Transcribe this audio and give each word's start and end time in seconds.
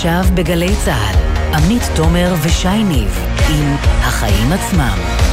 עכשיו 0.00 0.24
בגלי 0.34 0.76
צה"ל, 0.84 1.16
עמית 1.54 1.82
תומר 1.96 2.34
ושי 2.42 2.84
ניב 2.84 3.18
עם 3.50 3.76
החיים 3.82 4.52
עצמם. 4.52 5.29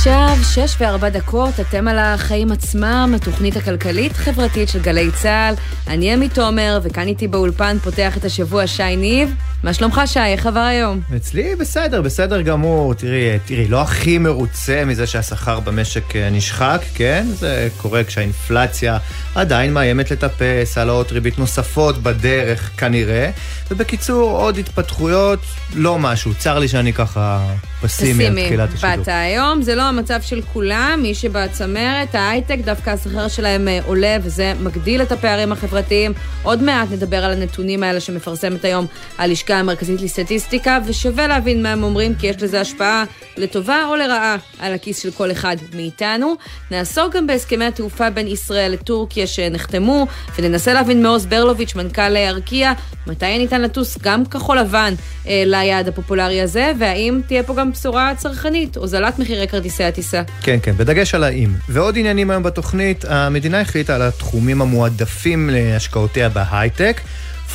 עכשיו, 0.00 0.36
שש 0.54 0.76
וארבע 0.78 1.08
דקות, 1.08 1.60
אתם 1.60 1.88
על 1.88 1.98
החיים 1.98 2.52
עצמם, 2.52 3.12
התוכנית 3.16 3.56
הכלכלית-חברתית 3.56 4.68
של 4.68 4.80
גלי 4.82 5.10
צה"ל. 5.22 5.54
אני 5.88 6.12
עמי 6.12 6.28
תומר, 6.28 6.80
וכאן 6.82 7.06
איתי 7.06 7.28
באולפן 7.28 7.76
פותח 7.78 8.16
את 8.16 8.24
השבוע 8.24 8.66
שי 8.66 8.96
ניב. 8.96 9.34
מה 9.62 9.74
שלומך, 9.74 10.00
שי? 10.06 10.20
איך 10.20 10.46
עבר 10.46 10.60
היום? 10.60 11.00
אצלי 11.16 11.56
בסדר, 11.56 12.02
בסדר 12.02 12.40
גמור. 12.40 12.94
תראי, 12.94 13.38
תראי, 13.44 13.68
לא 13.68 13.82
הכי 13.82 14.18
מרוצה 14.18 14.84
מזה 14.86 15.06
שהשכר 15.06 15.60
במשק 15.60 16.16
אה, 16.16 16.30
נשחק, 16.30 16.80
כן? 16.94 17.26
זה 17.34 17.68
קורה 17.76 18.04
כשהאינפלציה 18.04 18.98
עדיין 19.34 19.74
מאיימת 19.74 20.10
לטפס, 20.10 20.78
העלאות 20.78 21.12
ריבית 21.12 21.38
נוספות 21.38 21.98
בדרך, 21.98 22.70
כנראה. 22.76 23.30
ובקיצור, 23.70 24.30
עוד 24.30 24.58
התפתחויות, 24.58 25.40
לא 25.74 25.98
משהו. 25.98 26.34
צר 26.34 26.58
לי 26.58 26.68
שאני 26.68 26.92
ככה 26.92 27.46
פסימי 27.80 28.26
על 28.26 28.44
תחילת 28.44 28.68
השידור. 28.74 28.96
באת 28.96 29.08
היום, 29.08 29.62
זה 29.62 29.74
לא 29.74 29.82
המצב 29.82 30.20
של 30.22 30.40
כולם, 30.52 30.98
מי 31.02 31.14
שבצמרת, 31.14 32.14
ההייטק, 32.14 32.58
דווקא 32.64 32.90
השכר 32.90 33.28
שלהם 33.28 33.68
אה, 33.68 33.78
עולה, 33.86 34.16
וזה 34.22 34.52
מגדיל 34.60 35.02
את 35.02 35.12
הפערים 35.12 35.52
החברתיים. 35.52 36.12
עוד 36.42 36.62
מעט 36.62 36.88
נדבר 36.92 37.24
על 37.24 37.32
הנתונים 37.32 37.82
האלה 37.82 38.00
שמפרסמת 38.00 38.64
היום 38.64 38.86
הלשכה 39.18 39.49
המרכזית 39.58 40.00
לסטטיסטיקה, 40.00 40.78
ושווה 40.86 41.26
להבין 41.26 41.62
מה 41.62 41.72
הם 41.72 41.82
אומרים, 41.82 42.14
כי 42.14 42.26
יש 42.26 42.42
לזה 42.42 42.60
השפעה 42.60 43.04
לטובה 43.36 43.84
או 43.88 43.96
לרעה 43.96 44.36
על 44.58 44.74
הכיס 44.74 45.02
של 45.02 45.10
כל 45.10 45.30
אחד 45.30 45.56
מאיתנו. 45.74 46.34
נעסוק 46.70 47.16
גם 47.16 47.26
בהסכמי 47.26 47.64
התעופה 47.64 48.10
בין 48.10 48.26
ישראל 48.26 48.72
לטורקיה 48.72 49.26
שנחתמו, 49.26 50.06
וננסה 50.38 50.72
להבין 50.72 51.02
מעוז 51.02 51.26
ברלוביץ', 51.26 51.74
מנכ"ל 51.74 52.16
ארקיע, 52.16 52.72
מתי 53.06 53.38
ניתן 53.38 53.62
לטוס 53.62 53.98
גם 54.02 54.26
כחול 54.26 54.58
לבן 54.58 54.94
אה, 55.26 55.42
ליעד 55.46 55.88
הפופולרי 55.88 56.40
הזה, 56.40 56.72
והאם 56.78 57.20
תהיה 57.26 57.42
פה 57.42 57.54
גם 57.54 57.72
בשורה 57.72 58.12
צרכנית, 58.16 58.76
הוזלת 58.76 59.18
מחירי 59.18 59.48
כרטיסי 59.48 59.84
הטיסה. 59.84 60.22
כן, 60.42 60.58
כן, 60.62 60.76
בדגש 60.76 61.14
על 61.14 61.24
האם. 61.24 61.52
ועוד 61.68 61.98
עניינים 61.98 62.30
היום 62.30 62.42
בתוכנית, 62.42 63.04
המדינה 63.08 63.60
החליטה 63.60 63.94
על 63.94 64.02
התחומים 64.02 64.62
המועדפים 64.62 65.50
להשקעותיה 65.52 66.28
בהייטק. 66.28 67.00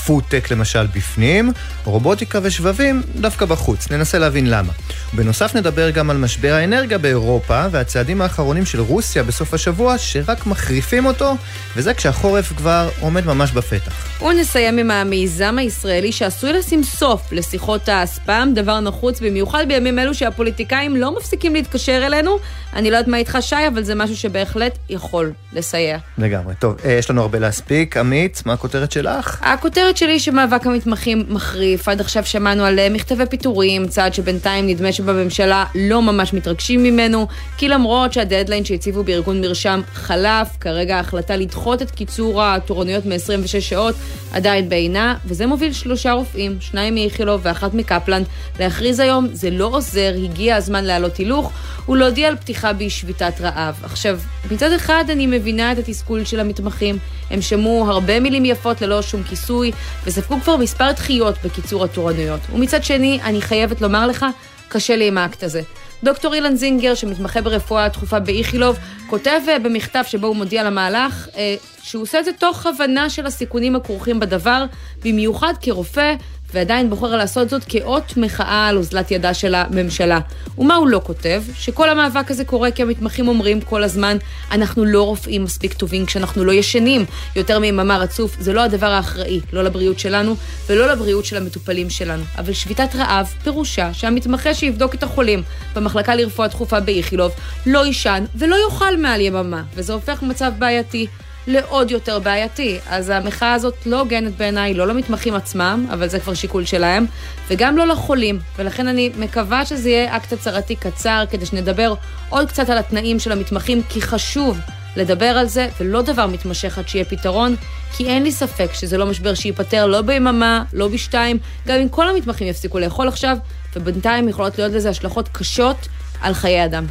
פודטק 0.05 0.51
למשל 0.51 0.87
בפנים, 0.87 1.51
רובוטיקה 1.83 2.39
ושבבים 2.43 3.01
דווקא 3.15 3.45
בחוץ. 3.45 3.91
ננסה 3.91 4.19
להבין 4.19 4.49
למה. 4.49 4.71
בנוסף 5.13 5.55
נדבר 5.55 5.89
גם 5.89 6.09
על 6.09 6.17
משבר 6.17 6.53
האנרגיה 6.53 6.97
באירופה 6.97 7.65
והצעדים 7.71 8.21
האחרונים 8.21 8.65
של 8.65 8.79
רוסיה 8.79 9.23
בסוף 9.23 9.53
השבוע 9.53 9.97
שרק 9.97 10.45
מחריפים 10.45 11.05
אותו, 11.05 11.35
וזה 11.75 11.93
כשהחורף 11.93 12.53
כבר 12.57 12.89
עומד 12.99 13.25
ממש 13.25 13.51
בפתח. 13.51 14.21
ונסיים 14.21 14.77
עם 14.77 14.91
המיזם 14.91 15.57
הישראלי 15.57 16.11
שעשוי 16.11 16.53
לשים 16.53 16.83
סוף 16.83 17.31
לשיחות 17.31 17.89
הספאם, 17.91 18.53
דבר 18.53 18.79
נחוץ 18.79 19.19
במיוחד 19.19 19.65
בימים 19.67 19.99
אלו 19.99 20.13
שהפוליטיקאים 20.13 20.95
לא 20.95 21.15
מפסיקים 21.15 21.53
להתקשר 21.53 22.05
אלינו. 22.05 22.37
אני 22.73 22.91
לא 22.91 22.97
יודעת 22.97 23.07
מה 23.07 23.17
איתך 23.17 23.37
שי, 23.41 23.67
אבל 23.67 23.83
זה 23.83 23.95
משהו 23.95 24.17
שבהחלט 24.17 24.77
יכול 24.89 25.31
לסייע. 25.53 25.97
לגמרי. 26.17 26.55
טוב, 26.59 26.75
אה, 26.85 26.91
יש 26.91 27.09
לנו 27.09 27.21
הרבה 27.21 27.39
להספיק. 27.39 27.97
עמית, 27.97 28.41
מה 28.45 28.53
הכותרת 28.53 28.91
שלך? 28.91 29.39
הכותרת 29.41 29.84
הכותרת 29.85 29.97
שלי 29.97 30.19
שמאבק 30.19 30.67
המתמחים 30.67 31.23
מחריף. 31.29 31.87
עד 31.87 32.01
עכשיו 32.01 32.25
שמענו 32.25 32.63
על 32.63 32.79
אה, 32.79 32.89
מכתבי 32.89 33.25
פיטורים, 33.25 33.87
צעד 33.87 34.13
שבינתיים 34.13 34.67
נדמה 34.67 34.91
שבממשלה 34.91 35.65
לא 35.75 36.01
ממש 36.01 36.33
מתרגשים 36.33 36.83
ממנו, 36.83 37.27
כי 37.57 37.67
למרות 37.67 38.13
שהדדליין 38.13 38.65
שהציבו 38.65 39.03
בארגון 39.03 39.41
מרשם 39.41 39.81
חלף, 39.93 40.47
כרגע 40.59 40.97
ההחלטה 40.97 41.35
לדחות 41.35 41.81
את 41.81 41.91
קיצור 41.91 42.43
התורנויות 42.43 43.05
מ-26 43.05 43.61
שעות 43.61 43.95
עדיין 44.33 44.69
בעינה, 44.69 45.15
וזה 45.25 45.47
מוביל 45.47 45.73
שלושה 45.73 46.11
רופאים, 46.11 46.57
שניים 46.59 46.93
מאיכילוב 46.93 47.41
ואחת 47.43 47.73
מקפלן, 47.73 48.23
להכריז 48.59 48.99
היום, 48.99 49.27
זה 49.31 49.49
לא 49.49 49.65
עוזר, 49.65 50.13
הגיע 50.23 50.55
הזמן 50.55 50.83
להעלות 50.83 51.17
הילוך 51.17 51.51
ולהודיע 51.89 52.27
על 52.27 52.35
פתיחה 52.35 52.73
בשביתת 52.73 53.41
רעב. 53.41 53.79
עכשיו, 53.83 54.19
מצד 54.51 54.71
אחד 54.71 55.03
אני 55.09 55.27
מבינה 55.27 55.71
את 55.71 55.77
התסכול 55.77 56.25
של 56.25 56.39
המתמחים, 56.39 56.97
הם 57.31 57.41
שמעו 57.41 57.91
הרבה 57.91 58.19
מילים 58.19 58.45
יפות 58.45 58.81
ללא 58.81 59.01
שום 59.01 59.23
כיסוי, 59.23 59.71
וספגו 60.05 60.39
כבר 60.41 60.57
מספר 60.57 60.91
דחיות 60.91 61.35
בקיצור 61.43 61.83
התורנויות. 61.83 62.39
ומצד 62.53 62.83
שני, 62.83 63.19
אני 63.23 63.41
חייבת 63.41 63.81
לומר 63.81 64.07
לך, 64.07 64.25
קשה 64.67 64.95
לי 64.95 65.07
עם 65.07 65.17
האקט 65.17 65.43
הזה. 65.43 65.61
דוקטור 66.03 66.33
אילן 66.33 66.55
זינגר, 66.55 66.95
שמתמחה 66.95 67.41
ברפואה 67.41 67.85
הדחופה 67.85 68.19
באיכילוב, 68.19 68.77
כותב 69.07 69.39
אה, 69.47 69.59
במכתב 69.59 70.03
שבו 70.07 70.27
הוא 70.27 70.35
מודיע 70.35 70.63
למהלך 70.63 71.27
אה, 71.35 71.55
שהוא 71.83 72.03
עושה 72.03 72.19
את 72.19 72.25
זה 72.25 72.31
תוך 72.39 72.65
הבנה 72.65 73.09
של 73.09 73.25
הסיכונים 73.25 73.75
הכרוכים 73.75 74.19
בדבר, 74.19 74.65
במיוחד 75.03 75.53
כרופא 75.61 76.13
ועדיין 76.53 76.89
בוחר 76.89 77.15
לעשות 77.15 77.49
זאת 77.49 77.63
כאות 77.69 78.17
מחאה 78.17 78.67
על 78.67 78.77
אוזלת 78.77 79.11
ידה 79.11 79.33
של 79.33 79.55
הממשלה. 79.55 80.19
ומה 80.57 80.75
הוא 80.75 80.87
לא 80.87 81.01
כותב? 81.03 81.43
שכל 81.55 81.89
המאבק 81.89 82.31
הזה 82.31 82.45
קורה 82.45 82.71
כי 82.71 82.81
המתמחים 82.81 83.27
אומרים 83.27 83.61
כל 83.61 83.83
הזמן, 83.83 84.17
אנחנו 84.51 84.85
לא 84.85 85.03
רופאים 85.03 85.43
מספיק 85.43 85.73
טובים 85.73 86.05
כשאנחנו 86.05 86.43
לא 86.43 86.51
ישנים 86.51 87.05
יותר 87.35 87.59
מיממה 87.59 87.97
רצוף, 87.97 88.35
זה 88.39 88.53
לא 88.53 88.61
הדבר 88.61 88.91
האחראי, 88.91 89.39
לא 89.53 89.63
לבריאות 89.63 89.99
שלנו 89.99 90.35
ולא 90.67 90.91
לבריאות 90.91 91.25
של 91.25 91.37
המטופלים 91.37 91.89
שלנו. 91.89 92.23
אבל 92.37 92.53
שביתת 92.53 92.95
רעב 92.95 93.33
פירושה 93.43 93.93
שהמתמחה 93.93 94.53
שיבדוק 94.53 94.93
את 94.95 95.03
החולים 95.03 95.43
במחלקה 95.75 96.15
לרפואה 96.15 96.47
דחופה 96.47 96.79
באיכילוב 96.79 97.31
לא 97.65 97.85
יישן 97.85 98.25
ולא 98.35 98.55
יאכל 98.65 98.97
מעל 98.97 99.21
יממה, 99.21 99.63
וזה 99.75 99.93
הופך 99.93 100.23
מצב 100.23 100.51
בעייתי. 100.59 101.07
לעוד 101.47 101.91
יותר 101.91 102.19
בעייתי. 102.19 102.79
אז 102.89 103.09
המחאה 103.09 103.53
הזאת 103.53 103.75
לא 103.85 103.99
הוגנת 103.99 104.37
בעיניי, 104.37 104.73
לא 104.73 104.87
למתמחים 104.87 105.35
עצמם, 105.35 105.87
אבל 105.93 106.07
זה 106.07 106.19
כבר 106.19 106.33
שיקול 106.33 106.65
שלהם, 106.65 107.05
וגם 107.47 107.77
לא 107.77 107.87
לחולים. 107.87 108.39
ולכן 108.57 108.87
אני 108.87 109.11
מקווה 109.17 109.65
שזה 109.65 109.89
יהיה 109.89 110.17
אקט 110.17 110.33
הצהרתי 110.33 110.75
קצר, 110.75 111.23
כדי 111.29 111.45
שנדבר 111.45 111.93
עוד 112.29 112.47
קצת 112.47 112.69
על 112.69 112.77
התנאים 112.77 113.19
של 113.19 113.31
המתמחים, 113.31 113.81
כי 113.89 114.01
חשוב 114.01 114.59
לדבר 114.95 115.25
על 115.25 115.47
זה, 115.47 115.69
ולא 115.79 116.01
דבר 116.01 116.27
מתמשך 116.27 116.77
עד 116.77 116.87
שיהיה 116.87 117.05
פתרון, 117.05 117.55
כי 117.97 118.07
אין 118.07 118.23
לי 118.23 118.31
ספק 118.31 118.73
שזה 118.73 118.97
לא 118.97 119.05
משבר 119.05 119.33
שייפתר 119.33 119.85
לא 119.85 120.01
ביממה, 120.01 120.63
לא 120.73 120.87
בשתיים, 120.87 121.37
גם 121.67 121.79
אם 121.79 121.89
כל 121.89 122.09
המתמחים 122.09 122.47
יפסיקו 122.47 122.79
לאכול 122.79 123.07
עכשיו, 123.07 123.37
ובינתיים 123.75 124.29
יכולות 124.29 124.57
להיות 124.57 124.73
לזה 124.73 124.89
השלכות 124.89 125.29
קשות 125.31 125.87
על 126.21 126.33
חיי 126.33 126.65
אדם. 126.65 126.85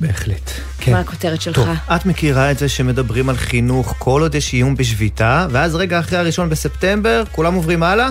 בהחלט. 0.00 0.50
כן. 0.78 0.92
מה 0.92 1.00
הכותרת 1.00 1.40
שלך? 1.40 1.54
טוב, 1.54 1.68
את 1.96 2.06
מכירה 2.06 2.50
את 2.50 2.58
זה 2.58 2.68
שמדברים 2.68 3.28
על 3.28 3.36
חינוך 3.36 3.94
כל 3.98 4.22
עוד 4.22 4.34
יש 4.34 4.52
איום 4.52 4.76
בשביתה, 4.76 5.46
ואז 5.50 5.74
רגע 5.74 6.00
אחרי 6.00 6.18
הראשון 6.18 6.50
בספטמבר, 6.50 7.22
כולם 7.32 7.54
עוברים 7.54 7.82
הלאה? 7.82 8.08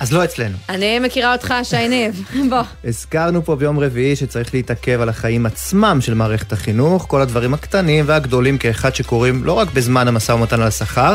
אז 0.00 0.12
לא 0.12 0.24
אצלנו. 0.24 0.56
אני 0.68 0.98
מכירה 0.98 1.32
אותך, 1.32 1.54
שי 1.62 1.88
ניב. 1.88 2.22
בוא. 2.50 2.62
הזכרנו 2.84 3.44
פה 3.44 3.56
ביום 3.56 3.78
רביעי 3.78 4.16
שצריך 4.16 4.54
להתעכב 4.54 5.00
על 5.00 5.08
החיים 5.08 5.46
עצמם 5.46 5.98
של 6.00 6.14
מערכת 6.14 6.52
החינוך, 6.52 7.06
כל 7.08 7.20
הדברים 7.20 7.54
הקטנים 7.54 8.04
והגדולים 8.08 8.58
כאחד 8.58 8.94
שקורים 8.94 9.44
לא 9.44 9.52
רק 9.52 9.68
בזמן 9.72 10.08
המשא 10.08 10.32
ומתן 10.32 10.60
על 10.60 10.66
השכר, 10.66 11.14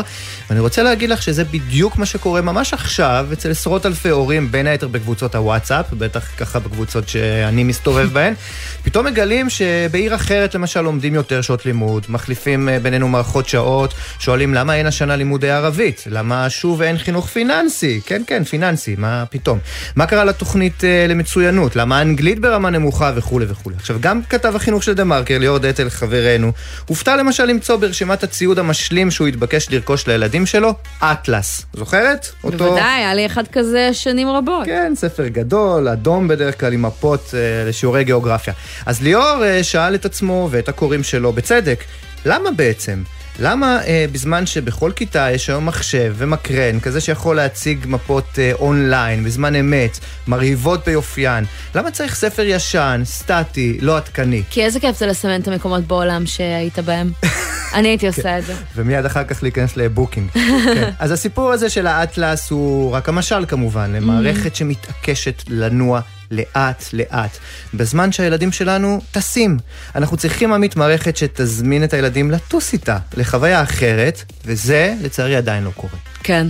ואני 0.50 0.60
רוצה 0.60 0.82
להגיד 0.82 1.10
לך 1.10 1.22
שזה 1.22 1.44
בדיוק 1.44 1.98
מה 1.98 2.06
שקורה 2.06 2.40
ממש 2.40 2.74
עכשיו 2.74 3.26
אצל 3.32 3.50
עשרות 3.50 3.86
אלפי 3.86 4.08
הורים, 4.08 4.52
בין 4.52 4.66
היתר 4.66 4.88
בקבוצות 4.88 5.34
הוואטסאפ, 5.34 5.86
בטח 5.92 6.28
ככה 6.38 6.58
בקבוצות 6.58 7.08
שאני 7.08 7.64
מסתובב 7.64 8.08
בהן. 8.12 8.34
פתאום 8.82 9.06
מגלים 9.06 9.50
שבעיר 9.50 10.14
אחרת 10.14 10.54
למשל 10.54 10.80
לומדים 10.80 11.14
יותר 11.14 11.40
שעות 11.40 11.66
לימוד, 11.66 12.06
מחליפים 12.08 12.68
אה, 12.68 12.78
בינינו 12.78 13.08
מערכות 13.08 13.48
שעות, 13.48 13.94
שואלים 14.18 14.54
למה 14.54 14.74
אין 14.74 14.86
השנה 14.86 15.16
לימודי 15.16 15.50
ערבית, 15.50 16.04
למה 16.06 16.50
שוב 16.50 16.82
אין 16.82 16.98
חינוך 16.98 17.26
פיננסי, 17.26 18.00
כן 18.06 18.22
כן, 18.26 18.44
פיננסי. 18.44 18.69
פיננסי, 18.70 18.94
מה 18.98 19.24
פתאום? 19.30 19.58
מה 19.96 20.06
קרה 20.06 20.24
לתוכנית 20.24 20.80
uh, 20.80 21.10
למצוינות? 21.10 21.76
למה 21.76 22.02
אנגלית 22.02 22.38
ברמה 22.38 22.70
נמוכה 22.70 23.12
וכולי 23.14 23.46
וכולי. 23.48 23.76
עכשיו, 23.76 23.96
גם 24.00 24.20
כתב 24.28 24.56
החינוך 24.56 24.82
של 24.82 24.94
דה 24.94 25.04
מרקר, 25.04 25.38
ליאור 25.38 25.58
דטל, 25.58 25.90
חברנו, 25.90 26.52
הופתע 26.86 27.16
למשל 27.16 27.44
למצוא 27.44 27.76
ברשימת 27.76 28.22
הציוד 28.22 28.58
המשלים 28.58 29.10
שהוא 29.10 29.26
התבקש 29.26 29.70
לרכוש 29.70 30.06
לילדים 30.06 30.46
שלו, 30.46 30.74
אטלס. 30.98 31.66
זוכרת? 31.72 32.26
אותו... 32.44 32.58
בוודאי, 32.58 33.00
היה 33.00 33.14
לי 33.14 33.26
אחד 33.26 33.48
כזה 33.52 33.90
שנים 33.92 34.28
רבות. 34.28 34.66
כן, 34.66 34.92
ספר 34.96 35.26
גדול, 35.26 35.88
אדום 35.88 36.28
בדרך 36.28 36.60
כלל 36.60 36.72
עם 36.72 36.82
מפות 36.82 37.26
uh, 37.28 37.68
לשיעורי 37.68 38.04
גיאוגרפיה. 38.04 38.54
אז 38.86 39.02
ליאור 39.02 39.42
uh, 39.42 39.62
שאל 39.62 39.94
את 39.94 40.04
עצמו 40.04 40.48
ואת 40.50 40.68
הקוראים 40.68 41.02
שלו, 41.02 41.32
בצדק, 41.32 41.84
למה 42.24 42.50
בעצם? 42.50 43.02
למה 43.40 43.80
אה, 43.86 44.04
בזמן 44.12 44.46
שבכל 44.46 44.92
כיתה 44.96 45.30
יש 45.30 45.50
היום 45.50 45.66
מחשב 45.66 46.14
ומקרן, 46.16 46.80
כזה 46.80 47.00
שיכול 47.00 47.36
להציג 47.36 47.78
מפות 47.88 48.38
אה, 48.38 48.52
אונליין 48.52 49.24
בזמן 49.24 49.54
אמת, 49.54 49.98
מרהיבות 50.28 50.84
ביופיין, 50.86 51.44
למה 51.74 51.90
צריך 51.90 52.14
ספר 52.14 52.42
ישן, 52.42 53.00
סטטי, 53.04 53.78
לא 53.80 53.96
עדכני? 53.96 54.42
כי 54.50 54.64
איזה 54.64 54.80
כיף 54.80 54.98
זה 54.98 55.06
לסמן 55.06 55.40
את 55.40 55.48
המקומות 55.48 55.84
בעולם 55.84 56.26
שהיית 56.26 56.78
בהם. 56.78 57.10
אני 57.74 57.88
הייתי 57.88 58.06
עושה 58.06 58.38
את 58.38 58.44
זה. 58.44 58.54
ומיד 58.76 59.04
אחר 59.04 59.24
כך 59.24 59.42
להיכנס 59.42 59.76
לבוקינג. 59.76 60.30
כן. 60.30 60.90
אז 60.98 61.10
הסיפור 61.10 61.52
הזה 61.52 61.70
של 61.70 61.86
האטלס 61.86 62.50
הוא 62.50 62.92
רק 62.92 63.08
המשל 63.08 63.44
כמובן, 63.48 63.92
למערכת 63.92 64.56
שמתעקשת 64.56 65.42
לנוע 65.48 66.00
לאט-לאט, 66.30 67.38
בזמן 67.74 68.12
שהילדים 68.12 68.52
שלנו 68.52 69.00
טסים. 69.12 69.58
אנחנו 69.94 70.16
צריכים, 70.16 70.52
עמית, 70.52 70.76
מערכת 70.76 71.16
שתזמין 71.16 71.84
את 71.84 71.92
הילדים 71.92 72.30
לטוס 72.30 72.72
איתה, 72.72 72.98
לחוויה 73.16 73.62
אחרת, 73.62 74.22
וזה, 74.44 74.94
לצערי, 75.02 75.36
עדיין 75.36 75.64
לא 75.64 75.70
קורה. 75.70 75.92
כן. 76.22 76.46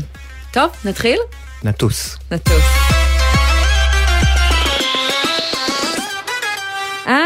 טוב, 0.52 0.70
נתחיל? 0.84 1.18
נטוס. 1.64 2.18
נטוס. 2.30 2.99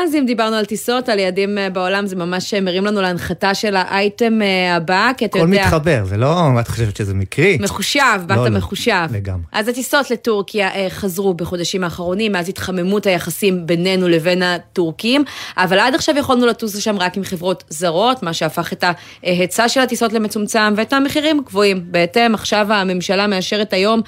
אז 0.04 0.14
אם 0.14 0.26
דיברנו 0.26 0.56
על 0.56 0.64
טיסות, 0.64 1.08
על 1.08 1.18
יעדים 1.18 1.58
אה, 1.58 1.70
בעולם, 1.70 2.06
זה 2.06 2.16
ממש 2.16 2.54
מרים 2.54 2.84
לנו 2.84 3.02
להנחתה 3.02 3.54
של 3.54 3.76
האייטם 3.76 4.42
אה, 4.42 4.76
הבא, 4.76 5.10
כי 5.16 5.24
אתה 5.24 5.38
יודע... 5.38 5.60
הכל 5.60 5.66
מתחבר, 5.66 6.04
זה 6.04 6.16
לא, 6.16 6.60
את 6.60 6.68
חושבת 6.68 6.96
שזה 6.96 7.14
מקרי? 7.14 7.58
מחושב, 7.60 8.00
באת 8.26 8.36
לא, 8.36 8.48
לא, 8.48 8.50
מחושב. 8.50 9.06
לגמרי. 9.12 9.42
אז 9.52 9.68
הטיסות 9.68 10.10
לטורקיה 10.10 10.74
אה, 10.74 10.86
חזרו 10.90 11.34
בחודשים 11.34 11.84
האחרונים, 11.84 12.32
מאז 12.32 12.48
התחממות 12.48 13.06
היחסים 13.06 13.66
בינינו 13.66 14.08
לבין 14.08 14.42
הטורקים, 14.42 15.24
אבל 15.56 15.78
עד 15.78 15.94
עכשיו 15.94 16.18
יכולנו 16.18 16.46
לטוס 16.46 16.76
לשם 16.76 16.98
רק 16.98 17.16
עם 17.16 17.24
חברות 17.24 17.64
זרות, 17.68 18.22
מה 18.22 18.32
שהפך 18.32 18.72
את 18.72 18.84
ההיצע 19.22 19.68
של 19.68 19.80
הטיסות 19.80 20.12
למצומצם 20.12 20.74
ואת 20.76 20.92
המחירים 20.92 21.42
גבוהים. 21.46 21.84
בהתאם, 21.90 22.34
עכשיו 22.34 22.66
הממשלה 22.72 23.26
מאשרת 23.26 23.72
היום 23.72 24.00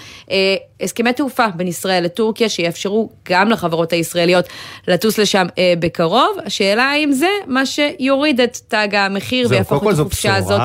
הסכמי 0.80 1.12
תעופה 1.12 1.46
בין 1.56 1.68
ישראל 1.68 2.04
לטורקיה, 2.04 2.48
שיאפשרו 2.48 3.10
גם 3.28 3.50
לחברות 3.50 3.92
הישראליות 3.92 4.44
לטוס 4.88 5.18
לשם 5.18 5.46
אה, 5.58 5.74
בקרוב. 5.96 6.36
השאלה 6.44 6.84
האם 6.84 7.12
זה 7.12 7.28
מה 7.46 7.66
שיוריד 7.66 8.40
את 8.40 8.58
תג 8.68 8.94
המחיר 8.94 9.46
ויהפוך 9.50 9.82
את 9.82 9.92
החופשה 9.92 10.36
הזאת 10.36 10.60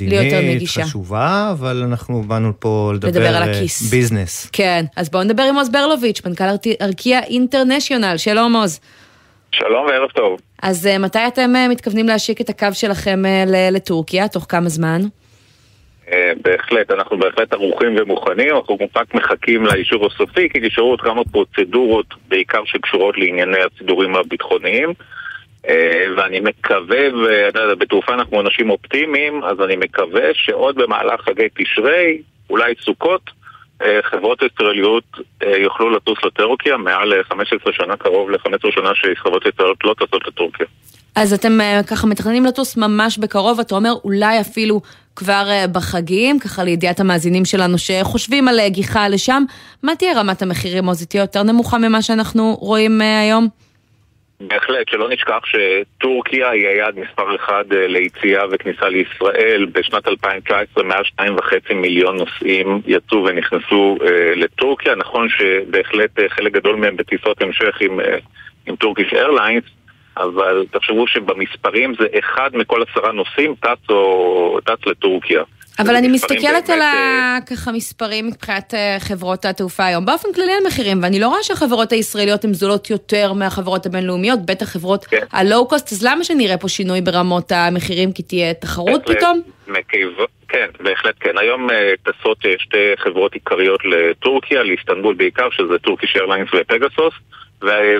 ליותר 0.00 0.40
נגישה. 0.40 0.80
זו 0.80 0.86
בשורה 0.86 0.86
חשובה, 0.86 1.48
אבל 1.52 1.82
אנחנו 1.88 2.22
באנו 2.22 2.52
פה 2.58 2.92
לדבר, 2.94 3.08
לדבר 3.08 3.36
על 3.36 3.42
הכיס. 3.42 3.90
ביזנס. 3.90 4.50
כן, 4.52 4.84
אז 4.96 5.10
בואו 5.10 5.22
נדבר 5.22 5.42
עם 5.42 5.56
עוז 5.56 5.68
ברלוביץ', 5.68 6.20
מנכ"ל 6.26 6.44
ארקיע 6.82 7.20
אינטרנשיונל. 7.20 8.16
שלום 8.16 8.56
עוז. 8.56 8.80
שלום 9.52 9.86
וערב 9.86 10.10
טוב. 10.14 10.38
אז 10.62 10.88
מתי 11.00 11.26
אתם 11.28 11.52
מתכוונים 11.70 12.08
להשיק 12.08 12.40
את 12.40 12.48
הקו 12.48 12.68
שלכם 12.72 13.22
לטורקיה? 13.72 14.28
תוך 14.28 14.46
כמה 14.48 14.68
זמן? 14.68 15.00
אה, 16.12 16.32
בהחלט, 16.42 16.90
אנחנו 16.90 17.18
בהחלט 17.18 17.52
ערוכים 17.52 17.96
ומוכנים, 17.98 18.56
אנחנו 18.56 18.78
רק 18.96 19.14
מחכים 19.14 19.66
לאישור 19.66 20.06
הסופי, 20.06 20.48
כי 20.48 20.60
נשארו 20.60 20.90
עוד 20.90 21.00
כמה 21.00 21.24
פרוצדורות, 21.32 22.06
בעיקר 22.28 22.64
שקשורות 22.64 23.18
לענייני 23.18 23.58
הסידורים 23.58 24.16
הביטחוניים. 24.16 24.92
אה, 25.68 26.04
ואני 26.16 26.40
מקווה, 26.40 26.98
ובתעופה 27.14 28.14
אנחנו 28.14 28.40
אנשים 28.40 28.70
אופטימיים, 28.70 29.44
אז 29.44 29.60
אני 29.64 29.76
מקווה 29.76 30.28
שעוד 30.34 30.74
במהלך 30.74 31.20
חגי 31.20 31.48
תשרי, 31.58 32.22
אולי 32.50 32.74
סוכות, 32.84 33.30
אה, 33.82 34.00
חברות 34.02 34.42
ישראליות 34.42 35.04
יוכלו 35.58 35.90
לטוס 35.90 36.18
לטורקיה 36.24 36.76
מעל 36.76 37.22
15 37.22 37.72
שנה, 37.72 37.96
קרוב 37.96 38.30
ל-15 38.30 38.70
שנה 38.70 38.90
שחברות 38.94 39.46
ישראליות 39.46 39.84
לא 39.84 39.94
טסות 39.94 40.26
לטורקיה. 40.26 40.66
אז 41.16 41.32
אתם 41.32 41.58
ככה 41.90 42.06
מתכננים 42.06 42.44
לטוס 42.44 42.76
ממש 42.76 43.18
בקרוב, 43.18 43.60
אתה 43.60 43.74
אומר 43.74 43.92
אולי 44.04 44.40
אפילו 44.40 44.80
כבר 45.16 45.44
אה, 45.50 45.66
בחגים, 45.66 46.38
ככה 46.38 46.64
לידיעת 46.64 47.00
המאזינים 47.00 47.44
שלנו 47.44 47.78
שחושבים 47.78 48.48
על 48.48 48.60
אה, 48.60 48.68
גיחה 48.68 49.08
לשם, 49.08 49.42
מה 49.82 49.96
תהיה 49.96 50.20
רמת 50.20 50.42
המחירים, 50.42 50.88
או 50.88 50.94
זה 50.94 51.06
תהיה 51.06 51.20
יותר 51.20 51.42
נמוכה 51.42 51.78
ממה 51.78 52.02
שאנחנו 52.02 52.56
רואים 52.60 53.02
אה, 53.02 53.20
היום? 53.20 53.48
בהחלט, 54.40 54.88
שלא 54.88 55.08
נשכח 55.08 55.40
שטורקיה 55.44 56.50
היא 56.50 56.68
היעד 56.68 56.94
מספר 56.98 57.36
אחד 57.36 57.64
ליציאה 57.70 58.42
וכניסה 58.50 58.88
לישראל. 58.88 59.66
בשנת 59.72 60.08
2019 60.08 60.84
מעל 60.84 61.02
2.5 61.20 61.74
מיליון 61.74 62.16
נוסעים 62.16 62.80
יצאו 62.86 63.24
ונכנסו 63.24 63.96
אה, 64.02 64.34
לטורקיה. 64.36 64.94
נכון 64.94 65.28
שבהחלט 65.28 66.10
חלק 66.28 66.52
גדול 66.52 66.76
מהם 66.76 66.96
בטיסות 66.96 67.42
המשך 67.42 67.76
עם, 67.80 68.00
אה, 68.00 68.16
עם 68.66 68.76
Turkish 68.76 69.12
Airlines, 69.12 69.64
אבל 70.16 70.66
תחשבו 70.70 71.06
שבמספרים 71.06 71.94
זה 72.00 72.06
אחד 72.18 72.50
מכל 72.52 72.82
עשרה 72.90 73.12
נוסעים 73.12 73.54
טס 73.60 73.90
או 73.90 74.58
טס 74.64 74.86
לטורקיה. 74.86 75.42
אבל 75.78 75.96
אני 75.96 76.08
מסתכלת 76.08 76.70
על 76.70 76.80
אה, 76.80 77.38
ככה 77.50 77.72
מספרים 77.72 78.26
מבחינת 78.26 78.74
אה, 78.74 78.96
חברות 79.00 79.44
התעופה 79.44 79.84
היום, 79.84 80.06
באופן 80.06 80.28
כללי 80.34 80.52
על 80.52 80.66
מחירים, 80.66 81.02
ואני 81.02 81.20
לא 81.20 81.28
רואה 81.28 81.42
שהחברות 81.42 81.92
הישראליות 81.92 82.44
הן 82.44 82.52
זולות 82.52 82.90
יותר 82.90 83.32
מהחברות 83.32 83.86
הבינלאומיות, 83.86 84.46
בטח 84.46 84.66
חברות 84.66 85.04
כן. 85.04 85.24
הלואו-קוסט, 85.32 85.92
אז 85.92 86.04
למה 86.04 86.24
שנראה 86.24 86.56
פה 86.56 86.68
שינוי 86.68 87.00
ברמות 87.00 87.52
המחירים? 87.52 88.12
כי 88.12 88.22
תהיה 88.22 88.54
תחרות 88.54 89.02
פתאום? 89.06 89.42
כן, 90.48 90.66
בהחלט 90.80 91.14
כן. 91.20 91.38
היום 91.38 91.70
אה, 91.70 91.92
טסות 92.02 92.38
שתי 92.58 92.92
חברות 92.96 93.34
עיקריות 93.34 93.80
לטורקיה, 93.84 94.62
לאיסטנבול 94.62 95.14
בעיקר, 95.14 95.48
שזה 95.50 95.78
Turkish 95.78 96.16
Airlines 96.16 96.48
ו 96.54 96.61
Pegasus. 96.61 97.14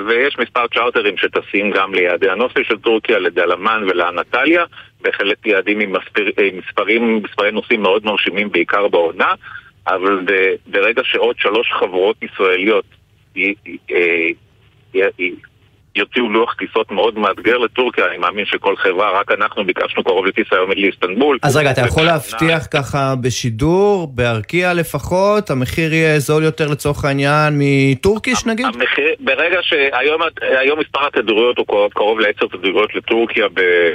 ויש 0.06 0.38
מספר 0.38 0.66
צ'ארטרים 0.74 1.16
שטסים 1.16 1.70
גם 1.70 1.94
ליעדי 1.94 2.30
הנופי 2.30 2.64
של 2.64 2.78
טורקיה, 2.78 3.18
לדלמן 3.18 3.82
ולאנטליה, 3.88 4.64
בהחלט 5.00 5.46
יעדים 5.46 5.80
עם 5.80 5.92
מספר, 5.92 6.24
מספרים, 6.52 7.22
מספרי 7.22 7.50
נוסעים 7.50 7.82
מאוד 7.82 8.04
מרשימים 8.04 8.50
בעיקר 8.52 8.88
בעונה, 8.88 9.34
אבל 9.86 10.26
ברגע 10.66 11.02
שעוד 11.04 11.36
שלוש 11.38 11.72
חברות 11.72 12.16
ישראליות 12.22 12.84
יוציאו 15.96 16.28
לוח 16.28 16.54
טיסות 16.54 16.90
מאוד 16.90 17.18
מאתגר 17.18 17.58
לטורקיה, 17.58 18.06
אני 18.06 18.18
מאמין 18.18 18.46
שכל 18.46 18.76
חברה, 18.76 19.20
רק 19.20 19.30
אנחנו 19.30 19.64
ביקשנו 19.64 20.04
קרוב 20.04 20.26
לטיסה 20.26 20.56
היום 20.56 20.70
לאיסטנבול. 20.70 21.38
אז 21.42 21.56
רגע, 21.56 21.70
אתה 21.70 21.80
יכול 21.80 22.02
להבטיח 22.02 22.66
ככה 22.70 23.14
בשידור, 23.22 24.06
בארקיע 24.14 24.74
לפחות, 24.74 25.50
המחיר 25.50 25.94
יהיה 25.94 26.18
זול 26.18 26.42
יותר 26.42 26.68
לצורך 26.68 27.04
העניין 27.04 27.54
מטורקיש 27.58 28.46
נגיד? 28.46 28.66
המחיר, 28.66 29.14
ברגע 29.20 29.58
שהיום 29.62 30.78
מספר 30.78 31.06
התדירויות 31.06 31.58
הוא 31.58 31.66
קרוב 31.94 32.20
לעשר 32.20 32.46
תדירויות 32.46 32.94
לטורקיה, 32.94 33.46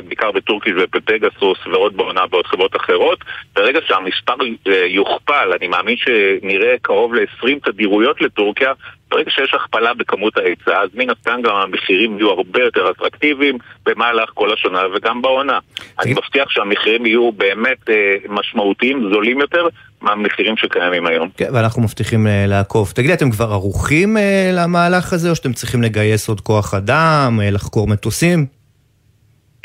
בעיקר 0.08 0.32
בטורקיש 0.32 0.74
ובפגסוס 0.78 1.58
ועוד 1.68 1.98
בעונה 1.98 2.28
בעוד 2.28 2.46
חברות 2.46 2.76
אחרות, 2.76 3.20
ברגע 3.56 3.80
שהמספר 3.88 4.34
אה, 4.68 4.86
יוכפל, 4.86 5.52
אני 5.60 5.68
מאמין 5.68 5.96
שנראה 5.98 6.76
קרוב 6.82 7.14
ל-20 7.14 7.72
תדירויות 7.72 8.22
לטורקיה, 8.22 8.74
ברגע 9.12 9.32
שיש 9.32 9.54
הכפלה 9.54 9.94
בכמות 9.94 10.38
ההיצע, 10.38 10.82
אז 10.82 10.90
מן 10.94 11.10
הסתם 11.10 11.42
גם 11.44 11.56
המחירים 11.56 12.18
יהיו 12.18 12.30
הרבה 12.30 12.64
יותר 12.64 12.92
אטרקטיביים 12.92 13.58
במהלך 13.86 14.30
כל 14.34 14.54
השנה 14.54 14.82
וגם 14.96 15.22
בעונה. 15.22 15.60
אני 16.00 16.12
מבטיח 16.12 16.50
שהמחירים 16.50 17.06
יהיו 17.06 17.32
באמת 17.32 17.90
אה, 17.90 18.16
משמעותיים, 18.30 19.10
זולים 19.14 19.40
יותר, 19.40 19.68
מהמחירים 20.02 20.58
שקיימים 20.58 21.08
היום. 21.08 21.30
כן, 21.38 21.50
ואנחנו 21.54 21.82
מבטיחים 21.82 22.28
אה, 22.28 22.46
לעקוב. 22.48 22.92
תגידי, 22.96 23.14
אתם 23.14 23.32
כבר 23.32 23.52
ערוכים 23.52 24.18
אה, 24.18 24.52
למהלך 24.54 25.14
הזה, 25.14 25.30
או 25.30 25.36
שאתם 25.36 25.54
צריכים 25.54 25.82
לגייס 25.82 26.30
עוד 26.30 26.42
כוח 26.42 26.74
אדם, 26.74 27.40
אה, 27.42 27.52
לחקור 27.52 27.88
מטוסים? 27.88 28.59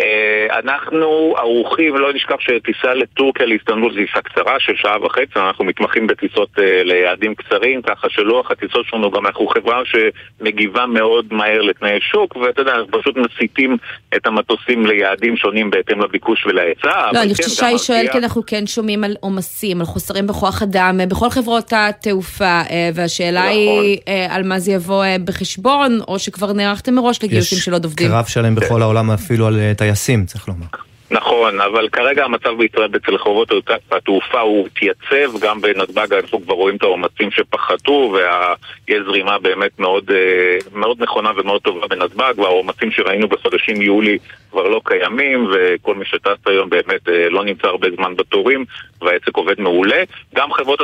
אה, 0.01 0.59
אנחנו 0.59 1.35
ערוכים, 1.39 1.97
לא 1.97 2.13
נשכח 2.15 2.37
שטיסה 2.41 2.95
לטורקיה 2.95 3.47
לאיסטנבול 3.47 3.93
זו 3.93 3.99
טיסה 4.07 4.21
קצרה 4.23 4.55
של 4.59 4.73
שעה 4.77 5.05
וחצי, 5.05 5.37
אנחנו 5.37 5.65
מתמחים 5.65 6.07
בטיסות 6.07 6.49
אה, 6.59 6.83
ליעדים 6.85 7.35
קצרים, 7.35 7.83
ככה 7.83 8.07
שלוח 8.11 8.51
הטיסות 8.51 8.87
שלנו 8.87 9.11
גם 9.11 9.27
אנחנו 9.27 9.47
חברה 9.47 9.83
שמגיבה 9.85 10.87
מאוד 10.87 11.27
מהר 11.31 11.63
לתנאי 11.63 11.99
שוק, 12.01 12.37
ואתה 12.37 12.61
יודע, 12.61 12.73
אנחנו 12.73 13.01
פשוט 13.01 13.17
מסיטים 13.17 13.77
את 14.17 14.27
המטוסים 14.27 14.87
ליעדים 14.87 15.37
שונים 15.37 15.71
בהתאם 15.71 16.01
לביקוש 16.01 16.47
ולהיצע. 16.47 17.13
לא, 17.13 17.23
אני 17.23 17.35
חושבת 17.35 17.47
כן, 17.47 17.77
ששי 17.77 17.87
שואל 17.87 18.07
כי 18.13 18.19
אנחנו 18.19 18.43
כן 18.47 18.67
שומעים 18.67 19.05
על 19.05 19.15
עומסים, 19.21 19.81
על 19.81 19.87
חוסרים 19.87 20.27
בכוח 20.27 20.63
אדם, 20.63 21.01
אה, 21.01 21.07
בכל 21.07 21.31
חברות 21.31 21.73
התעופה, 21.73 22.61
והשאלה 22.95 23.41
נכון. 23.41 23.55
היא 23.55 23.99
על 24.31 24.43
מה 24.43 24.59
זה 24.59 24.73
יבוא 24.73 25.05
בחשבון, 25.25 25.99
או 26.09 26.19
שכבר 26.19 26.53
נערכתם 26.53 26.95
מראש 26.95 27.23
לגיוסים 27.23 27.59
של 27.59 27.73
עוד 27.73 27.85
עובדים. 27.85 28.07
יש 28.07 28.13
קרב 28.13 28.25
שלם 28.25 28.55
בכל 28.55 28.83
העולם 28.83 29.11
אפילו 29.11 29.47
על 29.47 29.59
טייסים, 29.85 30.27
צריך 30.27 30.49
לומר. 30.49 30.67
נכון, 31.11 31.61
אבל 31.61 31.89
כרגע 31.89 32.25
המצב 32.25 32.51
בישראל 32.59 32.91
אצל 32.97 33.19
חברות 33.19 33.53
התעופה 33.93 34.41
הוא 34.41 34.67
התייצב, 34.67 35.39
גם 35.41 35.61
בנתב"ג 35.61 36.15
אנחנו 36.15 36.43
כבר 36.43 36.55
רואים 36.55 36.77
את 36.77 36.83
העומסים 36.83 37.31
שפחתו 37.31 38.15
ויש 38.15 39.03
זרימה 39.07 39.39
באמת 39.39 39.79
מאוד, 39.79 40.11
אה, 40.11 40.59
מאוד 40.75 41.03
נכונה 41.03 41.31
ומאוד 41.37 41.63
טובה 41.63 41.87
בנתב"ג 41.87 42.39
והעומסים 42.39 42.91
שראינו 42.91 43.29
בחודשים 43.29 43.83
יולי 43.83 44.19
כבר 44.51 44.69
לא 44.69 44.81
קיימים 44.85 45.49
וכל 45.53 45.95
מי 45.95 46.05
שטס 46.05 46.39
היום 46.47 46.71
באמת 46.71 47.09
אה, 47.09 47.29
לא 47.31 47.45
נמצא 47.45 47.69
הרבה 47.69 47.89
זמן 47.97 48.17
בתורים 48.17 48.65
והעסק 49.01 49.37
עובד 49.37 49.61
מעולה. 49.61 50.03
גם 50.35 50.53
חברות 50.53 50.81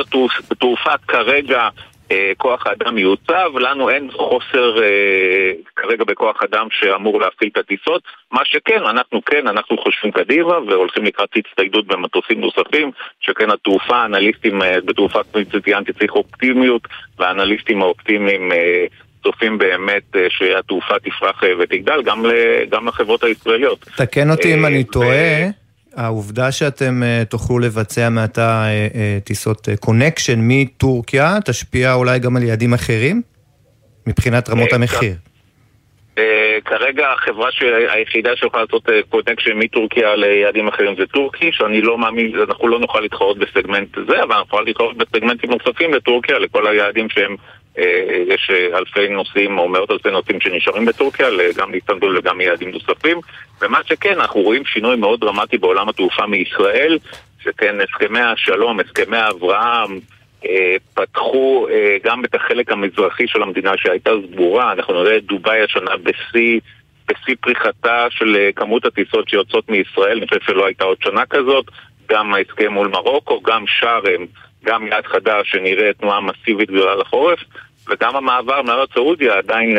התעופה 0.51 0.93
כרגע 1.07 1.69
כוח 2.37 2.67
האדם 2.67 2.95
מיוצב, 2.95 3.57
לנו 3.59 3.89
אין 3.89 4.11
חוסר 4.11 4.83
אה, 4.83 5.51
כרגע 5.75 6.03
בכוח 6.03 6.43
אדם 6.43 6.67
שאמור 6.71 7.21
להפעיל 7.21 7.49
את 7.53 7.57
הטיסות, 7.57 8.01
מה 8.31 8.41
שכן, 8.43 8.81
אנחנו 8.89 9.21
כן, 9.25 9.47
אנחנו 9.47 9.77
חושבים 9.77 10.11
קדימה 10.11 10.59
והולכים 10.59 11.03
לקראת 11.03 11.29
הצטיידות 11.35 11.87
במטוסים 11.87 12.41
נוספים, 12.41 12.91
שכן 13.19 13.49
התעופה, 13.49 13.95
האנליסטים 13.95 14.61
אה, 14.61 14.81
בתעופה, 14.85 15.23
כפי 15.23 15.39
שציינתי, 15.53 15.93
צריך 15.93 16.11
אופטימיות, 16.11 16.81
והאנליסטים 17.19 17.81
האופטימיים 17.81 18.51
אה, 18.51 18.85
צופים 19.23 19.57
באמת 19.57 20.15
אה, 20.15 20.27
שהתעופה 20.29 20.99
תפרח 20.99 21.43
אה, 21.43 21.49
ותגדל 21.59 22.01
גם, 22.05 22.25
גם 22.69 22.87
לחברות 22.87 23.23
הישראליות. 23.23 23.79
תקן 23.97 24.29
אותי 24.29 24.53
אם 24.53 24.65
אני 24.65 24.83
טועה. 24.83 25.60
העובדה 25.95 26.51
שאתם 26.51 27.01
אה, 27.03 27.25
תוכלו 27.25 27.59
לבצע 27.59 28.09
מעתה 28.09 28.65
אה, 28.65 28.93
אה, 28.93 29.25
טיסות 29.25 29.67
connection 29.79 30.39
מטורקיה, 30.41 31.37
תשפיע 31.45 31.93
אולי 31.93 32.19
גם 32.19 32.37
על 32.37 32.43
יעדים 32.43 32.73
אחרים? 32.73 33.21
מבחינת 34.07 34.49
רמות 34.49 34.73
המחיר. 34.73 35.13
כרגע 36.65 37.11
החברה 37.11 37.49
היחידה 37.93 38.35
שיכולה 38.35 38.63
לעשות 38.63 38.89
connection 39.09 39.53
מטורקיה 39.53 40.15
ליעדים 40.15 40.67
אחרים 40.67 40.95
זה 40.95 41.05
Turkish, 41.07 41.49
שאני 41.51 41.81
לא 41.81 41.97
מאמין, 41.97 42.31
אנחנו 42.49 42.67
לא 42.67 42.79
נוכל 42.79 42.99
להתחרות 42.99 43.37
בסגמנט 43.37 43.89
זה, 44.07 44.23
אבל 44.23 44.35
אנחנו 44.35 44.57
נוכל 44.57 44.61
להתחרות 44.61 44.97
בסגמנטים 44.97 45.49
נוספים 45.51 45.93
לטורקיה, 45.93 46.39
לכל 46.39 46.67
היעדים 46.67 47.09
שהם 47.09 47.35
אה, 47.77 48.23
יש 48.27 48.51
אה, 48.53 48.77
אלפי 48.77 49.07
נוסעים 49.09 49.57
או 49.57 49.69
מאות 49.69 49.91
אלפי 49.91 50.11
נוסעים 50.11 50.41
שנשארים 50.41 50.85
בטורקיה, 50.85 51.27
גם 51.57 51.71
לאיסטנבול 51.71 52.17
וגם 52.17 52.37
מיעדים 52.37 52.71
נוספים. 52.71 53.17
ומה 53.61 53.79
שכן, 53.85 54.19
אנחנו 54.19 54.41
רואים 54.41 54.65
שינוי 54.65 54.95
מאוד 54.95 55.19
דרמטי 55.19 55.57
בעולם 55.57 55.89
התעופה 55.89 56.25
מישראל, 56.25 56.97
שכן 57.43 57.75
הסכמי 57.81 58.19
השלום, 58.19 58.79
הסכמי 58.79 59.17
אברהם, 59.29 59.99
אה, 60.45 60.75
פתחו 60.93 61.67
גם 62.03 62.25
את 62.25 62.35
החלק 62.35 62.71
המזרחי 62.71 63.27
של 63.27 63.41
המדינה 63.43 63.71
שהייתה 63.77 64.11
סגורה. 64.31 64.71
אנחנו 64.71 65.03
נראה 65.03 65.17
את 65.17 65.23
דובאי 65.23 65.61
השנה 65.61 65.91
בשיא, 66.03 66.59
בשיא 67.07 67.35
פריחתה 67.41 68.07
של 68.09 68.49
כמות 68.55 68.85
הטיסות 68.85 69.29
שיוצאות 69.29 69.69
מישראל, 69.69 70.17
אני 70.17 70.27
חושב 70.27 70.41
שלא 70.41 70.65
הייתה 70.65 70.83
עוד 70.83 70.97
שנה 71.03 71.25
כזאת. 71.25 71.65
גם 72.09 72.33
ההסכם 72.33 72.73
מול 72.73 72.87
מרוקו, 72.87 73.41
גם 73.41 73.63
שארם. 73.67 74.25
גם 74.65 74.87
יעד 74.87 75.05
חדש 75.05 75.51
שנראה 75.51 75.93
תנועה 75.93 76.21
מסיבית 76.21 76.71
גדולה 76.71 76.95
לחורף, 76.95 77.39
וגם 77.89 78.15
המעבר 78.15 78.61
מארץ 78.61 78.89
סעודיה 78.93 79.37
עדיין 79.37 79.77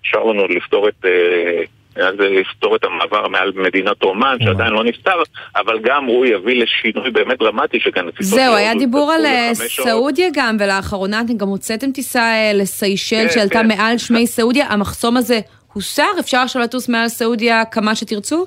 אפשר 0.00 0.18
אה, 0.18 0.22
אה, 0.22 0.32
לנו 0.32 0.48
לפתור 0.48 0.88
את... 0.88 1.04
אה, 1.04 1.62
לפתור 1.96 2.76
את 2.76 2.84
המעבר 2.84 3.28
מעל 3.28 3.52
מדינת 3.54 4.02
אומן, 4.02 4.36
שעדיין 4.44 4.72
לא 4.72 4.84
נפתר, 4.84 5.22
אבל 5.56 5.78
גם 5.82 6.04
הוא 6.04 6.26
יביא 6.26 6.62
לשינוי 6.62 7.10
באמת 7.10 7.38
דרמטי 7.38 7.80
שכאן... 7.80 8.06
זהו, 8.20 8.54
היה 8.54 8.74
דיבור 8.74 9.12
על 9.12 9.24
סעודיה 9.54 10.28
גם, 10.34 10.56
ולאחרונה 10.60 11.20
אתם 11.20 11.36
גם 11.36 11.48
הוצאתם 11.48 11.92
טיסה 11.92 12.32
לסיישל 12.54 13.16
כן, 13.16 13.34
שעלתה 13.34 13.60
כן. 13.60 13.68
מעל 13.68 13.98
שמי 13.98 14.26
סעודיה. 14.26 14.66
המחסום 14.68 15.16
הזה 15.16 15.40
הוסר? 15.72 16.10
אפשר 16.20 16.38
עכשיו 16.38 16.62
לטוס 16.62 16.88
מעל 16.88 17.08
סעודיה 17.08 17.64
כמה 17.64 17.94
שתרצו? 17.94 18.46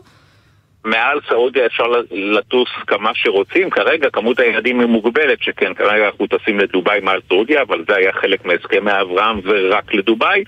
מעל 0.86 1.20
סעודיה 1.30 1.66
אפשר 1.66 1.84
לטוס 2.12 2.70
כמה 2.88 3.12
שרוצים, 3.14 3.70
כרגע 3.70 4.10
כמות 4.10 4.40
הילדים 4.40 4.80
היא 4.80 4.88
מוגבלת, 4.88 5.42
שכן 5.42 5.74
כרגע 5.74 6.06
אנחנו 6.06 6.28
טסים 6.28 6.60
לדובאי 6.60 7.00
מעל 7.00 7.20
סעודיה, 7.28 7.62
אבל 7.62 7.84
זה 7.88 7.96
היה 7.96 8.14
חלק 8.14 8.46
מהסכמי 8.46 8.92
אברהם 9.02 9.40
ורק 9.44 9.94
לדובאי. 9.94 10.44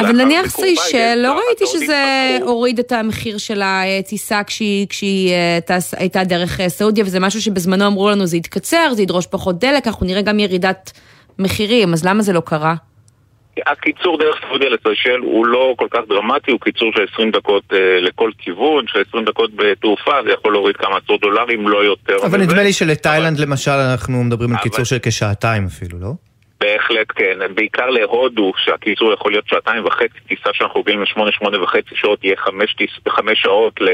אבל 0.00 0.12
נניח 0.12 0.50
סיישל, 0.50 1.14
לא 1.16 1.40
ראיתי 1.46 1.66
שזה 1.66 2.38
הוריד 2.42 2.78
את 2.78 2.92
המחיר 2.92 3.38
של 3.38 3.60
הטיסה 3.64 4.44
כשהיא, 4.44 4.86
כשהיא 4.88 5.32
אה, 5.32 5.58
טס, 5.66 5.94
הייתה 5.94 6.24
דרך 6.24 6.60
אה, 6.60 6.68
סעודיה, 6.68 7.04
וזה 7.04 7.20
משהו 7.20 7.42
שבזמנו 7.42 7.86
אמרו 7.86 8.10
לנו 8.10 8.26
זה 8.26 8.36
יתקצר, 8.36 8.92
זה 8.92 9.02
ידרוש 9.02 9.26
פחות 9.26 9.58
דלק, 9.58 9.86
אנחנו 9.86 10.06
נראה 10.06 10.22
גם 10.22 10.38
ירידת 10.38 10.92
מחירים, 11.38 11.92
אז 11.92 12.04
למה 12.04 12.22
זה 12.22 12.32
לא 12.32 12.40
קרה? 12.40 12.74
הקיצור 13.66 14.18
דרך 14.18 14.36
סעודיה 14.48 14.68
לסיישל 14.68 15.18
הוא 15.22 15.46
לא 15.46 15.74
כל 15.76 15.86
כך 15.90 16.00
דרמטי, 16.08 16.50
הוא 16.50 16.60
קיצור 16.60 16.92
של 16.94 17.04
20 17.14 17.30
דקות 17.30 17.62
אה, 17.72 18.00
לכל 18.00 18.30
כיוון, 18.38 18.84
של 18.86 18.98
20 19.08 19.24
דקות 19.24 19.50
בתעופה, 19.56 20.12
זה 20.24 20.30
יכול 20.30 20.52
להוריד 20.52 20.76
כמה 20.76 20.96
עשרות 21.04 21.20
דולרים, 21.20 21.68
לא 21.68 21.84
יותר. 21.84 22.16
אבל 22.26 22.40
נדמה 22.40 22.62
לי 22.62 22.72
שלתאילנד 22.72 23.36
אבל... 23.36 23.46
למשל 23.46 23.70
אנחנו 23.70 24.24
מדברים 24.24 24.50
על 24.50 24.56
אבל... 24.56 24.62
קיצור 24.62 24.84
של 24.84 24.96
כשעתיים 25.02 25.66
אפילו, 25.66 25.98
לא? 25.98 26.29
בהחלט 26.60 27.06
כן, 27.14 27.38
בעיקר 27.54 27.90
להודו, 27.90 28.52
שהקיצור 28.56 29.12
יכול 29.12 29.32
להיות 29.32 29.48
שעתיים 29.48 29.84
וחצי, 29.84 30.20
טיסה 30.28 30.50
שאנחנו 30.52 30.80
רגילים 30.80 31.02
לשמונה, 31.02 31.32
שמונה 31.32 31.62
וחצי 31.62 31.94
שעות, 31.94 32.24
יהיה 32.24 32.36
חמש, 32.36 32.74
טיס, 32.74 32.90
חמש 33.08 33.42
שעות 33.42 33.80
ל... 33.80 33.88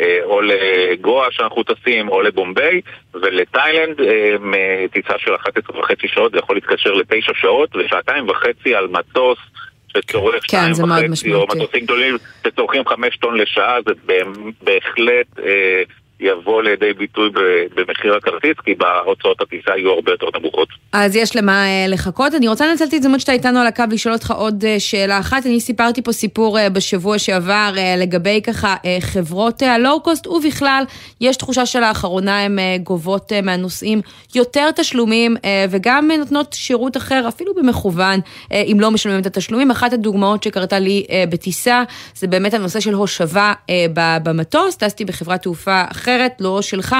אה, 0.00 0.18
או 0.24 0.40
לגואה 0.40 1.26
שאנחנו 1.30 1.62
טסים, 1.62 2.08
או 2.08 2.22
לבומביי, 2.22 2.80
ולתאילנד 3.14 4.00
אה, 4.00 4.84
טיסה 4.92 5.14
של 5.18 5.34
11 5.34 5.80
וחצי 5.80 6.08
שעות, 6.08 6.32
זה 6.32 6.38
יכול 6.38 6.56
להתקשר 6.56 6.92
לתשע 6.92 7.32
שעות, 7.34 7.76
ושעתיים 7.76 8.28
וחצי 8.28 8.74
על 8.74 8.88
מטוס 8.88 9.38
שצורך 9.96 10.44
כן, 10.48 10.74
שתיים 10.74 10.90
וחצי, 11.10 11.34
או 11.34 11.46
מטוסים 11.46 11.84
גדולים 11.84 12.16
שצורכים 12.46 12.88
חמש 12.88 13.16
טון 13.16 13.36
לשעה, 13.36 13.76
זה 13.86 13.92
בהחלט... 14.62 15.38
אה, 15.38 15.82
יבוא 16.20 16.62
לידי 16.62 16.92
ביטוי 16.92 17.30
במחיר 17.76 18.14
הכרטיס, 18.14 18.56
כי 18.64 18.74
בהוצאות 18.74 19.40
הטיסה 19.40 19.70
יהיו 19.76 19.90
הרבה 19.90 20.12
יותר 20.12 20.26
נמוכות. 20.38 20.68
אז 20.92 21.16
יש 21.16 21.36
למה 21.36 21.66
אה, 21.66 21.86
לחכות. 21.88 22.34
אני 22.34 22.48
רוצה 22.48 22.66
לנצל 22.66 22.84
את 22.84 22.92
ההזדמנות 22.92 23.20
שאתה 23.20 23.32
איתנו 23.32 23.58
על 23.58 23.66
הקו 23.66 23.84
לשאול 23.90 24.14
אותך 24.14 24.30
עוד 24.30 24.64
אה, 24.64 24.80
שאלה 24.80 25.18
אחת. 25.18 25.46
אני 25.46 25.60
סיפרתי 25.60 26.02
פה 26.02 26.12
סיפור 26.12 26.58
אה, 26.58 26.70
בשבוע 26.70 27.18
שעבר 27.18 27.72
לגבי 27.98 28.40
ככה 28.44 28.74
חברות 29.00 29.62
הלואו-קוסט, 29.62 30.26
ובכלל, 30.26 30.84
יש 31.20 31.36
תחושה 31.36 31.66
שלאחרונה 31.66 32.44
הן 32.44 32.58
גובות 32.82 33.32
מהנוסעים 33.42 34.00
יותר 34.34 34.70
תשלומים, 34.70 35.36
וגם 35.70 36.10
נותנות 36.18 36.52
שירות 36.52 36.96
אחר, 36.96 37.24
אפילו 37.28 37.54
במכוון, 37.54 38.20
אם 38.52 38.76
לא 38.80 38.90
משלמים 38.90 39.20
את 39.20 39.26
התשלומים. 39.26 39.70
אחת 39.70 39.92
הדוגמאות 39.92 40.42
שקרתה 40.42 40.78
לי 40.78 41.06
בטיסה, 41.30 41.82
זה 42.14 42.26
באמת 42.26 42.54
הנושא 42.54 42.80
של 42.80 42.94
הושבה 42.94 43.52
במטוס. 43.94 44.76
טסתי 44.76 45.04
בחברת 45.04 45.42
תעופה 45.42 45.82
אחרת. 45.92 46.09
אחרת, 46.10 46.32
לא 46.40 46.62
שלך, 46.62 46.96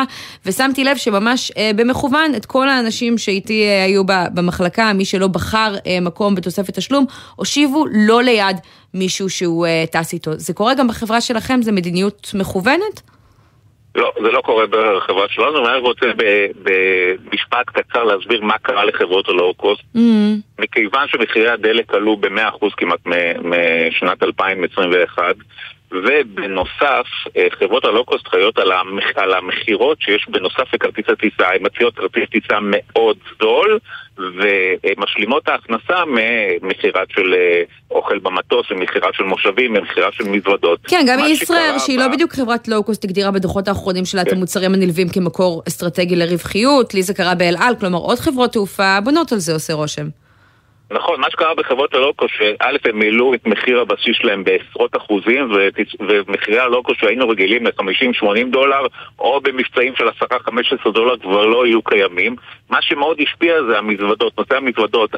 ושמתי 0.47 0.85
לב 0.85 0.97
שממש 0.97 1.53
אה, 1.57 1.71
במכוון 1.77 2.35
את 2.37 2.47
כל 2.47 2.69
האנשים 2.69 3.19
שאיתי 3.19 3.63
אה, 3.63 3.85
היו 3.85 4.03
במחלקה, 4.35 4.93
מי 4.93 5.05
שלא 5.05 5.27
בחר 5.27 5.75
אה, 5.87 5.99
מקום 6.01 6.35
בתוספת 6.35 6.79
תשלום, 6.79 7.07
הושיבו 7.37 7.85
לא 8.07 8.23
ליד 8.23 8.57
מישהו 8.95 9.31
שהוא 9.31 9.67
אה, 9.67 9.85
טס 9.93 10.13
איתו. 10.13 10.31
זה 10.35 10.55
קורה 10.55 10.75
גם 10.75 10.89
בחברה 10.89 11.21
שלכם? 11.21 11.63
זה 11.63 11.73
מדיניות 11.73 12.31
מכוונת? 12.35 13.01
לא, 13.95 14.13
זה 14.23 14.31
לא 14.31 14.41
קורה 14.41 14.67
בחברה 14.67 15.27
שלנו, 15.29 15.69
אני 15.69 15.79
רוצה 15.79 16.07
במשפט 16.63 17.67
קצר 17.67 18.05
להסביר 18.05 18.41
מה 18.41 18.59
קרה 18.59 18.85
לחברות 18.85 19.29
הלואו-קוסט. 19.29 19.83
Mm-hmm. 19.97 20.61
מכיוון 20.63 21.09
שמחירי 21.09 21.51
הדלק 21.51 21.95
עלו 21.95 22.17
ב-100% 22.17 22.67
כמעט 22.77 23.01
משנת 23.43 24.23
2021, 24.23 25.23
ובנוסף, 25.93 27.07
אה, 27.37 27.47
חברות 27.59 27.85
הלואו-קוסט 27.85 28.29
חיות 28.29 28.59
על, 28.59 28.73
המח... 28.73 29.05
על 29.17 29.35
המכירות 29.35 30.01
שיש 30.01 30.27
בנוסף 30.29 30.75
לכרטיס 30.75 31.05
הטיסה. 31.09 31.49
הן 31.49 31.63
מציעות 31.63 31.95
כרטיס 31.95 32.25
טיסה 32.31 32.59
מאוד 32.63 33.17
זול, 33.43 33.79
ומשלימות 34.19 35.49
ההכנסה 35.49 36.05
ממכירה 36.07 37.03
של 37.15 37.35
אה, 37.35 37.63
אוכל 37.91 38.19
במטוס, 38.19 38.71
ומכירה 38.71 39.09
של 39.13 39.25
מושבים, 39.25 39.75
ומכירה 39.77 40.13
של 40.13 40.25
מזוודות. 40.25 40.79
כן, 40.89 41.05
גם 41.09 41.19
ישראייר, 41.29 41.79
שהיא 41.79 41.99
ב... 41.99 42.03
לא 42.03 42.09
בדיוק 42.09 42.33
חברת 42.33 42.69
לואו-קוסט, 42.69 43.05
הגדירה 43.05 43.31
בדוחות 43.31 43.69
האחרונים 43.69 44.05
שלה 44.05 44.25
כן. 44.25 44.29
את 44.29 44.33
המוצרים 44.33 44.75
הנלווים 44.75 45.09
כמקור 45.09 45.63
אסטרטגי 45.69 46.17
לרווחיות. 46.17 46.95
לי 46.95 47.03
זה 47.03 47.15
קרה 47.15 47.35
באל 47.35 47.55
על, 47.61 47.75
כלומר 47.81 47.99
עוד 47.99 48.19
חברות 48.19 48.53
תעופה 48.53 48.99
בונות 49.05 49.33
על 49.33 49.39
זה 49.39 49.53
עושה 49.53 49.73
רושם. 49.73 50.20
נכון, 50.93 51.21
מה 51.21 51.31
שקרה 51.31 51.55
בחברות 51.55 51.95
הלוקו, 51.95 52.29
שא' 52.29 52.89
הם 52.89 52.99
מילאו 52.99 53.35
את 53.35 53.47
מחיר 53.47 53.81
הבסיס 53.81 54.17
שלהם 54.17 54.45
בעשרות 54.45 54.97
אחוזים, 54.97 55.53
ומחירי 56.01 56.59
הלוקו 56.59 56.95
שהיינו 56.95 57.29
רגילים 57.29 57.67
ל-50-80 57.67 58.51
דולר, 58.51 58.87
או 59.19 59.41
במבצעים 59.41 59.93
של 59.97 60.09
10-15 60.89 60.91
דולר 60.93 61.19
כבר 61.19 61.47
לא 61.47 61.67
יהיו 61.67 61.83
קיימים. 61.83 62.37
מה 62.71 62.83
שמאוד 62.83 63.21
השפיע 63.21 63.55
זה 63.69 63.79
המזוודות, 63.79 64.39
נושא 64.39 64.57
המזוודות, 64.57 65.11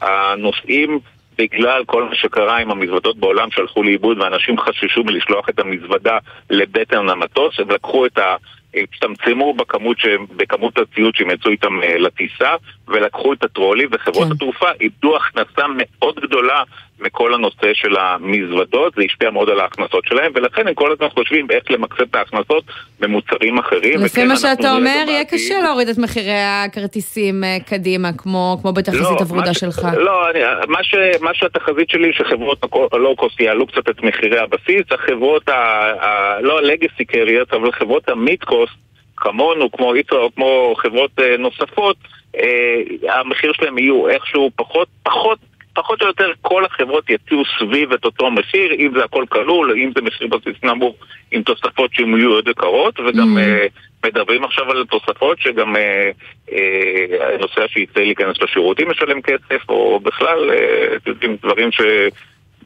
הנושאים... 0.00 1.00
בגלל 1.38 1.84
כל 1.84 2.04
מה 2.04 2.14
שקרה 2.14 2.58
עם 2.58 2.70
המזוודות 2.70 3.16
בעולם 3.16 3.50
שהלכו 3.50 3.82
לאיבוד 3.82 4.18
ואנשים 4.18 4.58
חששו 4.58 5.04
מלשלוח 5.04 5.48
את 5.48 5.58
המזוודה 5.58 6.18
לבטן 6.50 7.08
המטוס, 7.08 7.60
הם 7.60 7.70
לקחו 7.70 8.06
את 8.06 8.18
ה... 8.18 8.36
הצטמצמו 8.76 9.54
בכמות, 9.54 9.98
ש... 9.98 10.06
בכמות 10.36 10.78
הציוד 10.78 11.14
שהם 11.14 11.30
יצאו 11.30 11.50
איתם 11.50 11.82
אה, 11.82 11.98
לטיסה 11.98 12.54
ולקחו 12.88 13.32
את 13.32 13.44
הטרולים 13.44 13.88
וחברות 13.92 14.26
כן. 14.26 14.32
התעופה 14.32 14.66
איבדו 14.80 15.16
הכנסה 15.16 15.62
מאוד 15.76 16.20
גדולה 16.20 16.62
מכל 17.00 17.34
הנושא 17.34 17.74
של 17.74 17.96
המזוודות, 17.96 18.94
זה 18.96 19.02
השפיע 19.02 19.30
מאוד 19.30 19.50
על 19.50 19.60
ההכנסות 19.60 20.04
שלהם 20.04 20.32
ולכן 20.34 20.68
הם 20.68 20.74
כל 20.74 20.92
הזמן 20.92 21.08
חושבים 21.08 21.46
איך 21.50 21.70
למקסם 21.70 22.02
את 22.02 22.14
ההכנסות 22.14 22.64
במוצרים 23.00 23.58
אחרים. 23.58 24.00
לפי 24.00 24.24
מה 24.24 24.36
שאתה 24.36 24.72
אומר, 24.72 25.04
יהיה 25.06 25.24
קשה 25.24 25.54
להוריד 25.62 25.88
את 25.88 25.98
מחירי 25.98 26.40
הכרטיסים 26.42 27.44
אה, 27.44 27.56
קדימה, 27.66 28.10
כמו, 28.18 28.58
כמו 28.62 28.72
בתחזית 28.72 29.20
הוורודה 29.20 29.46
לא, 29.46 29.52
שלך. 29.52 29.86
לא, 29.96 30.30
אני, 30.30 30.40
מה, 30.68 30.84
ש, 30.84 30.94
מה 31.20 31.34
שהתחזית 31.34 31.90
שלי 31.90 32.12
שחברות 32.12 32.58
הלואו-קוסט 32.92 33.40
יעלו 33.40 33.66
קצת 33.66 33.88
את 33.88 34.02
מחירי 34.02 34.38
הבסיס, 34.38 34.84
החברות, 34.90 35.48
ה, 35.48 35.52
ה, 36.00 36.40
לא 36.40 36.58
ה-legacy 36.58 37.04
carriers, 37.12 37.56
אבל 37.56 37.72
חברות 37.72 38.08
המיד-קוסט 38.08 38.74
כמונו, 39.16 39.70
כמו 39.72 39.96
יצרו, 39.96 40.30
כמו 40.36 40.74
חברות 40.78 41.10
אה, 41.18 41.36
נוספות, 41.36 41.96
אה, 42.36 43.20
המחיר 43.20 43.52
שלהם 43.52 43.78
יהיו 43.78 44.08
איכשהו 44.08 44.50
פחות, 44.56 44.88
פחות, 45.02 45.38
פחות 45.74 46.02
או 46.02 46.06
יותר 46.06 46.32
כל 46.40 46.64
החברות 46.64 47.10
יציעו 47.10 47.42
סביב 47.58 47.92
את 47.92 48.04
אותו 48.04 48.30
מחיר, 48.30 48.72
אם 48.72 48.90
זה 48.96 49.04
הכל 49.04 49.24
כלול, 49.28 49.72
אם 49.72 49.90
זה 49.96 50.02
מחיר 50.02 50.26
בסיס 50.26 50.62
נמוך 50.62 50.96
עם 51.32 51.42
תוספות 51.42 51.94
שהן 51.94 52.18
יהיו 52.18 52.30
עוד 52.30 52.48
יקרות, 52.48 53.00
וגם 53.00 53.36
mm. 53.36 53.40
אה, 53.40 53.66
מדברים 54.04 54.44
עכשיו 54.44 54.70
על 54.70 54.84
תוספות 54.90 55.40
שגם 55.40 55.76
אה, 55.76 56.10
אה, 56.52 57.34
הנוסע 57.34 57.68
שיצא 57.68 58.00
להיכנס 58.00 58.36
לשירותים 58.42 58.90
משלם 58.90 59.22
כסף, 59.22 59.68
או 59.68 60.00
בכלל, 60.00 60.50
אה, 60.50 61.12
דברים 61.42 61.72
ש... 61.72 61.80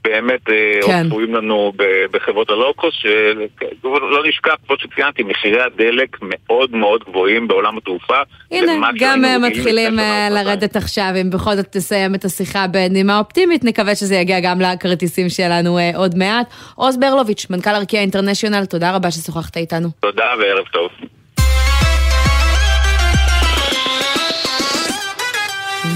באמת 0.05 0.51
אה, 0.51 0.81
כן. 0.87 1.07
צפויים 1.09 1.35
לנו 1.35 1.73
בחברות 2.11 2.51
הלואו-קוסט, 2.51 2.97
שלא 3.01 4.23
נשכח, 4.29 4.55
כמו 4.67 4.77
שציינתי, 4.79 5.23
מחירי 5.23 5.61
הדלק 5.63 6.17
מאוד 6.23 6.75
מאוד 6.75 7.05
גבוהים 7.05 7.49
בעולם 7.49 7.79
התעופה. 7.79 8.19
הנה, 8.51 8.91
גם 8.99 9.23
מתחילים 9.43 9.99
אה, 9.99 10.29
לרדת 10.31 10.77
עכשיו, 10.77 11.13
אם 11.21 11.31
בכל 11.31 11.55
זאת 11.55 11.67
תסיים 11.71 12.15
את 12.15 12.25
השיחה 12.25 12.67
בנימה 12.67 13.19
אופטימית, 13.19 13.65
נקווה 13.65 13.95
שזה 13.95 14.15
יגיע 14.15 14.41
גם 14.41 14.61
לכרטיסים 14.61 15.29
שלנו 15.29 15.79
אה, 15.79 15.91
עוד 15.97 16.15
מעט. 16.19 16.47
עוז 16.75 16.97
ברלוביץ', 16.97 17.47
מנכ"ל 17.51 17.75
ארקיע 17.75 18.01
אינטרנשיונל, 18.01 18.65
תודה 18.65 18.97
רבה 18.97 19.11
ששוחחת 19.11 19.57
איתנו. 19.57 19.89
תודה 20.01 20.25
וערב 20.39 20.67
טוב. 20.73 20.91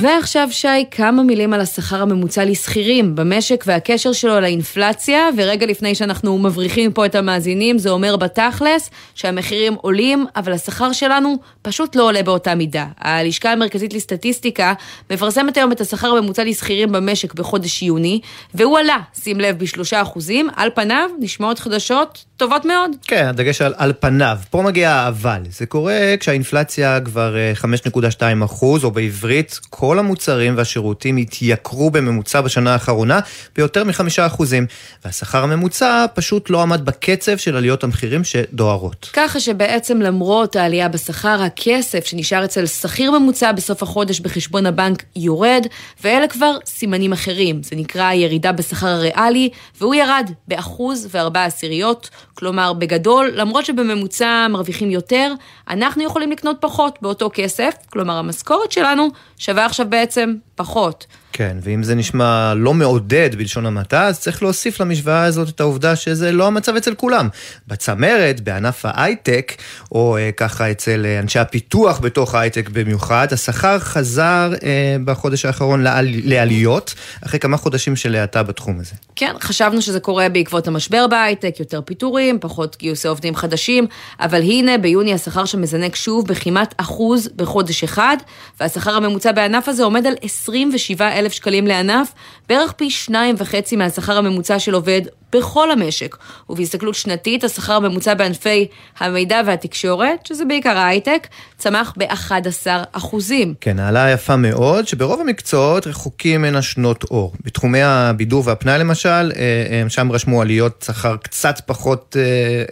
ועכשיו 0.03 0.49
שי, 0.51 0.69
כמה 0.91 1.23
מילים 1.23 1.53
על 1.53 1.61
השכר 1.61 2.03
הממוצע 2.03 2.45
לשכירים 2.45 3.15
במשק 3.15 3.65
והקשר 3.67 4.13
שלו 4.13 4.41
לאינפלציה, 4.41 5.29
ורגע 5.37 5.67
לפני 5.67 5.95
שאנחנו 5.95 6.39
מבריחים 6.39 6.93
פה 6.93 7.07
את 7.07 7.15
המאזינים, 7.15 7.79
זה 7.79 7.91
אומר 7.91 8.17
בתכלס 8.17 8.91
שהמחירים 9.15 9.75
עולים, 9.75 10.27
אבל 10.37 10.53
השכר 10.53 10.93
שלנו 10.93 11.37
פשוט 11.63 11.97
לא 11.97 12.03
עולה 12.09 12.23
באותה 12.23 12.55
מידה. 12.55 12.87
הלשכה 12.99 13.53
המרכזית 13.53 13.95
לסטטיסטיקה 13.95 14.73
מפרסמת 15.11 15.57
היום 15.57 15.73
את 15.73 15.81
השכר 15.81 16.09
הממוצע 16.09 16.45
לשכירים 16.45 16.93
במשק 16.93 17.35
בחודש 17.35 17.83
יוני, 17.83 18.21
והוא 18.55 18.79
עלה, 18.79 18.99
שים 19.23 19.41
לב, 19.41 19.59
בשלושה 19.59 20.03
אחוזים, 20.03 20.49
על 20.57 20.71
פניו 20.75 21.11
נשמעות 21.21 21.59
חדשות 21.59 22.25
טובות 22.37 22.65
מאוד. 22.65 22.91
כן, 23.07 23.27
הדגש 23.27 23.63
על, 23.63 23.75
על 23.77 23.93
פניו. 24.01 24.39
פה 24.51 24.63
מגיע 24.63 24.91
האבל. 24.91 25.41
זה 25.51 25.67
קורה 25.67 26.15
כשהאינפלציה 26.21 27.01
כבר 27.01 27.35
5.2 27.55 28.23
אה, 28.23 28.45
אחוז, 28.45 28.85
או 28.85 28.91
בעברית, 28.91 29.61
כל 29.71 29.92
המוצרים 29.99 30.57
והשירותים 30.57 31.17
התייקרו 31.17 31.91
בממוצע 31.91 32.41
בשנה 32.41 32.73
האחרונה 32.73 33.21
ביותר 33.57 33.85
מחמישה 33.85 34.27
אחוזים, 34.27 34.67
והשכר 35.05 35.43
הממוצע 35.43 36.07
פשוט 36.15 36.51
לא 36.51 36.63
עמד 36.63 36.85
בקצב 36.85 37.37
של 37.37 37.57
עליות 37.57 37.85
המחירים 37.85 38.25
שדוהרות. 38.25 39.11
ככה 39.13 39.41
שבעצם 39.41 40.01
למרות 40.01 40.57
העלייה 40.57 40.89
בשכר, 40.89 41.43
הכסף 41.43 42.05
שנשאר 42.05 42.45
אצל 42.45 42.67
שכיר 42.67 43.11
ממוצע 43.11 43.53
בסוף 43.53 43.83
החודש 43.83 44.21
בחשבון 44.21 44.67
הבנק 44.67 45.03
יורד, 45.17 45.67
ואלה 46.03 46.29
כבר 46.29 46.57
סימנים 46.67 47.13
אחרים. 47.13 47.63
זה 47.63 47.77
נקרא 47.77 48.13
ירידה 48.13 48.53
בשכר 48.53 48.87
הריאלי, 48.87 49.49
והוא 49.81 49.95
ירד 49.95 50.31
באחוז 50.49 51.09
וארבע 51.11 51.45
עשיריות. 51.45 52.11
כלומר, 52.35 52.73
בגדול, 52.73 53.31
למרות 53.35 53.65
שבממוצע 53.65 54.47
מרוויחים 54.51 54.91
יותר, 54.91 55.33
אנחנו 55.71 56.03
יכולים 56.03 56.31
לקנות 56.31 56.57
פחות 56.61 56.99
באותו 57.03 57.31
כסף, 57.35 57.75
כלומר 57.91 58.15
המשכורת 58.15 58.73
שלנו 58.73 59.09
שווה 59.39 59.67
עכשיו 59.67 59.82
בעצם 59.85 60.37
פחות. 60.55 61.07
כן, 61.33 61.57
ואם 61.63 61.83
זה 61.83 61.95
נשמע 61.95 62.55
לא 62.57 62.75
מעודד 62.75 63.35
בלשון 63.35 63.67
המעטה, 63.67 64.07
אז 64.07 64.21
צריך 64.21 64.43
להוסיף 64.43 64.81
למשוואה 64.81 65.25
הזאת 65.25 65.49
את 65.49 65.61
העובדה 65.61 65.97
שזה 65.97 66.33
לא 66.33 66.47
המצב 66.47 66.77
אצל 66.77 66.95
כולם. 66.95 67.29
בצמרת, 67.69 68.41
בענף 68.41 68.81
ההייטק, 68.85 69.53
או 69.93 70.17
אה, 70.17 70.31
ככה 70.37 70.71
אצל 70.71 71.07
אה, 71.07 71.19
אנשי 71.19 71.39
הפיתוח 71.39 72.01
בתוך 72.01 72.35
ההייטק 72.35 72.69
במיוחד, 72.69 73.27
השכר 73.31 73.79
חזר 73.79 74.53
אה, 74.63 74.97
בחודש 75.05 75.45
האחרון 75.45 75.83
לעל, 75.83 76.07
לעליות, 76.25 76.95
אחרי 77.27 77.41
כמה 77.41 77.57
חודשים 77.57 77.97
של 77.97 78.15
האטה 78.15 78.43
בתחום 78.43 78.81
הזה. 78.81 78.95
כן, 79.17 79.35
חשבנו 79.41 79.83
שזה 79.83 80.01
קורה 80.01 80.29
בעקבות 80.29 80.69
המשבר 80.69 81.07
בהייטק, 81.07 81.55
יותר 81.61 81.81
פיטורים, 81.81 82.39
פחות 82.41 82.77
גיוסי 82.79 83.09
עובדים 83.09 83.37
חדשים, 83.37 83.87
אבל 84.21 84.41
הנה, 84.41 84.79
ביוני 84.79 85.15
השכר 85.15 85.45
שמזנק 85.45 85.97
שוב 85.97 86.27
בכמעט 86.27 86.75
אחוז 86.77 87.29
בחודש 87.37 87.85
אחד, 87.85 88.17
והשכר 88.61 88.97
הממוצע 88.97 89.33
בענף 89.33 89.69
הזה 89.69 89.85
עומד 89.85 90.07
על 90.07 90.15
27 90.23 91.22
אלף 91.23 91.33
שקלים 91.33 91.67
לענף, 91.67 92.13
בערך 92.49 92.73
פי 92.73 92.91
שניים 92.91 93.35
וחצי 93.39 93.77
מהשכר 93.77 94.19
הממוצע 94.19 94.59
של 94.59 94.75
עובד 94.75 95.03
בכל 95.33 95.71
המשק. 95.71 96.17
ובהסתכלות 96.51 96.95
שנתית, 96.95 97.45
השכר 97.45 97.73
הממוצע 97.73 98.15
בענפי 98.15 98.67
המידע 98.99 99.41
והתקשורת, 99.47 100.27
שזה 100.27 100.45
בעיקר 100.45 100.79
ההייטק, 100.79 101.27
צמח 101.59 101.95
ב-11 101.97 102.67
אחוזים. 102.93 103.55
כן, 103.61 103.79
העלאה 103.79 104.11
יפה 104.11 104.37
מאוד, 104.37 104.89
שברוב 104.89 105.21
המקצועות 105.21 105.87
רחוקים 105.87 106.43
ממנה 106.43 106.63
שנות 106.63 107.05
אור. 107.05 107.33
בתחומי 107.45 107.83
הבידור 107.83 108.43
והפנאי 108.47 108.79
למשל, 108.79 109.09
אה, 109.09 109.33
אה, 109.37 109.85
שם 109.89 110.13
רשמו 110.13 110.43
עליות 110.43 110.85
שכר 110.87 111.17
קצת 111.17 111.61
פחות 111.67 112.17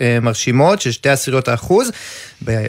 אה, 0.00 0.18
מרשימות, 0.20 0.80
של 0.80 0.90
שתי 0.90 1.08
עשיריות 1.08 1.48
האחוז. 1.48 1.90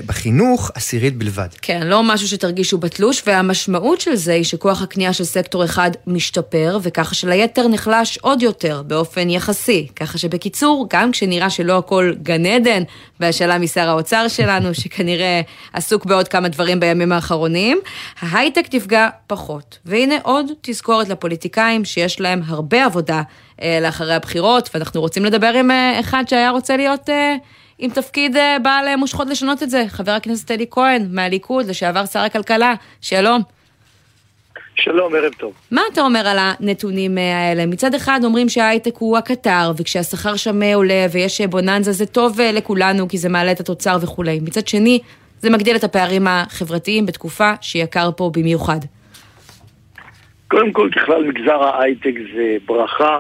בחינוך, 0.06 0.72
עשירית 0.76 1.18
בלבד. 1.18 1.48
כן, 1.62 1.88
לא 1.88 2.04
משהו 2.04 2.28
שתרגישו 2.28 2.78
בתלוש, 2.78 3.24
והמשמעות 3.28 4.02
של 4.02 4.16
זה 4.16 4.34
היא 4.34 4.44
שכוח 4.44 4.82
הקנייה 4.82 5.14
של 5.14 5.24
סקטור 5.24 5.66
אחד 5.66 5.92
משתפר, 6.08 6.78
וככה 6.82 7.16
שליתר 7.16 7.68
נחלש 7.68 8.18
עוד 8.18 8.42
יותר, 8.42 8.82
באופן 8.88 9.30
יחסי. 9.30 9.81
ככה 9.96 10.18
שבקיצור, 10.18 10.88
גם 10.90 11.12
כשנראה 11.12 11.50
שלא 11.50 11.78
הכל 11.78 12.14
גן 12.24 12.46
עדן, 12.46 12.84
והשאלה 13.20 13.58
משר 13.58 13.90
האוצר 13.90 14.28
שלנו, 14.28 14.74
שכנראה 14.82 15.42
עסוק 15.74 16.06
בעוד 16.06 16.28
כמה 16.28 16.48
דברים 16.48 16.80
בימים 16.80 17.12
האחרונים, 17.12 17.80
ההייטק 18.20 18.74
נפגע 18.74 19.10
פחות. 19.28 19.78
והנה 19.86 20.16
עוד 20.24 20.46
תזכורת 20.62 21.10
לפוליטיקאים 21.10 21.86
שיש 21.86 22.22
להם 22.22 22.42
הרבה 22.46 22.86
עבודה 22.86 23.22
אה, 23.62 23.80
לאחרי 23.82 24.14
הבחירות, 24.14 24.70
ואנחנו 24.74 25.02
רוצים 25.02 25.26
לדבר 25.26 25.54
עם 25.54 25.72
אה, 25.72 26.00
אחד 26.00 26.24
שהיה 26.28 26.52
רוצה 26.52 26.78
להיות... 26.78 27.10
אה, 27.10 27.36
עם 27.82 27.90
תפקיד 27.90 28.38
אה, 28.38 28.58
בעל 28.64 28.96
מושכות 28.96 29.28
לשנות 29.28 29.64
את 29.64 29.70
זה, 29.70 29.86
חבר 29.88 30.12
הכנסת 30.12 30.52
אלי 30.52 30.66
כהן 30.72 31.08
מהליכוד, 31.12 31.66
לשעבר 31.66 32.06
שר 32.06 32.20
הכלכלה, 32.20 32.74
שלום. 33.02 33.42
שלום, 34.84 35.16
ערב 35.16 35.34
טוב. 35.34 35.54
מה 35.72 35.82
אתה 35.94 36.02
אומר 36.02 36.28
על 36.28 36.38
הנתונים 36.40 37.18
אה, 37.18 37.38
האלה? 37.38 37.66
מצד 37.66 37.94
אחד 37.94 38.20
אומרים 38.24 38.50
שההייטק 38.50 38.96
הוא 38.98 39.18
הקטר, 39.18 39.72
וכשהשכר 39.78 40.36
שם 40.36 40.62
עולה 40.76 41.06
ויש 41.12 41.42
בוננזה 41.42 41.92
זה 41.92 42.06
טוב 42.06 42.40
אה, 42.40 42.52
לכולנו 42.52 43.08
כי 43.08 43.18
זה 43.18 43.30
מעלה 43.30 43.52
את 43.52 43.60
התוצר 43.60 43.98
וכולי. 44.02 44.40
מצד 44.44 44.68
שני, 44.68 45.00
זה 45.40 45.50
מגדיל 45.50 45.76
את 45.76 45.84
הפערים 45.84 46.28
החברתיים 46.28 47.06
בתקופה 47.06 47.52
שיקר 47.62 48.10
פה 48.18 48.32
במיוחד. 48.38 48.80
קודם 50.48 50.72
כל, 50.72 50.90
ככלל 50.96 51.24
מגזר 51.24 51.64
ההייטק 51.64 52.14
זה 52.34 52.58
ברכה. 52.66 53.20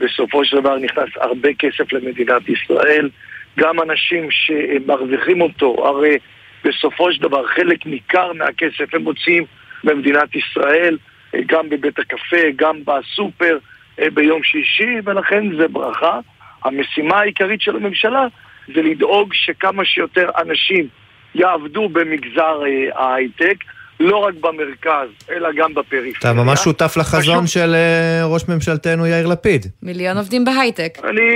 בסופו 0.00 0.44
של 0.44 0.60
דבר 0.60 0.78
נכנס 0.78 1.08
הרבה 1.20 1.48
כסף 1.58 1.92
למדינת 1.92 2.42
ישראל. 2.48 3.10
גם 3.58 3.80
אנשים 3.82 4.28
שמרוויחים 4.30 5.40
אותו, 5.40 5.86
הרי 5.86 6.18
בסופו 6.64 7.12
של 7.12 7.22
דבר 7.22 7.46
חלק 7.46 7.86
ניכר 7.86 8.32
מהכסף 8.32 8.94
הם 8.94 9.02
מוציאים 9.02 9.44
במדינת 9.84 10.28
ישראל, 10.34 10.98
גם 11.46 11.68
בבית 11.68 11.98
הקפה, 11.98 12.50
גם 12.56 12.76
בסופר 12.84 13.58
אה, 14.00 14.10
ביום 14.14 14.42
שישי, 14.42 14.96
ולכן 15.04 15.56
זה 15.56 15.68
ברכה. 15.68 16.18
המשימה 16.64 17.16
העיקרית 17.16 17.60
של 17.60 17.76
הממשלה 17.76 18.26
זה 18.74 18.82
לדאוג 18.82 19.34
שכמה 19.34 19.84
שיותר 19.84 20.30
אנשים 20.38 20.86
יעבדו 21.34 21.88
במגזר 21.88 22.62
אה, 22.66 23.02
ההייטק. 23.04 23.56
לא 24.00 24.16
רק 24.16 24.34
במרכז, 24.40 25.08
אלא 25.30 25.48
גם 25.56 25.74
בפריפריה. 25.74 26.12
אתה 26.18 26.32
ממש 26.32 26.60
שותף 26.60 26.96
לחזון 26.96 27.44
פשוט... 27.44 27.54
של 27.54 27.74
אה, 27.74 28.24
ראש 28.24 28.42
ממשלתנו 28.48 29.06
יאיר 29.06 29.26
לפיד. 29.26 29.66
מיליון 29.82 30.16
עובדים 30.16 30.44
בהייטק. 30.44 30.98
אני 31.04 31.30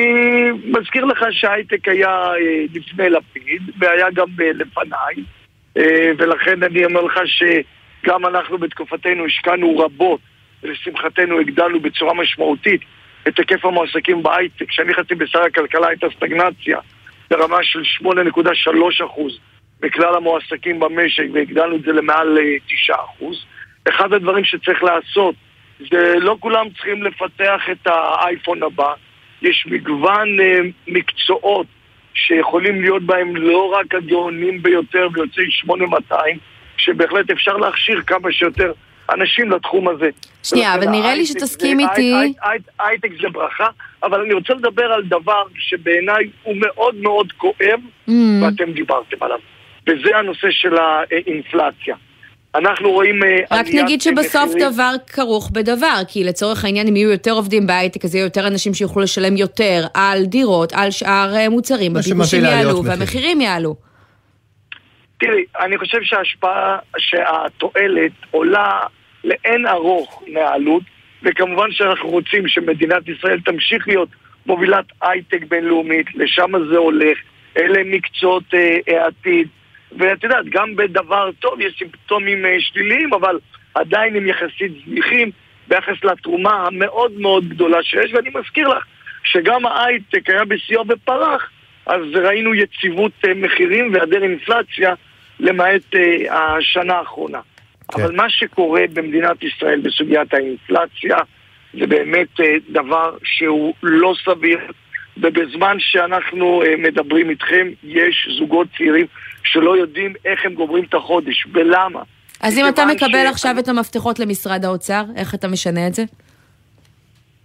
מזכיר 0.64 1.04
לך 1.04 1.24
שההייטק 1.30 1.88
היה 1.88 2.09
אה, 2.09 2.64
לפני 2.74 3.11
לפיד, 3.11 3.62
והיה 3.78 4.06
גם 4.14 4.26
אה, 4.40 4.50
לפניי, 4.54 5.24
ולכן 6.18 6.62
אני 6.62 6.85
אומר 6.85 7.00
לך 7.02 7.20
שגם 8.06 8.26
אנחנו 8.26 8.58
בתקופתנו 8.58 9.26
השקענו 9.26 9.78
רבות, 9.78 10.20
ולשמחתנו 10.62 11.40
הגדלנו 11.40 11.80
בצורה 11.80 12.14
משמעותית 12.14 12.80
את 13.28 13.38
היקף 13.38 13.64
המועסקים 13.64 14.22
בהייטק. 14.22 14.68
כשאני 14.68 14.90
נכנסתי 14.90 15.14
בשר 15.14 15.42
הכלכלה 15.42 15.88
הייתה 15.88 16.06
סטגנציה 16.16 16.78
ברמה 17.30 17.56
של 17.62 17.82
8.3 18.02 19.06
אחוז. 19.06 19.38
בכלל 19.80 20.14
המועסקים 20.14 20.80
במשק 20.80 21.24
והגדלנו 21.32 21.76
את 21.76 21.82
זה 21.82 21.92
למעל 21.92 22.38
9%. 22.68 22.92
אה, 22.92 23.28
אחד 23.88 24.12
הדברים 24.12 24.44
שצריך 24.44 24.82
לעשות 24.82 25.34
זה 25.90 26.14
לא 26.20 26.36
כולם 26.40 26.66
צריכים 26.70 27.02
לפתח 27.02 27.62
את 27.72 27.86
האייפון 27.86 28.62
הבא, 28.62 28.92
יש 29.42 29.66
מגוון 29.70 30.28
uh, 30.40 30.66
מקצועות 30.86 31.66
שיכולים 32.14 32.80
להיות 32.80 33.02
בהם 33.02 33.36
לא 33.36 33.74
רק 33.78 33.94
הגאונים 33.94 34.62
ביותר 34.62 35.08
ויוצאי 35.14 35.50
8200, 35.50 36.38
שבהחלט 36.76 37.30
אפשר 37.30 37.56
להכשיר 37.56 38.02
כמה 38.06 38.32
שיותר 38.32 38.72
אנשים 39.12 39.50
לתחום 39.50 39.88
הזה. 39.88 40.08
שנייה, 40.42 40.74
אבל 40.74 40.88
נראה 40.88 41.14
לי 41.14 41.26
שתסכים 41.26 41.80
איתי... 41.80 42.34
הייטק 42.78 43.10
זה 43.22 43.28
ברכה, 43.32 43.68
אבל 44.02 44.20
אני 44.20 44.34
רוצה 44.34 44.54
לדבר 44.54 44.84
על 44.84 45.02
דבר 45.02 45.42
שבעיניי 45.58 46.30
הוא 46.42 46.54
מאוד 46.56 46.94
מאוד 46.94 47.32
כואב, 47.32 47.80
mm. 48.08 48.12
ואתם 48.42 48.72
דיברתם 48.72 49.16
עליו. 49.20 49.38
וזה 49.88 50.16
הנושא 50.16 50.48
של 50.50 50.74
האינפלציה. 50.76 51.96
אנחנו 52.54 52.90
רואים 52.90 53.22
אה, 53.22 53.58
רק 53.58 53.66
נגיד 53.68 54.00
שבסוף 54.00 54.50
מחירים. 54.50 54.72
דבר 54.72 54.92
כרוך 55.06 55.50
בדבר, 55.52 56.00
כי 56.08 56.24
לצורך 56.24 56.64
העניין 56.64 56.88
אם 56.88 56.96
יהיו 56.96 57.10
יותר 57.10 57.32
עובדים 57.32 57.66
בהייטק, 57.66 58.04
אז 58.04 58.14
יהיו 58.14 58.24
יותר 58.24 58.46
אנשים 58.46 58.74
שיוכלו 58.74 59.02
לשלם 59.02 59.36
יותר 59.36 59.86
על 59.94 60.24
דירות, 60.24 60.72
על 60.72 60.90
שאר 60.90 61.34
אה, 61.36 61.48
מוצרים, 61.48 61.96
הביקושים 61.96 62.44
יעלו 62.44 62.84
והמחירים 62.84 63.40
יעלו. 63.40 63.86
תראי, 65.18 65.44
אני 65.61 65.79
חושב 65.79 66.02
שההשפעה, 66.02 66.79
שהתועלת 66.98 68.12
עולה 68.31 68.81
לאין 69.24 69.66
ארוך 69.66 70.22
מהעלות, 70.33 70.83
וכמובן 71.22 71.72
שאנחנו 71.72 72.09
רוצים 72.09 72.48
שמדינת 72.48 73.09
ישראל 73.09 73.40
תמשיך 73.40 73.88
להיות 73.88 74.09
מובילת 74.46 74.85
הייטק 75.02 75.44
בינלאומית, 75.48 76.07
לשם 76.14 76.52
זה 76.70 76.76
הולך, 76.76 77.18
אלה 77.59 77.83
מקצועות 77.85 78.55
אה, 78.55 78.79
העתיד. 78.87 79.48
ואת 79.98 80.24
יודעת, 80.24 80.44
גם 80.48 80.76
בדבר 80.76 81.31
טוב 81.40 81.61
יש 81.61 81.74
סימפטומים 81.79 82.46
אה, 82.46 82.57
שליליים, 82.59 83.14
אבל 83.14 83.38
עדיין 83.74 84.16
הם 84.16 84.26
יחסית 84.26 84.72
זניחים 84.87 85.31
ביחס 85.68 86.05
לתרומה 86.05 86.66
המאוד 86.66 87.12
מאוד 87.20 87.48
גדולה 87.48 87.83
שיש, 87.83 88.12
ואני 88.12 88.31
מזכיר 88.35 88.68
לך 88.68 88.85
שגם 89.24 89.66
ההייטק 89.66 90.31
היה 90.31 90.44
בשיאו 90.44 90.85
ופרח, 90.88 91.50
אז 91.87 92.00
ראינו 92.14 92.55
יציבות 92.55 93.12
אה, 93.29 93.35
מחירים 93.35 93.92
והיעדר 93.92 94.22
אינפלציה 94.22 94.94
למעט 95.40 95.94
אה, 95.94 96.57
השנה 96.57 96.94
האחרונה. 96.94 97.40
כן. 97.88 98.03
אבל 98.03 98.16
מה 98.16 98.31
שקורה 98.31 98.83
במדינת 98.92 99.42
ישראל 99.42 99.81
בסוגיית 99.81 100.35
האינפלציה 100.35 101.16
זה 101.79 101.87
באמת 101.87 102.40
אה, 102.40 102.57
דבר 102.68 103.16
שהוא 103.25 103.75
לא 103.83 104.14
סביר, 104.25 104.59
ובזמן 105.16 105.77
שאנחנו 105.79 106.62
אה, 106.62 106.75
מדברים 106.79 107.31
איתכם, 107.31 107.68
יש 107.85 108.29
זוגות 108.38 108.66
צעירים 108.77 109.07
שלא 109.44 109.77
יודעים 109.77 110.12
איך 110.25 110.40
הם 110.44 110.55
גומרים 110.55 110.85
את 110.85 110.94
החודש, 110.94 111.46
ולמה? 111.53 112.03
אז 112.40 112.59
אם 112.59 112.68
אתה 112.68 112.87
מקבל 112.87 113.27
ש... 113.27 113.31
עכשיו 113.31 113.59
את 113.59 113.68
המפתחות 113.68 114.18
למשרד 114.18 114.64
האוצר, 114.64 115.03
איך 115.16 115.35
אתה 115.35 115.49
משנה 115.49 115.87
את 115.87 115.94
זה? 115.94 116.03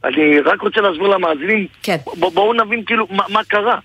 אני 0.03 0.39
רק 0.39 0.61
רוצה 0.61 0.81
להסביר 0.81 1.07
למאזינים, 1.07 1.67
כן. 1.83 1.97
בואו 2.17 2.53
נבין 2.53 2.85
כאילו 2.85 3.07
מה, 3.09 3.23
מה 3.29 3.43
קרה. 3.43 3.79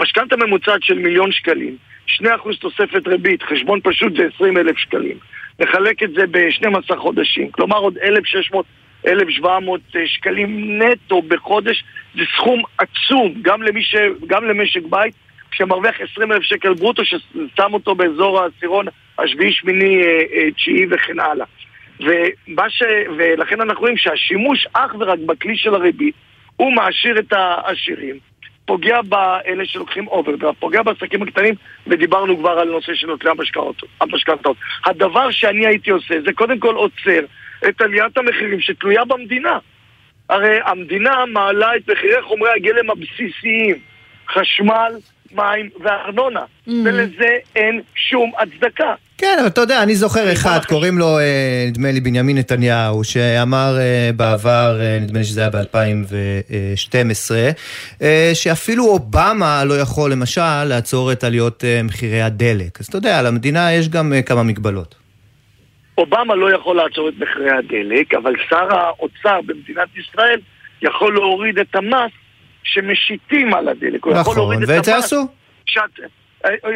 משכנתה 0.00 0.36
ממוצעת 0.36 0.82
של 0.82 0.98
מיליון 0.98 1.32
שקלים, 1.32 1.76
2% 2.22 2.26
תוספת 2.60 3.08
ריבית, 3.08 3.42
חשבון 3.42 3.80
פשוט 3.82 4.16
זה 4.16 4.22
20 4.34 4.56
אלף 4.56 4.78
שקלים. 4.78 5.18
נחלק 5.60 6.02
את 6.02 6.10
זה 6.10 6.26
ב-12 6.30 6.96
חודשים, 6.96 7.50
כלומר 7.50 7.76
עוד 7.76 7.98
1,600, 7.98 8.66
1,700 9.06 9.80
אה, 9.96 10.00
שקלים 10.06 10.82
נטו 10.82 11.22
בחודש, 11.22 11.84
זה 12.14 12.22
סכום 12.36 12.62
עצום, 12.78 13.34
גם, 13.42 13.60
ש... 13.80 13.96
גם 14.26 14.44
למשק 14.44 14.82
בית 14.90 15.14
שמרוויח 15.52 16.00
20 16.12 16.32
אלף 16.32 16.42
שקל 16.42 16.74
ברוטו, 16.74 17.04
ששם 17.04 17.72
אותו 17.72 17.94
באזור 17.94 18.40
העשירון 18.40 18.86
השביעי, 19.18 19.52
שמיני, 19.52 20.02
אה, 20.02 20.22
אה, 20.32 20.50
תשיעי 20.50 20.86
וכן 20.90 21.20
הלאה. 21.20 21.46
ומה 22.00 22.70
ש... 22.70 22.82
ולכן 23.18 23.60
אנחנו 23.60 23.80
רואים 23.80 23.96
שהשימוש 23.96 24.66
אך 24.72 24.94
ורק 25.00 25.18
בכלי 25.26 25.56
של 25.56 25.74
הריבית 25.74 26.14
הוא 26.56 26.72
מעשיר 26.72 27.18
את 27.18 27.32
העשירים, 27.32 28.18
פוגע 28.66 29.02
באלה 29.02 29.66
שלוקחים 29.66 30.08
אוברדרפט, 30.08 30.58
פוגע 30.60 30.82
בעסקים 30.82 31.22
הקטנים, 31.22 31.54
ודיברנו 31.86 32.38
כבר 32.38 32.50
על 32.50 32.68
נושא 32.68 32.94
של 32.94 33.06
נוטלי 33.06 33.30
המשכנתאות. 34.00 34.56
הדבר 34.84 35.30
שאני 35.30 35.66
הייתי 35.66 35.90
עושה 35.90 36.14
זה 36.26 36.32
קודם 36.32 36.58
כל 36.58 36.74
עוצר 36.74 37.20
את 37.68 37.80
עליית 37.80 38.18
המחירים 38.18 38.60
שתלויה 38.60 39.04
במדינה. 39.04 39.58
הרי 40.28 40.58
המדינה 40.64 41.24
מעלה 41.32 41.76
את 41.76 41.90
מחירי 41.90 42.22
חומרי 42.22 42.50
הגלם 42.56 42.90
הבסיסיים, 42.90 43.76
חשמל, 44.28 44.92
מים 45.32 45.68
וארנונה, 45.80 46.40
mm. 46.40 46.70
ולזה 46.84 47.36
אין 47.56 47.80
שום 47.94 48.32
הצדקה. 48.38 48.94
כן, 49.18 49.36
אבל 49.40 49.46
אתה 49.46 49.60
יודע, 49.60 49.82
אני 49.82 49.94
זוכר 49.94 50.32
אחד, 50.32 50.58
קוראים 50.68 50.98
לו, 50.98 51.18
אה, 51.18 51.64
נדמה 51.68 51.92
לי, 51.92 52.00
בנימין 52.00 52.38
נתניהו, 52.38 53.04
שאמר 53.04 53.78
אה, 53.78 54.10
בעבר, 54.16 54.78
אה, 54.80 54.98
נדמה 55.00 55.18
לי 55.18 55.24
שזה 55.24 55.40
היה 55.40 55.50
ב-2012, 55.50 57.30
שאפילו 58.34 58.84
אובמה 58.84 59.64
לא 59.64 59.74
יכול, 59.74 60.12
למשל, 60.12 60.64
לעצור 60.64 61.12
את 61.12 61.24
עליות 61.24 61.64
מחירי 61.84 62.22
הדלק. 62.22 62.80
אז 62.80 62.86
אתה 62.86 62.98
יודע, 62.98 63.22
למדינה 63.22 63.72
יש 63.72 63.88
גם 63.88 64.12
כמה 64.26 64.42
מגבלות. 64.42 64.94
אובמה 65.98 66.34
לא 66.34 66.54
יכול 66.54 66.76
לעצור 66.76 67.08
את 67.08 67.14
מחירי 67.18 67.50
הדלק, 67.50 68.14
אבל 68.14 68.32
שר 68.48 68.76
האוצר 68.76 69.40
במדינת 69.46 69.88
ישראל 69.96 70.40
יכול 70.82 71.14
להוריד 71.14 71.58
את 71.58 71.74
המס 71.74 72.12
שמשיתים 72.66 73.54
על 73.54 73.68
הדלק. 73.68 74.06
נכון, 74.06 74.62
ואת 74.68 74.84
זה 74.84 74.96
עשו. 74.96 75.26
שאת, 75.66 76.00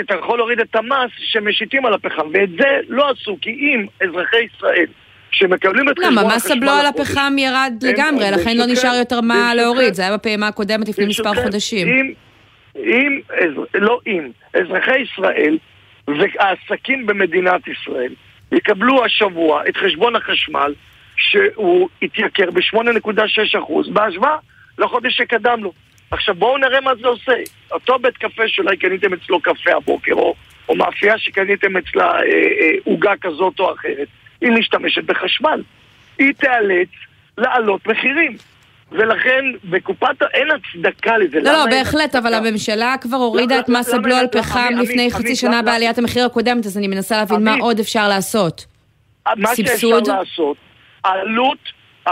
אתה 0.01 0.15
יכול 0.15 0.39
להוריד 0.39 0.61
את 0.61 0.77
המס 0.77 1.11
שמשיתים 1.17 1.87
על 1.87 1.95
הפחם, 1.95 2.27
ואת 2.33 2.51
זה 2.51 2.81
לא 2.89 3.11
עשו, 3.11 3.37
כי 3.41 3.51
אם 3.51 3.87
אזרחי 4.01 4.37
ישראל 4.37 4.87
שמקבלים 5.31 5.89
את 5.89 5.99
חשבון 5.99 6.15
החשמל... 6.15 6.23
למה, 6.23 6.37
מס 6.37 6.51
הבלו 6.51 6.71
על 6.71 6.87
הפחם 6.87 7.33
ירד 7.39 7.73
לגמרי, 7.83 8.31
לכן 8.31 8.57
לא 8.57 8.67
נשאר 8.67 8.95
יותר 8.95 9.21
מה 9.21 9.55
להוריד, 9.55 9.95
זה 9.95 10.03
היה 10.03 10.17
בפעימה 10.17 10.49
הקודמת 10.49 10.89
לפני 10.89 11.07
מספר 11.07 11.35
חודשים. 11.35 12.15
אם, 12.77 13.21
לא 13.75 14.01
אם, 14.07 14.31
אזרחי 14.55 14.99
ישראל 14.99 15.59
והעסקים 16.09 17.07
במדינת 17.07 17.61
ישראל 17.69 18.15
יקבלו 18.53 19.05
השבוע 19.05 19.63
את 19.69 19.77
חשבון 19.77 20.17
החשמל 20.17 20.75
שהוא 21.17 21.89
התייקר 22.03 22.51
ב-8.6% 22.51 23.93
בהשוואה 23.93 24.37
לחודש 24.81 25.17
שקדם 25.17 25.65
לו. 25.65 25.73
עכשיו 26.11 26.35
בואו 26.35 26.59
נראה 26.59 26.81
מה 26.81 26.91
זה 27.01 27.09
עושה. 27.09 27.33
אותו 27.73 27.99
בית 27.99 28.17
קפה 28.17 28.43
שאולי 28.47 28.77
קניתם 28.77 29.13
אצלו 29.13 29.41
קפה 29.41 29.73
הבוקר, 29.77 30.13
או, 30.13 30.35
או 30.69 30.77
מאפייה 30.77 31.19
שקניתם 31.19 31.77
אצלה 31.77 32.13
עוגה 32.85 33.09
אה, 33.09 33.15
אה, 33.15 33.19
כזאת 33.21 33.61
או 33.61 33.75
אחרת, 33.75 34.09
היא 34.41 34.51
משתמשת 34.51 35.05
בחשמל. 35.05 35.63
היא 36.19 36.33
תיאלץ 36.33 36.89
להעלות 37.39 37.87
מחירים. 37.87 38.37
ולכן 38.93 39.45
בקופת, 39.65 40.23
אין 40.35 40.49
הצדקה 40.51 41.19
לזה. 41.19 41.41
לא, 41.41 41.53
לא, 41.53 41.67
בהחלט, 41.71 42.15
אבל 42.17 42.35
הממשלה 42.35 42.95
כבר 43.01 43.17
הורידה 43.17 43.61
את 43.61 43.69
מס 43.69 43.95
הבלו 43.95 44.15
על 44.15 44.27
פחם 44.33 44.73
לפני 44.83 45.11
חצי 45.11 45.37
שנה 45.37 45.63
בעליית 45.63 45.99
המחיר 45.99 46.27
הקודמת, 46.27 46.67
אז 46.67 46.79
אני 46.79 46.89
מנסה 46.89 47.17
להבין 47.17 47.45
מה 47.45 47.55
עוד 47.61 47.81
אפשר 47.81 48.09
לעשות. 48.09 48.67
מה 49.37 49.57
שאפשר 49.57 49.89
לעשות, 49.89 50.57
עלות 51.03 51.59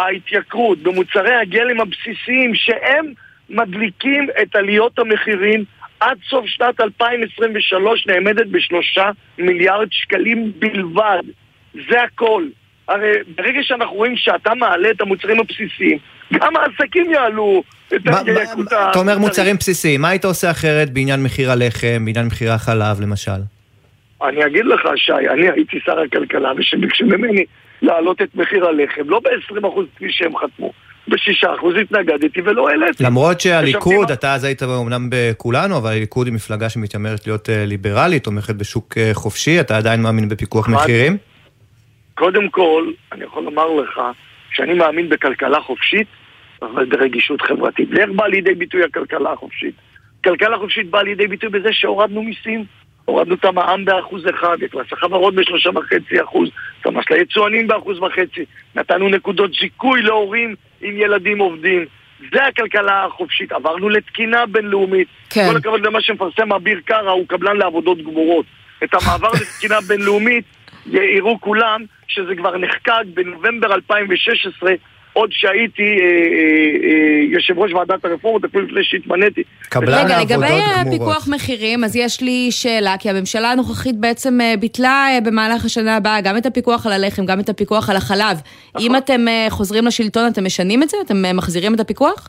ההתייקרות 0.06 0.78
במוצרי 0.78 1.34
הגלם 1.34 1.80
הבסיסיים 1.80 2.54
שהם 2.54 3.12
מדליקים 3.50 4.28
את 4.42 4.56
עליות 4.56 4.98
המחירים 4.98 5.64
עד 6.00 6.18
סוף 6.28 6.46
שנת 6.46 6.80
2023 6.80 8.06
נעמדת 8.06 8.46
בשלושה 8.46 9.10
מיליארד 9.38 9.88
שקלים 9.90 10.52
בלבד. 10.58 11.22
זה 11.90 12.02
הכל. 12.02 12.44
הרי 12.88 13.12
ברגע 13.36 13.60
שאנחנו 13.62 13.96
רואים 13.96 14.16
שאתה 14.16 14.54
מעלה 14.54 14.90
את 14.90 15.00
המוצרים 15.00 15.40
הבסיסיים, 15.40 15.98
גם 16.32 16.56
העסקים 16.56 17.10
יעלו 17.10 17.62
את 17.94 18.00
היקות 18.26 18.72
ה... 18.72 18.90
אתה 18.90 18.98
אומר 18.98 19.18
מוצרים 19.18 19.56
בסיסיים, 19.56 20.00
מה 20.00 20.08
היית 20.08 20.24
עושה 20.24 20.50
אחרת 20.50 20.90
בעניין 20.90 21.22
מחיר 21.22 21.50
הלחם, 21.50 22.04
בעניין 22.04 22.26
מחיר 22.26 22.52
החלב 22.52 23.00
למשל? 23.00 23.40
אני 24.22 24.46
אגיד 24.46 24.64
לך, 24.66 24.80
שי, 24.96 25.12
אני 25.12 25.50
הייתי 25.50 25.78
שר 25.84 26.00
הכלכלה, 26.00 26.52
ושביקשו 26.56 27.04
ממני 27.04 27.44
להעלות 27.82 28.22
את 28.22 28.28
מחיר 28.34 28.66
הלחם, 28.66 29.02
לא 29.06 29.20
ב-20% 29.20 29.66
כפי 29.96 30.06
שהם 30.10 30.36
חתמו, 30.36 30.72
בשישה 31.08 31.54
אחוז 31.54 31.74
התנגדתי 31.80 32.40
ולא 32.40 32.68
העליתי. 32.68 33.04
למרות 33.04 33.40
שהליכוד, 33.40 34.10
אתה 34.10 34.34
אז 34.34 34.44
היית 34.44 34.62
אומנם 34.62 35.08
בכולנו, 35.10 35.76
אבל 35.76 35.90
הליכוד 35.90 36.26
היא 36.26 36.34
מפלגה 36.34 36.68
שמתיימרת 36.68 37.26
להיות 37.26 37.50
אה, 37.50 37.64
ליברלית, 37.66 38.24
תומכת 38.24 38.54
בשוק 38.54 38.98
אה, 38.98 39.10
חופשי, 39.14 39.60
אתה 39.60 39.76
עדיין 39.76 40.02
מאמין 40.02 40.28
בפיקוח 40.28 40.68
מחירים? 40.68 41.16
קודם 42.14 42.48
כל, 42.48 42.90
אני 43.12 43.24
יכול 43.24 43.44
לומר 43.44 43.66
לך 43.74 44.00
שאני 44.52 44.74
מאמין 44.74 45.08
בכלכלה 45.08 45.60
חופשית, 45.60 46.06
אבל 46.62 46.84
ברגישות 46.84 47.42
חברתית. 47.42 47.88
ואיך 47.92 48.10
באה 48.16 48.28
לידי 48.28 48.54
ביטוי 48.54 48.84
הכלכלה 48.84 49.32
החופשית? 49.32 49.74
כלכלה 50.24 50.58
חופשית 50.58 50.90
באה 50.90 51.02
לידי 51.02 51.26
ביטוי 51.26 51.48
בזה 51.48 51.68
שהורדנו 51.72 52.22
מיסים. 52.22 52.64
הורדנו 53.08 53.34
את 53.34 53.44
המע"מ 53.44 53.84
באחוז 53.84 54.22
אחד, 54.30 54.62
את 54.64 54.74
מס 54.74 54.92
החברות 54.92 55.34
בשלושה 55.34 55.70
וחצי 55.74 56.22
אחוז, 56.22 56.48
את 56.80 56.86
המס 56.86 57.04
ליצואנים 57.10 57.66
באחוז 57.66 57.98
וחצי, 57.98 58.44
נתנו 58.74 59.08
נקודות 59.08 59.50
זיכוי 59.60 60.02
להורים 60.02 60.54
עם 60.80 60.96
ילדים 60.96 61.38
עובדים. 61.38 61.84
זה 62.32 62.44
הכלכלה 62.44 63.04
החופשית. 63.04 63.52
עברנו 63.52 63.88
לתקינה 63.88 64.46
בינלאומית. 64.46 65.08
כן. 65.30 65.46
כל 65.50 65.56
הכבוד 65.56 65.86
למה 65.86 66.00
שמפרסם 66.00 66.52
אביר 66.52 66.80
קארה, 66.84 67.12
הוא 67.12 67.28
קבלן 67.28 67.56
לעבודות 67.56 68.02
גמורות. 68.02 68.46
את 68.84 68.94
המעבר 68.94 69.30
לתקינה 69.40 69.80
בינלאומית 69.80 70.44
יראו 70.86 71.40
כולם 71.40 71.84
שזה 72.08 72.36
כבר 72.36 72.56
נחקק 72.56 72.92
בנובמבר 73.14 73.74
2016 73.74 74.72
עוד 75.18 75.30
שהייתי 75.32 75.82
אה, 75.82 76.04
אה, 76.04 76.88
אה, 76.88 77.22
יושב 77.30 77.58
ראש 77.58 77.72
ועדת 77.72 78.04
הרפורמות, 78.04 78.44
אפילו 78.44 78.64
לפני 78.64 78.84
שהתמניתי. 78.84 79.42
קבלן 79.68 79.92
העבודות 79.92 80.28
גמורות. 80.28 80.50
רגע, 80.50 80.82
לגבי 80.82 80.90
פיקוח 80.90 81.28
מחירים, 81.28 81.84
אז 81.84 81.96
יש 81.96 82.20
לי 82.20 82.48
שאלה, 82.50 82.94
כי 82.98 83.10
הממשלה 83.10 83.52
הנוכחית 83.52 83.96
בעצם 83.96 84.38
ביטלה 84.60 85.06
במהלך 85.24 85.64
השנה 85.64 85.96
הבאה 85.96 86.20
גם 86.20 86.36
את 86.36 86.46
הפיקוח 86.46 86.86
על 86.86 86.92
הלחם, 86.92 87.26
גם 87.26 87.40
את 87.40 87.48
הפיקוח 87.48 87.90
על 87.90 87.96
החלב. 87.96 88.36
נכון. 88.74 88.86
אם 88.86 88.96
אתם 88.96 89.20
חוזרים 89.48 89.86
לשלטון, 89.86 90.28
אתם 90.32 90.44
משנים 90.44 90.82
את 90.82 90.88
זה? 90.88 90.96
אתם 91.06 91.36
מחזירים 91.36 91.74
את 91.74 91.80
הפיקוח? 91.80 92.28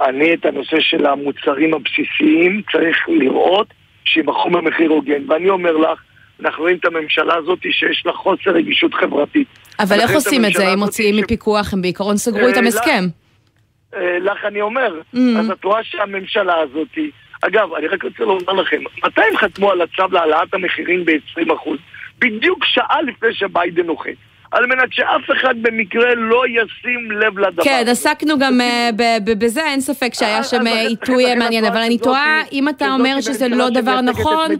אני 0.00 0.34
את 0.34 0.44
הנושא 0.44 0.76
של 0.80 1.06
המוצרים 1.06 1.74
הבסיסיים 1.74 2.62
צריך 2.72 2.96
לראות 3.08 3.66
שימכרו 4.04 4.50
במחיר 4.50 4.90
הוגן, 4.90 5.30
ואני 5.30 5.48
אומר 5.48 5.76
לך, 5.76 6.02
אנחנו 6.40 6.62
רואים 6.62 6.76
את 6.76 6.84
הממשלה 6.84 7.34
הזאת 7.34 7.58
שיש 7.62 8.02
לה 8.06 8.12
חוסר 8.12 8.50
רגישות 8.50 8.94
חברתית. 8.94 9.48
אבל 9.78 10.00
איך 10.00 10.10
עושים 10.10 10.44
את 10.44 10.52
זה 10.52 10.72
אם 10.72 10.78
מוציאים 10.78 11.16
מפיקוח? 11.16 11.72
הם 11.72 11.82
בעיקרון 11.82 12.16
סגרו 12.16 12.46
איתם 12.46 12.62
אה, 12.62 12.68
הסכם. 12.68 13.04
אה, 13.94 14.18
לך 14.18 14.44
אני 14.44 14.60
אומר, 14.60 15.00
mm. 15.14 15.18
אז 15.38 15.50
את 15.50 15.64
רואה 15.64 15.84
שהממשלה 15.84 16.54
הזאת, 16.60 16.98
אגב, 17.42 17.74
אני 17.74 17.86
רק 17.86 18.04
רוצה 18.04 18.24
לומר 18.24 18.52
לכם, 18.52 18.80
מתי 19.04 19.20
הם 19.30 19.36
חתמו 19.36 19.70
על 19.70 19.80
הצו 19.80 20.02
להעלאת 20.12 20.54
המחירים 20.54 21.04
ב-20%? 21.04 21.70
בדיוק 22.18 22.64
שעה 22.64 23.02
לפני 23.02 23.34
שביידן 23.34 23.86
נוחת. 23.86 24.10
על 24.52 24.66
מנת 24.66 24.92
שאף 24.92 25.30
אחד 25.36 25.54
במקרה 25.62 26.14
לא 26.14 26.42
ישים 26.48 27.10
לב 27.10 27.38
לדבר. 27.38 27.64
כן, 27.64 27.84
עסקנו 27.88 28.38
גם 28.38 28.60
אה, 28.60 28.90
בזה, 29.38 29.60
אין 29.64 29.80
ספק 29.80 30.14
שהיה 30.14 30.38
אה, 30.38 30.44
שם 30.44 30.66
עיתוי 30.66 31.34
מעניין, 31.34 31.64
אבל 31.64 31.80
אני 31.80 31.98
תוהה, 31.98 32.36
היא- 32.50 32.60
אם 32.60 32.68
אתה 32.68 32.92
אומר 32.92 33.20
שזה 33.20 33.48
לא 33.48 33.70
דבר 33.70 34.00
נכון, 34.00 34.50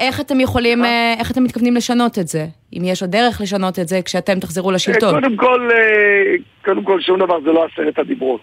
איך 0.00 0.20
אתם 0.20 0.40
יכולים? 0.40 0.84
אה, 0.84 1.14
איך 1.18 1.30
אתם 1.30 1.44
מתכוונים 1.44 1.76
לשנות 1.76 2.18
את 2.18 2.28
זה? 2.28 2.46
אם 2.72 2.82
יש 2.84 3.02
עוד 3.02 3.10
דרך 3.10 3.40
לשנות 3.40 3.78
את 3.78 3.88
זה 3.88 4.00
כשאתם 4.04 4.40
תחזרו 4.40 4.70
לשלטון. 4.72 5.14
קודם 5.14 5.36
כל, 5.36 5.68
אה, 5.74 6.34
קודם 6.64 6.84
כל, 6.84 7.00
שום 7.00 7.18
דבר 7.18 7.40
זה 7.40 7.52
לא 7.52 7.66
עשרת 7.72 7.98
הדיברות. 7.98 8.40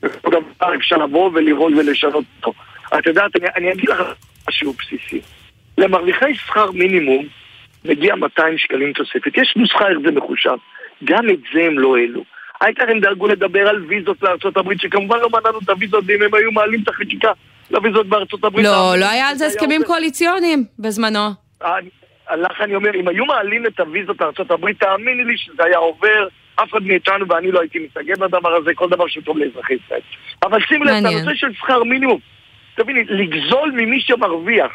כל 0.00 0.30
דבר 0.30 0.74
אפשר 0.76 0.96
לבוא 0.96 1.30
ולראות 1.34 1.72
ולשנות 1.76 2.24
אותו. 2.36 2.52
את 2.98 3.06
יודעת, 3.06 3.30
אני 3.56 3.72
אגיד 3.72 3.88
לך 3.88 4.00
משהו 4.48 4.72
בסיסי. 4.72 5.20
למרוויחי 5.78 6.34
שכר 6.34 6.70
מינימום 6.70 7.26
מגיע 7.84 8.14
200 8.14 8.58
שקלים 8.58 8.92
תוספת. 8.92 9.38
יש 9.38 9.54
נוסחה 9.56 9.88
איך 9.88 9.98
זה 10.04 10.10
מחושב. 10.10 10.56
גם 11.04 11.30
את 11.30 11.38
זה 11.54 11.62
הם 11.62 11.78
לא 11.78 11.96
העלו. 11.96 12.24
העיקר 12.60 12.90
הם 12.90 13.00
דאגו 13.00 13.26
לדבר 13.26 13.68
על 13.68 13.84
ויזות 13.88 14.22
לארה"ב, 14.22 14.72
שכמובן 14.78 15.18
לא 15.18 15.28
מנענו 15.30 15.58
את 15.58 15.68
הוויזות, 15.68 16.04
ואם 16.06 16.22
הם 16.22 16.34
היו 16.34 16.52
מעלים 16.52 16.82
את 16.82 16.88
החקיקה 16.88 17.32
לוויזות 17.70 18.06
בארצות 18.06 18.44
הברית... 18.44 18.66
לא, 18.66 18.94
לא 19.00 19.10
היה 19.10 19.28
על 19.28 19.34
זה 19.34 19.46
הסכמים. 19.46 19.82
קואליציוניים 19.84 20.64
בזמנו. 20.78 21.28
לך 22.36 22.60
אני 22.60 22.74
אומר, 22.74 22.94
אם 22.94 23.08
היו 23.08 23.24
מעלים 23.24 23.66
את 23.66 23.80
הוויזות 23.80 24.20
לארצות 24.20 24.50
הברית, 24.50 24.80
תאמיני 24.80 25.24
לי 25.24 25.36
שזה 25.36 25.64
היה 25.64 25.78
עובר, 25.78 26.28
אף 26.54 26.70
אחד 26.72 26.82
מאיתנו 26.82 27.28
ואני 27.28 27.52
לא 27.52 27.60
הייתי 27.60 27.78
מתנגד 27.78 28.22
לדבר 28.22 28.54
הזה, 28.54 28.74
כל 28.74 28.88
דבר 28.88 29.06
שטוב 29.06 29.38
לאזרחי 29.38 29.74
ישראל. 29.74 30.00
אבל 30.42 30.60
שימי 30.60 30.84
לב. 30.84 30.92
הנושא 30.92 31.34
של 31.34 31.52
שכר 31.52 31.84
מינימום, 31.84 32.18
תביני, 32.74 33.04
לגזול 33.04 33.70
ממי 33.70 34.00
שמרוויח 34.00 34.72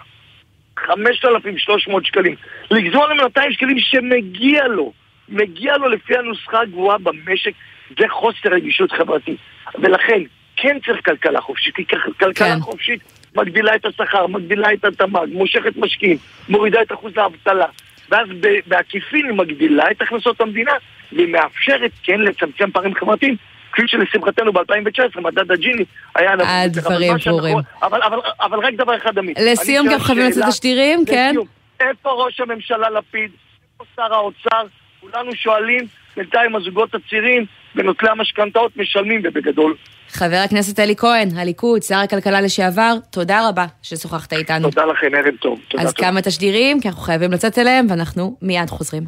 5,300 0.87 2.05
שקלים, 2.05 2.35
לגזול 2.71 3.07
ממנו 3.07 3.23
200 3.23 3.53
שקלים 3.53 3.79
שמגיע 3.79 4.67
לו, 4.67 4.93
מגיע 5.29 5.77
לו 5.77 5.89
לפי 5.89 6.17
הנוסחה 6.17 6.61
הגבוהה 6.61 6.97
במשק, 6.97 7.51
זה 7.99 8.05
חוסר 8.09 8.49
רגישות 8.49 8.91
חברתית. 8.91 9.37
ולכן, 9.75 10.21
כן 10.55 10.77
צריך 10.85 11.05
כלכלה 11.05 11.41
חופשית, 11.41 11.75
כי 11.75 11.85
כלכלה 11.85 12.33
כן. 12.33 12.59
חופשית 12.59 13.01
מגדילה 13.35 13.75
את 13.75 13.85
השכר, 13.85 14.27
מגדילה 14.27 14.73
את 14.73 14.85
התמ"ג, 14.85 15.27
מושכת 15.31 15.77
משקיעים, 15.77 16.17
מורידה 16.49 16.81
את 16.81 16.91
אחוז 16.91 17.13
האבטלה. 17.17 17.65
ואז 18.11 18.27
בעקיפין 18.67 19.25
היא 19.25 19.33
מגדילה 19.33 19.91
את 19.91 20.01
הכנסות 20.01 20.41
המדינה, 20.41 20.71
והיא 21.11 21.27
מאפשרת 21.27 21.91
כן 22.03 22.21
לצמצם 22.21 22.71
פערים 22.71 22.95
חברתיים, 22.95 23.35
כפי 23.71 23.81
שלשמחתנו 23.87 24.53
ב-2019 24.53 25.21
מדד 25.21 25.51
הג'יני 25.51 25.83
היה 26.15 26.35
נמוך 26.35 26.49
הדברים 26.49 27.17
שאנחנו- 27.19 27.31
ברורים. 27.31 27.57
אבל, 27.83 28.03
אבל, 28.03 28.17
אבל 28.41 28.59
רק 28.59 28.73
דבר 28.73 28.97
אחד, 28.97 29.17
עמית. 29.17 29.37
לסיום 29.41 29.87
גם 29.89 29.99
חייבים 29.99 30.27
לצאת 30.29 30.43
לשדירים, 30.47 31.05
כן? 31.05 31.35
איפה 31.79 32.09
ראש 32.11 32.39
הממשלה 32.39 32.89
לפיד? 32.89 33.31
איפה 33.73 33.91
שר 33.95 34.13
האוצר? 34.13 34.67
כולנו 35.01 35.35
שואלים, 35.35 35.85
בינתיים 36.17 36.55
הזוגות 36.55 36.95
הצעירים 36.95 37.45
ונוטלי 37.75 38.09
המשכנתאות 38.09 38.77
משלמים, 38.77 39.21
ובגדול. 39.23 39.75
חבר 40.09 40.41
הכנסת 40.45 40.79
אלי 40.79 40.95
כהן, 40.95 41.29
הליכוד, 41.37 41.83
שר 41.83 41.95
הכלכלה 41.97 42.41
לשעבר, 42.41 42.93
תודה 43.11 43.49
רבה 43.49 43.65
ששוחחת 43.81 44.33
איתנו. 44.33 44.69
תודה 44.71 44.85
לכם, 44.85 45.07
ערב 45.17 45.35
טוב. 45.41 45.59
תודה, 45.67 45.83
אז 45.83 45.93
תודה. 45.93 46.07
כמה 46.07 46.21
תשדירים, 46.21 46.81
כי 46.81 46.87
אנחנו 46.87 47.01
חייבים 47.01 47.31
לצאת 47.31 47.57
אליהם, 47.57 47.87
ואנחנו 47.89 48.37
מיד 48.41 48.69
חוזרים. 48.69 49.03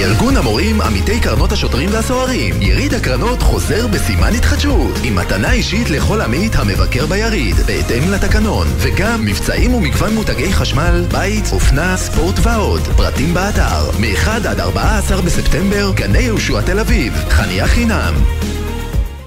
ארגון 0.00 0.36
המורים 0.36 0.80
עמיתי 0.80 1.20
קרנות 1.20 1.52
השוטרים 1.52 1.88
והסוהרים. 1.92 2.62
יריד 2.62 2.94
הקרנות 2.94 3.42
חוזר 3.42 3.86
בסימן 3.86 4.34
התחדשות 4.34 4.98
עם 5.04 5.14
מתנה 5.14 5.52
אישית 5.52 5.90
לכל 5.90 6.20
עמית 6.20 6.56
המבקר 6.56 7.06
ביריד 7.06 7.56
בהתאם 7.66 8.10
לתקנון. 8.10 8.66
וגם 8.76 9.24
מבצעים 9.24 9.74
ומגוון 9.74 10.14
מותגי 10.14 10.52
חשמל, 10.52 11.04
בית, 11.12 11.44
אופנה, 11.52 11.96
ספורט 11.96 12.34
ועוד. 12.42 12.80
פרטים 12.96 13.34
באתר 13.34 13.90
מ-1 13.98 14.48
עד 14.48 14.60
14 14.60 15.22
בספטמבר 15.22 15.92
גני 15.94 16.18
יהושע 16.18 16.60
תל 16.60 16.78
אביב. 16.78 17.14
חניה 17.30 17.66
חינם 17.66 18.14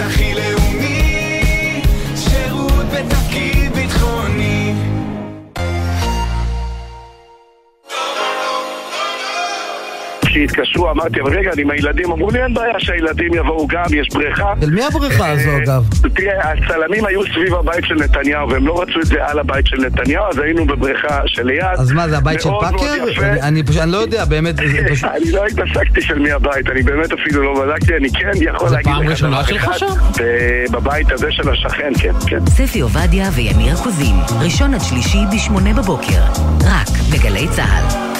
הכי 0.00 0.34
לאומי, 0.34 0.63
כשהתקשרו 10.34 10.90
אמרתי, 10.90 11.20
אבל 11.20 11.38
רגע, 11.38 11.50
אני 11.52 11.62
עם 11.62 11.70
הילדים, 11.70 12.10
אמרו 12.12 12.30
לי 12.30 12.42
אין 12.42 12.54
בעיה 12.54 12.74
שהילדים 12.78 13.34
יבואו 13.34 13.66
גם, 13.66 13.84
יש 13.94 14.08
בריכה. 14.14 14.52
של 14.60 14.70
מי 14.70 14.84
הבריכה 14.84 15.30
הזו 15.30 15.50
אגב? 15.56 15.84
תראה, 16.14 16.52
הצלמים 16.52 17.04
היו 17.06 17.20
סביב 17.26 17.54
הבית 17.54 17.84
של 17.84 17.94
נתניהו, 17.94 18.48
והם 18.50 18.66
לא 18.66 18.82
רצו 18.82 19.00
את 19.00 19.06
זה 19.06 19.26
על 19.26 19.38
הבית 19.38 19.66
של 19.66 19.76
נתניהו, 19.86 20.24
אז 20.30 20.38
היינו 20.38 20.66
בבריכה 20.66 21.20
שליד. 21.26 21.62
אז 21.78 21.92
מה, 21.92 22.08
זה 22.08 22.16
הבית 22.18 22.40
של 22.40 22.48
פאקר? 22.60 22.76
אני- 23.42 23.62
פשוט, 23.62 23.80
אני 23.82 23.92
לא 23.92 23.96
יודע, 23.96 24.24
באמת, 24.24 24.56
זה 24.56 24.62
זה 24.72 24.78
פשוט... 24.90 25.10
אני 25.16 25.30
לא 25.32 25.44
התעסקתי 25.46 26.02
של 26.02 26.18
מי 26.18 26.30
הבית, 26.32 26.70
אני 26.70 26.82
באמת 26.82 27.12
אפילו 27.12 27.42
לא 27.42 27.64
בדקתי, 27.66 27.96
אני 27.96 28.10
כן 28.10 28.30
יכול 28.40 28.68
זה 28.68 28.74
להגיד 28.74 28.92
פעם 28.92 29.02
לך 29.02 29.10
ראשונה 29.10 29.36
דבר 29.36 29.46
שלך 29.46 29.64
אחד, 29.64 29.78
שם? 29.78 29.86
בבית 30.72 31.12
הזה 31.12 31.26
של 31.30 31.48
השכן, 31.50 31.92
כן, 31.98 32.12
כן. 32.26 32.46
ספי 32.46 32.80
עובדיה 32.80 33.28
ויניר 33.34 33.76
קוזין, 33.76 34.16
ראשון 34.40 34.74
עד 34.74 34.80
שלישי 34.80 35.18
בשמונה 35.34 35.74
בבוקר, 35.74 36.20
רק 36.64 36.88
בגלי 37.12 37.48
צה"ל. 37.48 38.13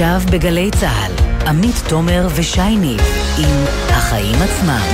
עכשיו 0.00 0.20
בגלי 0.32 0.70
צה"ל, 0.80 1.12
עמית 1.48 1.74
תומר 1.88 2.26
ושי 2.36 2.76
ניב 2.76 3.00
עם 3.38 3.64
החיים 3.88 4.34
עצמם. 4.34 4.86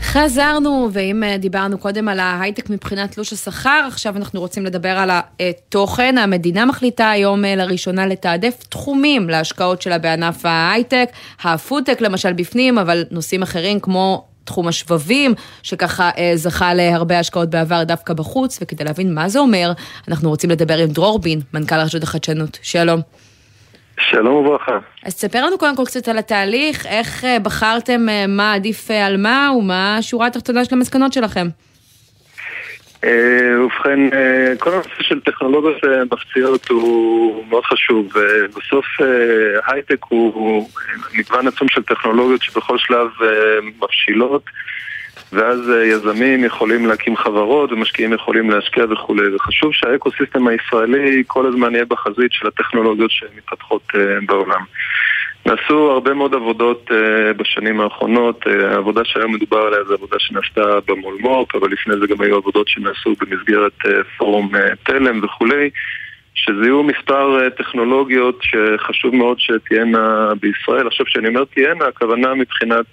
חזרנו, 0.00 0.88
ואם 0.92 1.22
אה, 1.24 1.38
דיברנו 1.38 1.78
קודם 1.78 2.08
על 2.08 2.20
ההייטק 2.20 2.70
מבחינת 2.70 3.12
תלוש 3.12 3.32
השכר, 3.32 3.84
עכשיו 3.88 4.16
אנחנו 4.16 4.40
רוצים 4.40 4.64
לדבר 4.64 4.88
על 4.88 5.10
התוכן. 5.12 6.18
המדינה 6.18 6.64
מחליטה 6.64 7.10
היום 7.10 7.44
אה, 7.44 7.56
לראשונה 7.56 8.06
לתעדף 8.06 8.64
תחומים 8.68 9.30
להשקעות 9.30 9.82
שלה 9.82 9.98
בענף 9.98 10.46
ההייטק. 10.46 11.08
הפודטק 11.42 12.00
למשל 12.00 12.32
בפנים, 12.32 12.78
אבל 12.78 13.04
נושאים 13.10 13.42
אחרים 13.42 13.80
כמו 13.80 14.24
תחום 14.46 14.68
השבבים, 14.68 15.34
שככה 15.62 16.10
אה, 16.18 16.32
זכה 16.34 16.74
להרבה 16.74 17.18
השקעות 17.18 17.50
בעבר 17.50 17.84
דווקא 17.84 18.14
בחוץ, 18.14 18.58
וכדי 18.62 18.84
להבין 18.84 19.14
מה 19.14 19.28
זה 19.28 19.38
אומר, 19.38 19.72
אנחנו 20.08 20.30
רוצים 20.30 20.50
לדבר 20.50 20.78
עם 20.78 20.88
דרור 20.88 21.18
בין, 21.18 21.40
מנכ"ל 21.54 21.74
רשות 21.74 22.02
החדשנות. 22.02 22.58
שלום. 22.62 23.00
שלום 24.00 24.34
וברכה. 24.34 24.78
אז 25.04 25.14
תספר 25.14 25.46
לנו 25.46 25.58
קודם 25.58 25.76
כל 25.76 25.84
קצת 25.84 26.08
על 26.08 26.18
התהליך, 26.18 26.86
איך 26.86 27.24
אה, 27.24 27.38
בחרתם 27.38 28.08
אה, 28.08 28.26
מה 28.26 28.54
עדיף 28.54 28.90
אה, 28.90 29.06
על 29.06 29.16
מה, 29.16 29.50
ומה 29.58 29.96
השורה 29.96 30.26
התחתונה 30.26 30.64
של 30.64 30.74
המסקנות 30.74 31.12
שלכם. 31.12 31.48
אה, 33.04 33.64
ובכן, 33.64 34.12
אה, 34.12 34.52
כל 34.58 34.72
הנושא 34.72 35.02
של 35.02 35.20
טכנולוגיות 35.20 35.84
אה, 35.84 36.04
מפציעות 36.04 36.68
הוא 36.68 37.44
מאוד 37.48 37.64
חשוב. 37.64 38.12
בסוף 38.56 38.86
הייטק 39.66 39.98
הוא 40.08 40.68
מגוון 41.14 41.48
עצום 41.48 41.68
של 41.68 41.82
טכנולוגיות 41.82 42.42
שבכל 42.42 42.78
שלב 42.78 43.08
מבשילות, 43.62 44.42
ואז 45.32 45.58
יזמים 45.84 46.44
יכולים 46.44 46.86
להקים 46.86 47.16
חברות 47.16 47.72
ומשקיעים 47.72 48.12
יכולים 48.12 48.50
להשקיע 48.50 48.84
וכולי. 48.90 49.34
וחשוב 49.34 49.72
שהאקוסיסטם 49.72 50.48
הישראלי 50.48 51.22
כל 51.26 51.46
הזמן 51.46 51.74
יהיה 51.74 51.84
בחזית 51.84 52.32
של 52.32 52.46
הטכנולוגיות 52.46 53.10
שמתפתחות 53.10 53.82
בעולם. 54.26 54.60
נעשו 55.46 55.90
הרבה 55.90 56.14
מאוד 56.14 56.34
עבודות 56.34 56.90
uh, 56.90 56.94
בשנים 57.36 57.80
האחרונות, 57.80 58.46
uh, 58.46 58.50
העבודה 58.50 59.04
שהיום 59.04 59.34
מדובר 59.34 59.58
עליה 59.58 59.84
זו 59.84 59.94
עבודה 59.94 60.16
שנעשתה 60.18 60.78
במולמו"פ, 60.86 61.54
אבל 61.54 61.70
לפני 61.70 61.94
זה 62.00 62.06
גם 62.06 62.20
היו 62.20 62.36
עבודות 62.36 62.68
שנעשו 62.68 63.14
במסגרת 63.20 63.72
uh, 63.84 63.88
פורום 64.18 64.54
uh, 64.54 64.58
תלם 64.82 65.24
וכולי, 65.24 65.70
שזיהו 66.34 66.82
מספר 66.82 67.38
uh, 67.38 67.50
טכנולוגיות 67.50 68.38
שחשוב 68.42 69.14
מאוד 69.14 69.40
שתהיינה 69.40 70.32
בישראל. 70.40 70.86
עכשיו 70.86 71.06
כשאני 71.06 71.28
אומר 71.28 71.44
תהיינה, 71.44 71.84
הכוונה 71.84 72.34
מבחינת 72.34 72.86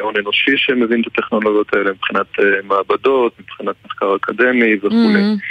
הון 0.00 0.14
אנושי 0.16 0.56
שמבין 0.56 1.00
את 1.00 1.06
הטכנולוגיות 1.06 1.74
האלה, 1.74 1.90
מבחינת 1.90 2.38
uh, 2.38 2.42
מעבדות, 2.64 3.32
מבחינת 3.40 3.74
מחקר 3.86 4.16
אקדמי 4.16 4.76
וכולי. 4.76 5.20
Mm-hmm. 5.20 5.49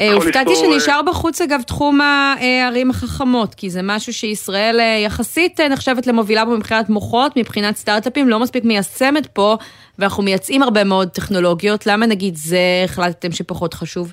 אה, 0.00 0.12
הופתעתי 0.12 0.50
לפתור, 0.50 0.72
אה, 0.72 0.80
שנשאר 0.80 1.00
בחוץ 1.06 1.40
אגב 1.40 1.62
תחום 1.62 2.00
הערים 2.00 2.90
החכמות, 2.90 3.54
כי 3.54 3.70
זה 3.70 3.80
משהו 3.82 4.12
שישראל 4.12 4.80
אה, 4.80 5.02
יחסית 5.04 5.60
אה, 5.60 5.68
נחשבת 5.68 6.06
למובילה 6.06 6.44
בו 6.44 6.56
מבחינת 6.56 6.88
מוחות, 6.88 7.36
מבחינת 7.36 7.76
סטארט-אפים, 7.76 8.28
לא 8.28 8.40
מספיק 8.40 8.64
מיישמת 8.64 9.26
פה, 9.26 9.56
ואנחנו 9.98 10.22
מייצאים 10.22 10.62
הרבה 10.62 10.84
מאוד 10.84 11.08
טכנולוגיות, 11.08 11.86
למה 11.86 12.06
נגיד 12.06 12.34
זה 12.34 12.58
החלטתם 12.84 13.32
שפחות 13.32 13.74
חשוב? 13.74 14.12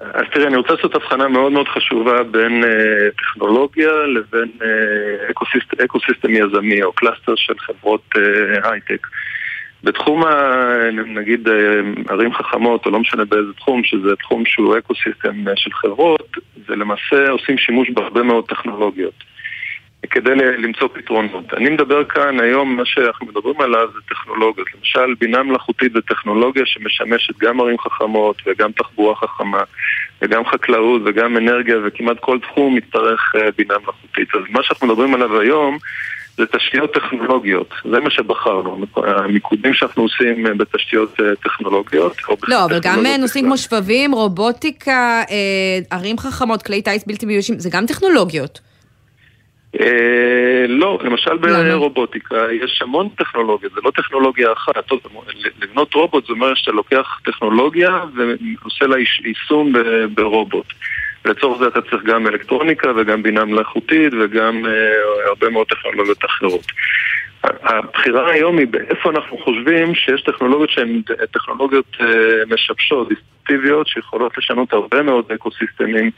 אז 0.00 0.24
תראי, 0.32 0.46
אני 0.46 0.56
רוצה 0.56 0.72
לעשות 0.72 0.94
הבחנה 0.94 1.28
מאוד 1.28 1.52
מאוד 1.52 1.68
חשובה 1.68 2.22
בין 2.22 2.64
אה, 2.64 3.10
טכנולוגיה 3.18 3.92
לבין 4.14 4.50
אה, 4.62 5.30
אקוסיסט, 5.30 5.80
אקוסיסטם 5.84 6.30
יזמי 6.30 6.82
או 6.82 6.92
cluster 6.92 7.32
של 7.36 7.54
חברות 7.58 8.04
אה, 8.16 8.70
הייטק. 8.70 9.06
בתחום, 9.84 10.24
ה, 10.24 10.30
נגיד, 11.06 11.48
אה, 11.48 11.54
ערים 12.08 12.34
חכמות, 12.34 12.86
או 12.86 12.90
לא 12.90 13.00
משנה 13.00 13.24
באיזה 13.24 13.52
תחום, 13.52 13.84
שזה 13.84 14.16
תחום 14.16 14.42
שהוא 14.46 14.78
אקוסיסטם 14.78 15.48
אה, 15.48 15.52
של 15.56 15.72
חברות, 15.72 16.36
זה 16.68 16.76
למעשה 16.76 17.30
עושים 17.30 17.58
שימוש 17.58 17.90
בהרבה 17.90 18.22
מאוד 18.22 18.44
טכנולוגיות. 18.48 19.24
כדי 20.10 20.34
למצוא 20.34 20.88
פתרונות. 20.94 21.54
אני 21.54 21.70
מדבר 21.70 22.04
כאן 22.04 22.40
היום, 22.40 22.76
מה 22.76 22.82
שאנחנו 22.84 23.26
מדברים 23.26 23.60
עליו 23.60 23.88
זה 23.94 24.00
טכנולוגיות. 24.08 24.68
למשל, 24.78 25.14
בינה 25.20 25.42
מלאכותית 25.42 25.92
זה 25.92 26.00
טכנולוגיה 26.00 26.62
שמשמשת 26.66 27.38
גם 27.38 27.60
ערים 27.60 27.78
חכמות 27.78 28.42
וגם 28.46 28.72
תחבורה 28.72 29.14
חכמה 29.14 29.62
וגם 30.22 30.44
חקלאות 30.44 31.02
וגם 31.04 31.36
אנרגיה 31.36 31.76
וכמעט 31.84 32.16
כל 32.20 32.38
תחום 32.38 32.76
יצטרך 32.76 33.34
אה, 33.36 33.48
בינה 33.58 33.74
מלאכותית. 33.84 34.34
אז 34.34 34.40
מה 34.50 34.62
שאנחנו 34.62 34.86
מדברים 34.86 35.14
עליו 35.14 35.40
היום 35.40 35.78
זה 36.38 36.46
תשתיות 36.46 36.94
טכנולוגיות. 36.94 37.70
זה 37.90 38.00
מה 38.00 38.10
שבחרנו. 38.10 38.84
המיקודים 38.96 39.74
שאנחנו 39.74 40.02
עושים 40.02 40.46
אה, 40.46 40.54
בתשתיות 40.54 41.20
אה, 41.20 41.34
טכנולוגיות. 41.36 42.16
לא, 42.48 42.64
אבל 42.64 42.78
גם 42.82 43.06
אה, 43.06 43.16
נושאים. 43.16 43.44
כמו 43.44 43.56
שבבים, 43.58 44.12
רובוטיקה, 44.12 45.22
אה, 45.30 45.78
ערים 45.96 46.18
חכמות, 46.18 46.62
כלי 46.62 46.82
טיס 46.82 47.04
בלתי 47.06 47.26
מיושים, 47.26 47.58
זה 47.58 47.70
גם 47.72 47.86
טכנולוגיות. 47.86 48.60
אה, 49.80 49.86
לא, 50.68 50.98
למשל? 51.04 51.36
ברובוטיקה 51.36 52.36
יש 52.62 52.82
המון 52.82 53.08
טכנולוגיות, 53.08 53.72
זה 53.72 53.80
לא 53.84 53.90
טכנולוגיה 53.90 54.52
אחת. 54.52 54.86
טוב, 54.86 55.00
לבנות 55.62 55.94
רובוט 55.94 56.26
זה 56.26 56.32
אומר 56.32 56.54
שאתה 56.54 56.70
לוקח 56.70 57.20
טכנולוגיה 57.24 57.90
ועושה 58.14 58.86
לה 58.86 58.96
ייש- 58.96 59.22
יישום 59.26 59.72
ברובוט. 60.14 60.66
לצורך 61.28 61.58
זה 61.58 61.66
אתה 61.66 61.82
צריך 61.82 62.02
גם 62.04 62.26
אלקטרוניקה 62.26 62.92
וגם 62.96 63.22
בינה 63.22 63.44
מלאכותית 63.44 64.12
וגם 64.20 64.66
אה, 64.66 65.28
הרבה 65.28 65.50
מאוד 65.50 65.66
טכנולוגיות 65.66 66.24
אחרות. 66.24 66.64
הבחירה 67.44 68.30
היום 68.30 68.58
היא 68.58 68.66
באיפה 68.66 69.10
אנחנו 69.10 69.38
חושבים 69.38 69.94
שיש 69.94 70.22
טכנולוגיות 70.22 70.70
שהן 70.70 71.02
טכנולוגיות 71.32 71.96
אה, 72.00 72.06
משבשות, 72.54 73.08
דיסרפטיביות, 73.08 73.86
שיכולות 73.86 74.38
לשנות 74.38 74.72
הרבה 74.72 75.02
מאוד 75.02 75.24
אקוסיסטמים 75.34 76.04
אה, 76.04 76.10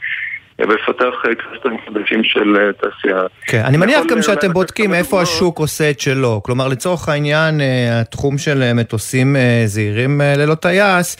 ולפתח 0.59 1.13
אה, 1.27 1.35
קלאסטרים 1.35 1.77
חדשים 1.85 2.23
של 2.23 2.57
אה, 2.57 2.73
תעשייה. 2.73 3.21
כן, 3.45 3.61
אני 3.65 3.77
מניח 3.77 3.97
יכול 3.97 4.11
גם 4.11 4.21
שאתם 4.21 4.53
בודקים 4.53 4.93
איפה. 4.93 5.21
השוק 5.21 5.59
עושה 5.59 5.89
את 5.89 5.99
שלו. 5.99 6.41
כלומר, 6.43 6.67
לצורך 6.67 7.09
העניין, 7.09 7.61
אה, 7.61 7.99
התחום 7.99 8.37
של 8.37 8.73
מטוסים 8.73 9.35
זעירים 9.65 10.21
ללא 10.37 10.55
טייס, 10.55 11.17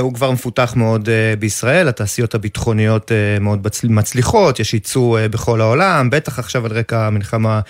הוא 0.00 0.14
כבר 0.14 0.30
מפותח 0.30 0.74
מאוד 0.76 1.08
בישראל, 1.38 1.88
התעשיות 1.88 2.34
הביטחוניות 2.34 3.12
מאוד 3.40 3.66
מצל- 3.66 3.88
מצליחות, 3.88 4.60
יש 4.60 4.74
ייצוא 4.74 5.18
בכל 5.30 5.60
העולם, 5.60 6.10
בטח 6.10 6.38
עכשיו 6.38 6.66
על 6.66 6.72
רקע 6.72 7.06
המלחמה 7.06 7.60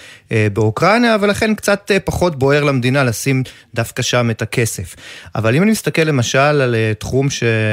באוקראינה, 0.53 1.17
ולכן 1.21 1.55
קצת 1.55 1.91
פחות 2.05 2.39
בוער 2.39 2.65
למדינה 2.65 3.05
לשים 3.05 3.43
דווקא 3.75 4.03
שם 4.03 4.31
את 4.31 4.43
הכסף. 4.43 4.97
אבל 5.35 5.55
אם 5.57 5.63
אני 5.63 5.71
מסתכל 5.71 6.03
למשל 6.03 6.39
על 6.39 6.75
תחום 6.99 7.29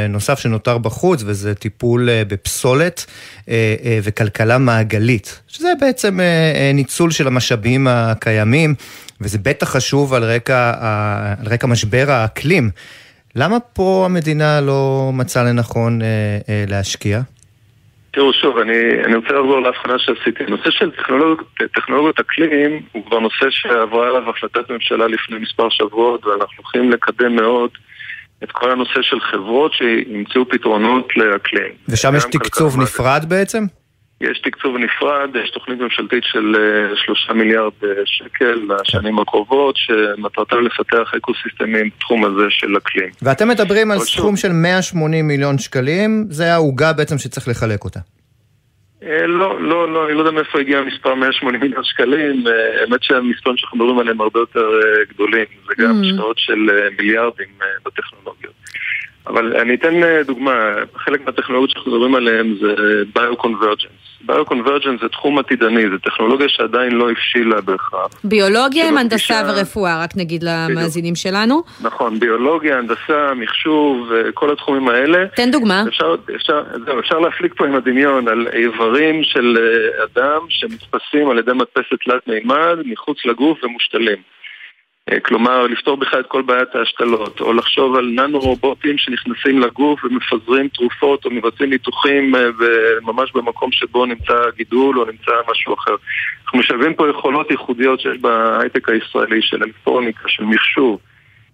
נוסף 0.10 0.40
שנותר 0.40 0.78
בחוץ, 0.78 1.24
וזה 1.26 1.56
טיפול 1.56 2.10
בפסולת 2.28 3.06
וכלכלה 4.04 4.58
מעגלית, 4.58 5.41
שזה 5.47 5.67
בעצם 5.80 6.19
אה, 6.19 6.26
אה, 6.26 6.71
ניצול 6.74 7.12
של 7.12 7.28
המשאבים 7.28 7.88
הקיימים, 7.89 8.76
וזה 9.21 9.38
בטח 9.43 9.69
חשוב 9.69 10.13
על 10.13 10.24
רקע, 10.24 10.74
על 11.39 11.47
רקע 11.54 11.67
משבר 11.67 12.06
האקלים. 12.08 12.69
למה 13.36 13.60
פה 13.60 14.04
המדינה 14.06 14.62
לא 14.62 15.10
מצאה 15.13 15.43
לנכון 15.43 16.02
אה, 16.02 16.08
אה, 16.50 16.63
להשקיע? 16.67 17.21
תראו, 18.12 18.34
שוב, 18.34 18.58
אני, 18.58 19.04
אני 19.06 19.15
רוצה 19.15 19.28
לחזור 19.28 19.62
להבחנה 19.62 20.00
שעשיתי. 20.00 20.43
הנושא 20.43 20.71
של 20.71 20.91
טכנולוגיות, 20.91 21.47
טכנולוגיות 21.74 22.19
אקלים 22.19 22.82
הוא 22.91 23.06
כבר 23.06 23.19
נושא 23.19 23.45
שעברה 23.50 24.08
עליו 24.08 24.30
החלטת 24.30 24.71
ממשלה 24.71 25.08
לפני 25.08 25.39
מספר 25.39 25.69
שבועות, 25.69 26.26
ואנחנו 26.26 26.63
הולכים 26.63 26.91
לקדם 26.91 27.36
מאוד 27.36 27.69
את 28.43 28.51
כל 28.51 28.71
הנושא 28.71 29.01
של 29.01 29.19
חברות 29.19 29.73
שימצאו 29.73 30.49
פתרונות 30.49 31.08
לאקלים. 31.17 31.71
ושם 31.89 32.15
יש 32.15 32.23
תקצוב 32.32 32.82
נפרד 32.82 33.25
בעצם? 33.27 33.65
יש 34.21 34.39
תקצוב 34.39 34.77
נפרד, 34.77 35.30
יש 35.43 35.49
תוכנית 35.49 35.80
ממשלתית 35.80 36.23
של 36.23 36.56
אה, 36.56 36.95
שלושה 36.95 37.34
מיליארד 37.34 37.71
אה, 37.84 37.89
שקל 38.06 38.60
לשנים 38.69 39.19
הקרובות, 39.19 39.75
שמטרתה 39.77 40.56
לפתח 40.56 41.12
אקוסיסטמים 41.17 41.89
בתחום 41.97 42.25
הזה 42.25 42.45
של 42.49 42.77
אקלים. 42.77 43.10
ואתם 43.21 43.47
מדברים 43.47 43.91
על 43.91 43.99
סכום 43.99 44.38
של 44.38 44.51
180 44.51 45.27
מיליון 45.27 45.58
שקלים, 45.58 46.25
זה 46.30 46.54
העוגה 46.54 46.93
בעצם 46.93 47.17
שצריך 47.17 47.47
לחלק 47.47 47.84
אותה. 47.84 47.99
אה, 49.04 49.28
לא, 49.28 49.62
לא, 49.62 49.94
לא, 49.94 50.06
אני 50.06 50.14
לא 50.14 50.20
יודע 50.20 50.32
מאיפה 50.32 50.60
הגיע 50.60 50.80
המספר 50.80 51.16
180 51.16 51.62
מיליון 51.62 51.84
שקלים, 51.84 52.48
אה, 52.48 52.82
האמת 52.82 53.04
שהמספרים 53.04 53.58
שאנחנו 53.58 53.78
מדברים 53.78 54.00
עליהם 54.00 54.22
הרבה 54.22 54.40
יותר 54.40 54.70
אה, 54.84 55.06
גדולים, 55.10 55.46
זה 55.68 55.74
גם 55.84 56.02
Mm. 56.02 56.06
השקעות 56.06 56.38
של 56.40 56.70
מיליארדים 57.00 57.48
בטכנולוגיות. 57.86 58.54
אבל 59.28 59.58
אני 59.58 59.76
אתן 59.76 59.94
דוגמה, 60.26 60.74
חלק 60.96 61.26
מהטכנולוגיות 61.26 61.70
שאנחנו 61.70 61.92
מדברים 61.92 62.16
עליהן 62.16 62.56
זה 62.62 62.76
ביו-קונברג'נס. 63.16 64.01
ביו-קונברג'נס 64.26 65.02
זה 65.02 65.08
תחום 65.10 65.40
עתידני, 65.40 65.82
זה 65.90 65.98
טכנולוגיה 66.04 66.50
שעדיין 66.50 66.92
לא 66.92 67.10
הבשילה 67.12 67.62
בהכרח. 67.62 68.08
ביולוגיה 68.24 68.88
עם 68.90 68.98
הנדסה 68.98 69.18
שבפגישה- 69.18 69.52
ורפואה, 69.58 70.04
רק 70.04 70.10
נגיד 70.18 70.44
למאזינים 70.44 71.16
שלנו. 71.16 71.64
נכון, 71.82 72.20
ביולוגיה, 72.20 72.78
הנדסה, 72.78 73.34
מחשוב, 73.36 74.12
אה, 74.12 74.32
כל 74.34 74.52
התחומים 74.52 74.88
האלה. 74.90 75.28
תן 75.36 75.52
דוגמה. 75.52 75.84
אפשר, 75.88 76.16
אפשר, 76.36 76.64
זהו, 76.86 77.00
אפשר 77.00 77.20
להפליג 77.20 77.54
פה 77.58 77.66
עם 77.66 77.76
הדמיון 77.76 78.28
על 78.28 78.48
איברים 78.54 79.24
של 79.24 79.58
אה, 79.58 80.04
אדם 80.04 80.40
שנתפסים 80.50 81.30
על 81.30 81.38
ידי 81.40 81.52
מדפסת 81.54 81.96
תלת 82.06 82.28
מימד 82.28 82.78
מחוץ 82.86 83.18
לגוף 83.26 83.64
ומושתלים. 83.64 84.18
אה, 85.10 85.20
כלומר, 85.20 85.68
לפתור 85.68 85.98
בכלל 85.98 86.20
את 86.20 86.28
כל 86.28 86.42
בעיית 86.42 86.76
ההשתלות, 86.76 87.42
או 87.42 87.54
לחשוב 87.54 87.96
על 87.96 88.06
ננו 88.06 88.40
רובוטים 88.40 88.98
שנכנסים 88.98 89.60
לגוף 89.60 90.06
ומפזרים 90.06 90.68
תרופות 90.68 91.26
או 91.26 91.32
מבצעים 91.32 91.70
ניתוחים 91.70 92.36
אה, 92.36 92.42
ממש 93.02 93.32
במקום 93.34 93.72
שבו 93.72 94.06
נמצא 94.06 94.34
גידול 94.56 95.00
או 95.00 95.06
נמצא 95.06 95.32
משהו 95.52 95.74
אחר. 95.74 95.96
אנחנו 96.44 96.60
משלבים 96.60 96.94
פה 96.94 97.10
יכולות 97.10 97.52
ייחודיות 97.52 98.00
שיש 98.00 98.18
בהייטק 98.18 98.90
הישראלי 98.90 99.42
של 99.42 99.64
אלקטרוניקה, 99.64 100.24
של 100.28 100.44
מחשוב. 100.44 101.00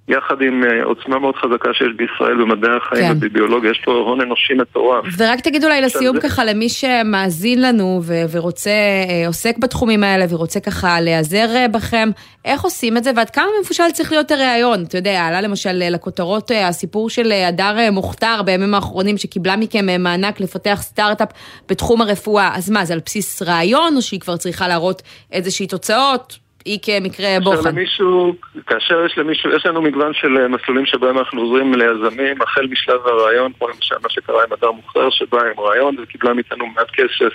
יחד 0.07 0.41
עם 0.41 0.63
אה, 0.63 0.83
עוצמה 0.83 1.19
מאוד 1.19 1.35
חזקה 1.35 1.69
שיש 1.73 1.87
בישראל 1.97 2.35
במדעי 2.41 2.71
החיים 2.77 3.05
כן. 3.07 3.17
ובביולוגיה, 3.17 3.71
יש 3.71 3.81
פה 3.85 3.91
הון 3.91 4.21
אנושי 4.21 4.53
מטורף. 4.53 5.05
ורק 5.17 5.39
תגיד 5.39 5.63
אולי 5.63 5.81
לסיום 5.81 6.15
זה- 6.15 6.21
ככה 6.21 6.45
למי 6.45 6.69
שמאזין 6.69 7.61
לנו 7.61 8.01
ו- 8.03 8.23
ורוצה, 8.31 8.69
אה, 8.69 9.27
עוסק 9.27 9.57
בתחומים 9.57 10.03
האלה 10.03 10.25
ורוצה 10.29 10.59
ככה 10.59 11.01
להיעזר 11.01 11.47
אה, 11.55 11.67
בכם, 11.67 12.09
איך 12.45 12.61
עושים 12.61 12.97
את 12.97 13.03
זה 13.03 13.11
ועד 13.15 13.29
כמה 13.29 13.45
מפושל 13.61 13.91
צריך 13.93 14.11
להיות 14.11 14.31
הראיון? 14.31 14.83
אתה 14.83 14.97
יודע, 14.97 15.21
עלה 15.25 15.41
למשל 15.41 15.69
לכותרות 15.73 16.51
הסיפור 16.55 17.09
של 17.09 17.31
הדר 17.31 17.91
מוכתר 17.91 18.41
בימים 18.45 18.73
האחרונים 18.73 19.17
שקיבלה 19.17 19.55
מכם 19.55 19.85
מענק 20.03 20.39
לפתח 20.39 20.79
סטארט-אפ 20.81 21.29
בתחום 21.69 22.01
הרפואה, 22.01 22.51
אז 22.55 22.69
מה, 22.69 22.85
זה 22.85 22.93
על 22.93 22.99
בסיס 23.05 23.41
ראיון 23.41 23.95
או 23.95 24.01
שהיא 24.01 24.19
כבר 24.19 24.37
צריכה 24.37 24.67
להראות 24.67 25.01
איזושהי 25.31 25.67
תוצאות? 25.67 26.46
היא 26.65 26.79
כמקרה 26.81 27.27
כאשר 27.27 27.39
בוחן. 27.39 27.69
למישהו, 27.69 28.35
כאשר 28.67 29.05
יש 29.05 29.17
למישהו, 29.17 29.51
יש 29.55 29.65
לנו 29.65 29.81
מגוון 29.81 30.13
של 30.13 30.37
אה, 30.37 30.47
מסלולים 30.47 30.85
שבהם 30.85 31.17
אנחנו 31.17 31.41
עוזרים 31.41 31.73
ליזמים, 31.73 32.41
החל 32.41 32.67
משלב 32.71 32.99
הרעיון, 33.05 33.51
כמו 33.57 33.67
למשל 33.67 33.95
מה 34.03 34.09
שקרה 34.09 34.43
עם 34.43 34.53
אדר 34.53 34.71
מוכתר, 34.71 35.09
שבא 35.09 35.37
עם 35.37 35.59
רעיון 35.59 35.95
וקיבלה 36.03 36.33
מאיתנו 36.33 36.67
מעט 36.67 36.87
כסף 36.91 37.33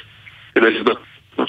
כדי 0.54 0.66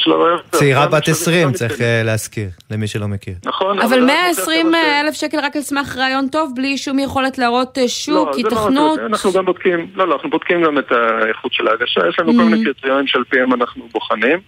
הרעיון. 0.07 0.39
צעירה 0.51 0.87
בת 0.87 0.93
בשלבים 1.09 1.13
20, 1.13 1.47
גם 1.47 1.53
צריך 1.53 1.71
מתקדמים. 1.71 1.91
אה, 1.91 2.03
להזכיר, 2.03 2.47
למי 2.71 2.87
שלא 2.87 3.07
מכיר. 3.07 3.33
נכון, 3.45 3.79
אבל 3.79 3.93
אנחנו 3.93 4.05
120 4.05 4.65
חושבים 4.65 4.71
ש- 4.73 5.01
אלף 5.05 5.13
שקל 5.13 5.37
רק 5.39 5.55
על 5.55 5.61
סמך 5.61 5.97
רעיון 5.97 6.27
טוב, 6.27 6.51
בלי 6.55 6.77
שום 6.77 6.99
יכולת 6.99 7.37
להראות 7.37 7.77
אה, 7.77 7.87
שוק, 7.87 8.27
לא, 8.27 8.33
זה 8.33 8.69
לא 8.69 8.95
אנחנו 9.05 9.31
גם 9.33 9.45
בודקים, 9.45 9.87
לא, 9.95 10.07
לא, 10.07 10.13
אנחנו 10.13 10.29
בודקים 10.29 10.63
גם 10.63 10.77
את 10.77 10.91
האיכות 10.91 11.53
של 11.53 11.67
ההגשה, 11.67 12.01
יש 12.09 12.19
לנו 12.19 12.33
כל. 12.33 12.43
מיני 12.43 12.63
קריטריונים 12.63 13.07
שעל 13.07 13.23
פיהם 13.23 13.53
אנחנו 13.53 13.87
בוחנים. 13.91 14.39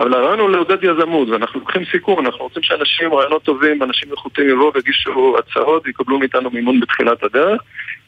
אבל 0.00 0.14
הרעיון 0.14 0.40
הוא 0.40 0.50
לעודד 0.50 0.84
יזמות, 0.84 1.28
ואנחנו 1.28 1.60
לוקחים 1.60 1.82
סיכון, 1.90 2.26
אנחנו 2.26 2.44
רוצים 2.44 2.62
שאנשים, 2.62 3.14
רעיונות 3.14 3.42
טובים, 3.42 3.82
אנשים 3.82 4.08
איכותיים 4.12 4.48
יבואו 4.50 4.72
ויגישו 4.74 5.36
הצעות, 5.38 5.88
יקבלו 5.88 6.18
מאיתנו 6.18 6.50
מימון 6.50 6.80
בתחילת 6.80 7.22
הדרך. 7.22 7.62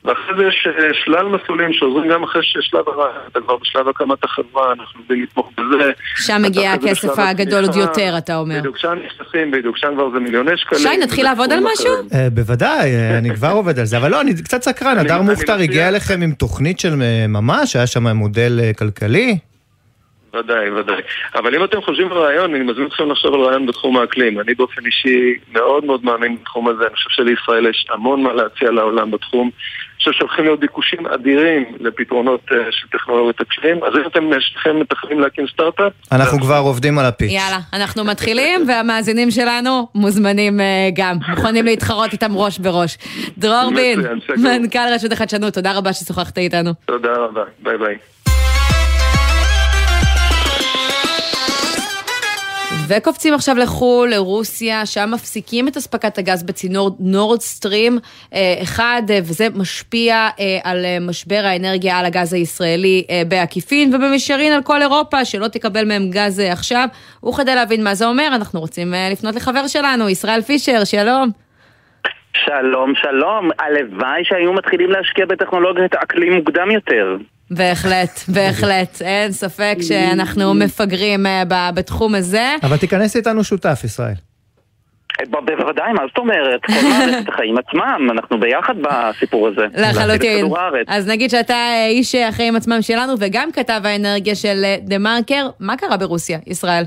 ואחרי 0.04 0.36
זה 0.36 0.44
יש 0.48 0.66
אה, 0.66 0.94
שלל 1.04 1.26
מסלולים 1.28 1.72
שעוזרים 1.72 2.10
גם 2.10 2.22
אחרי 2.22 2.42
ששלב 2.42 2.88
הרעיון, 2.88 3.16
אתה 3.32 3.40
כבר 3.40 3.56
בשלב 3.56 3.88
הקמת 3.88 4.24
החברה, 4.24 4.72
אנחנו 4.72 5.00
יודעים 5.00 5.22
לתמוך 5.22 5.50
בזה. 5.58 5.90
שם 6.16 6.42
מגיע 6.42 6.72
הכסף 6.72 7.18
הגדול 7.18 7.64
עוד. 7.64 7.76
יותר, 7.76 8.14
אתה 8.18 8.36
אומר. 8.36 8.58
בדיוק, 8.58 8.78
שם 8.78 8.98
נכנסים, 9.06 9.50
בדיוק, 9.50 9.76
שם 9.78 9.92
כבר 9.94 10.10
זה 10.14 10.20
מיליוני 10.20 10.56
שקלים. 10.56 10.82
שי, 10.82 10.96
נתחיל 11.02 11.24
לעבוד 11.24 11.52
על 11.52 11.60
משהו? 11.72 11.92
אה, 12.14 12.30
בוודאי, 12.30 12.94
אה, 12.94 13.18
אני 13.18 13.34
כבר 13.34 13.50
עובד 13.50 13.78
על 13.78 13.84
זה, 13.84 13.96
אבל 13.96 14.10
לא, 14.10 14.20
אני 14.20 14.34
קצת 14.34 14.62
סקרן, 14.62 14.98
הדר 14.98 15.22
מוכתר 15.22 15.58
הגיע 15.58 15.88
אליכם 15.88 16.22
עם 16.22 16.32
תוכנית 16.32 16.80
של 16.80 16.94
ממש, 17.28 17.76
היה 17.76 17.86
שם 17.86 18.06
מודל 18.06 18.60
כלכלי? 18.78 19.38
ודאי, 20.34 20.70
ודאי. 20.70 21.00
אבל 21.34 21.54
אם 21.54 21.64
אתם 21.64 21.82
חושבים 21.82 22.12
על 22.12 22.18
רעיון, 22.18 22.54
אני 22.54 22.64
מזמין 22.64 22.86
אתכם 22.86 23.10
לחשוב 23.10 23.34
על 23.34 23.40
רעיון 23.40 23.66
בתחום 23.66 23.96
האקלים. 23.96 24.40
אני 24.40 24.54
באופן 24.54 24.86
אישי 24.86 25.34
מאוד 25.52 25.84
מאוד 25.84 26.04
מאמין 26.04 26.36
בתחום 26.40 26.68
הזה. 26.68 26.84
אני 26.86 26.94
חושב 26.94 27.10
שלישראל 27.10 27.66
יש 27.66 27.86
המון 27.90 28.22
מה 28.22 28.32
להציע 28.32 28.70
לעולם 28.70 29.10
בתחום. 29.10 29.50
אני 29.92 29.98
חושב 29.98 30.12
שהולכים 30.12 30.44
להיות 30.44 30.60
ביקושים 30.60 31.06
אדירים 31.06 31.64
לפתרונות 31.80 32.40
אה, 32.52 32.56
של 32.70 32.88
טכנולוגיות 32.88 33.40
אקלים. 33.40 33.84
אז 33.84 33.92
אם 33.96 34.06
אתם 34.06 34.30
שניכם 34.40 34.80
מתכננים 34.80 35.20
להקים 35.20 35.46
סטארט-אפ, 35.52 35.92
אנחנו 36.12 36.40
כבר 36.40 36.60
עובדים 36.64 36.98
על 36.98 37.04
ה 37.04 37.08
pitch. 37.08 37.30
יאללה, 37.32 37.58
אנחנו 37.72 38.04
מתחילים, 38.04 38.68
והמאזינים 38.68 39.30
שלנו 39.30 39.88
מוזמנים 39.94 40.60
אה, 40.60 40.88
גם, 40.94 41.16
מוכנים 41.28 41.64
להתחרות 41.64 42.12
איתם 42.12 42.36
ראש 42.36 42.58
בראש. 42.58 42.98
דרור 43.38 43.72
בין. 43.74 44.00
מנכ"ל 44.36 44.78
רשות 44.94 45.12
החדשנות, 45.12 45.54
תודה 45.54 45.78
רבה 45.78 45.92
ששוחחת 45.92 46.38
איתנו. 46.38 46.70
תודה 46.86 47.12
רבה. 47.12 47.42
ביי 47.62 47.78
ביי. 47.78 48.21
וקופצים 52.88 53.34
עכשיו 53.34 53.56
לחו"ל, 53.58 54.08
לרוסיה, 54.10 54.86
שם 54.86 55.10
מפסיקים 55.14 55.68
את 55.68 55.76
אספקת 55.76 56.18
הגז 56.18 56.42
בצינור 56.42 56.96
Nord 57.00 57.40
Stream 57.40 57.98
אה, 58.34 58.54
אחד, 58.62 59.02
אה, 59.10 59.18
וזה 59.18 59.46
משפיע 59.54 60.14
אה, 60.14 60.58
על 60.64 60.84
משבר 61.00 61.42
האנרגיה 61.44 61.98
על 61.98 62.04
הגז 62.04 62.32
הישראלי 62.32 63.04
בעקיפין, 63.28 63.94
ובמישרין 63.94 64.52
על 64.52 64.62
כל 64.62 64.82
אירופה, 64.82 65.24
שלא 65.24 65.48
תקבל 65.48 65.84
מהם 65.84 66.10
גז 66.10 66.38
עכשיו. 66.38 66.88
וכדי 67.28 67.54
להבין 67.54 67.84
מה 67.84 67.94
זה 67.94 68.06
אומר, 68.06 68.28
אנחנו 68.36 68.60
רוצים 68.60 68.94
לפנות 69.12 69.34
לחבר 69.34 69.66
שלנו, 69.66 70.08
ישראל 70.08 70.40
פישר, 70.40 70.84
שלום. 70.84 71.30
שלום, 72.36 72.92
שלום. 72.94 73.50
הלוואי 73.58 74.24
שהיו 74.24 74.52
מתחילים 74.52 74.90
להשקיע 74.90 75.26
בטכנולוגיית 75.26 75.94
אקלים 75.94 76.32
מוקדם 76.32 76.70
יותר. 76.70 77.16
בהחלט, 77.56 78.20
בהחלט, 78.28 79.02
אין 79.02 79.32
ספק 79.32 79.74
שאנחנו 79.80 80.54
מפגרים 80.54 81.26
אה, 81.26 81.42
בתחום 81.74 82.14
הזה. 82.14 82.54
אבל 82.62 82.76
תיכנס 82.76 83.16
איתנו 83.16 83.44
שותף, 83.44 83.80
ישראל. 83.84 84.14
בוודאי, 85.30 85.92
מה 85.92 86.02
זאת 86.08 86.18
אומרת? 86.18 86.60
כל 86.66 86.72
מערכת 86.90 87.28
החיים 87.28 87.54
עצמם, 87.58 88.08
אנחנו 88.10 88.40
ביחד 88.40 88.74
בסיפור 88.82 89.48
הזה. 89.48 89.66
לחלוטין. 89.76 90.46
אז 90.88 91.08
נגיד 91.08 91.30
שאתה 91.30 91.54
איש 91.88 92.14
החיים 92.14 92.56
עצמם 92.56 92.78
שלנו 92.82 93.12
וגם 93.18 93.52
כתב 93.52 93.80
האנרגיה 93.84 94.34
של 94.34 94.60
אה, 94.64 94.76
דה 94.80 94.98
מרקר, 94.98 95.48
מה 95.60 95.76
קרה 95.76 95.96
ברוסיה, 95.96 96.38
ישראל? 96.46 96.84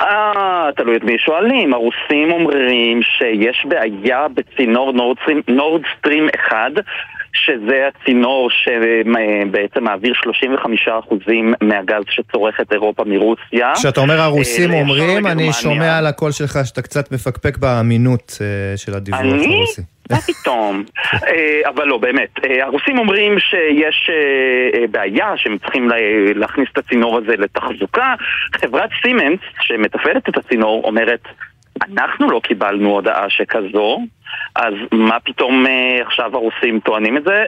אה, 0.00 0.68
תלוי 0.76 0.96
את 0.96 1.02
מי 1.04 1.18
שואלים. 1.18 1.74
הרוסים 1.74 2.30
אומרים 2.32 3.00
שיש 3.02 3.66
בעיה 3.68 4.26
בצינור 4.34 4.92
נורד 4.92 5.16
סטרים- 5.22 5.42
נורד 5.48 5.82
סטרים 5.98 6.26
1, 6.48 6.56
שזה 7.44 7.88
הצינור 7.88 8.50
שבעצם 8.50 9.84
מעביר 9.84 10.12
35% 10.86 11.14
מהגז 11.60 12.02
שצורכת 12.10 12.72
אירופה 12.72 13.04
מרוסיה. 13.06 13.72
כשאתה 13.74 14.00
אומר 14.00 14.20
הרוסים 14.20 14.72
אה, 14.72 14.80
אומרים. 14.80 15.26
אני 15.26 15.52
שומע 15.52 15.98
על 15.98 16.06
הקול 16.06 16.32
שלך 16.32 16.58
שאתה 16.64 16.82
קצת 16.82 17.12
מפקפק 17.12 17.58
באמינות 17.58 18.38
אה, 18.40 18.76
של 18.76 18.94
הדיווח 18.94 19.20
אני? 19.20 19.56
הרוסי. 19.56 19.82
מה 20.10 20.16
פתאום? 20.16 20.84
אה, 21.14 21.60
אבל 21.68 21.84
לא, 21.86 21.98
באמת. 21.98 22.28
הרוסים 22.62 22.98
אומרים 22.98 23.38
שיש 23.38 24.10
בעיה 24.90 25.32
שהם 25.36 25.58
צריכים 25.58 25.88
לה- 25.88 25.96
להכניס 26.34 26.68
את 26.72 26.78
הצינור 26.78 27.18
הזה 27.18 27.32
לתחזוקה. 27.38 28.14
חברת 28.56 28.90
סימנס, 29.02 29.38
שמתפעלת 29.60 30.28
את 30.28 30.36
הצינור, 30.36 30.82
אומרת, 30.84 31.20
אנחנו 31.82 32.30
לא 32.30 32.40
קיבלנו 32.44 32.90
הודעה 32.90 33.30
שכזו, 33.30 34.00
אז 34.56 34.74
מה 34.92 35.20
פתאום 35.20 35.66
אה, 35.66 36.02
עכשיו 36.02 36.30
הרוסים 36.34 36.80
טוענים 36.80 37.16
את 37.16 37.24
זה? 37.24 37.44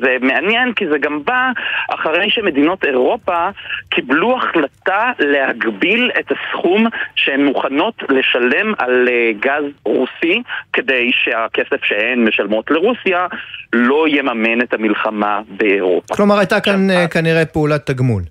זה 0.00 0.16
מעניין 0.20 0.72
כי 0.72 0.88
זה 0.88 0.98
גם 0.98 1.24
בא 1.24 1.50
אחרי 1.88 2.30
שמדינות 2.30 2.84
אירופה 2.84 3.48
קיבלו 3.88 4.36
החלטה 4.36 5.12
להגביל 5.18 6.10
את 6.20 6.32
הסכום 6.32 6.86
שהן 7.14 7.44
מוכנות 7.44 7.94
לשלם 8.08 8.74
על 8.78 9.08
אה, 9.08 9.30
גז 9.40 9.64
רוסי 9.84 10.42
כדי 10.72 11.10
שהכסף 11.12 11.84
שהן 11.84 12.24
משלמות 12.28 12.70
לרוסיה 12.70 13.26
לא 13.72 14.08
יממן 14.08 14.60
את 14.62 14.74
המלחמה 14.74 15.40
באירופה. 15.48 16.14
כלומר, 16.16 16.38
הייתה 16.38 16.60
כאן 16.60 16.90
אה, 16.90 17.08
כנראה 17.08 17.44
פעולת 17.44 17.86
תגמול. 17.86 18.22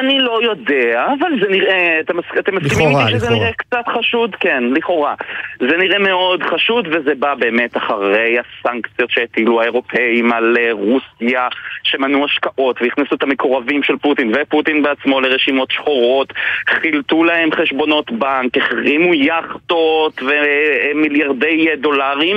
אני 0.00 0.18
לא 0.18 0.38
יודע, 0.42 1.06
אבל 1.20 1.30
זה 1.40 1.48
נראה, 1.50 2.00
אתם, 2.00 2.16
מס- 2.16 2.38
אתם 2.38 2.54
מסכימים 2.56 2.88
לכאורה, 2.88 3.06
איתי 3.06 3.18
שזה 3.18 3.26
לכאורה. 3.26 3.40
נראה 3.40 3.52
קצת 3.52 3.84
חשוד? 3.98 4.34
כן, 4.40 4.64
לכאורה. 4.72 5.14
זה 5.58 5.76
נראה 5.76 5.98
מאוד 5.98 6.42
חשוד 6.42 6.88
וזה 6.90 7.14
בא 7.18 7.34
באמת 7.34 7.76
אחרי 7.76 8.36
הסנקציות 8.38 9.10
שהטילו 9.10 9.60
האירופאים 9.60 10.32
על 10.32 10.56
אה, 10.60 10.68
רוסיה, 10.72 11.48
שמנעו 11.82 12.24
השקעות 12.24 12.82
והכניסו 12.82 13.14
את 13.14 13.22
המקורבים 13.22 13.82
של 13.82 13.96
פוטין 13.96 14.32
ופוטין 14.34 14.82
בעצמו 14.82 15.20
לרשימות 15.20 15.70
שחורות, 15.70 16.32
חילטו 16.70 17.24
להם 17.24 17.52
חשבונות 17.52 18.10
בנק, 18.10 18.56
החרימו 18.56 19.14
יכטות 19.14 20.22
ומיליארדי 20.22 21.68
אה, 21.70 21.76
דולרים, 21.76 22.36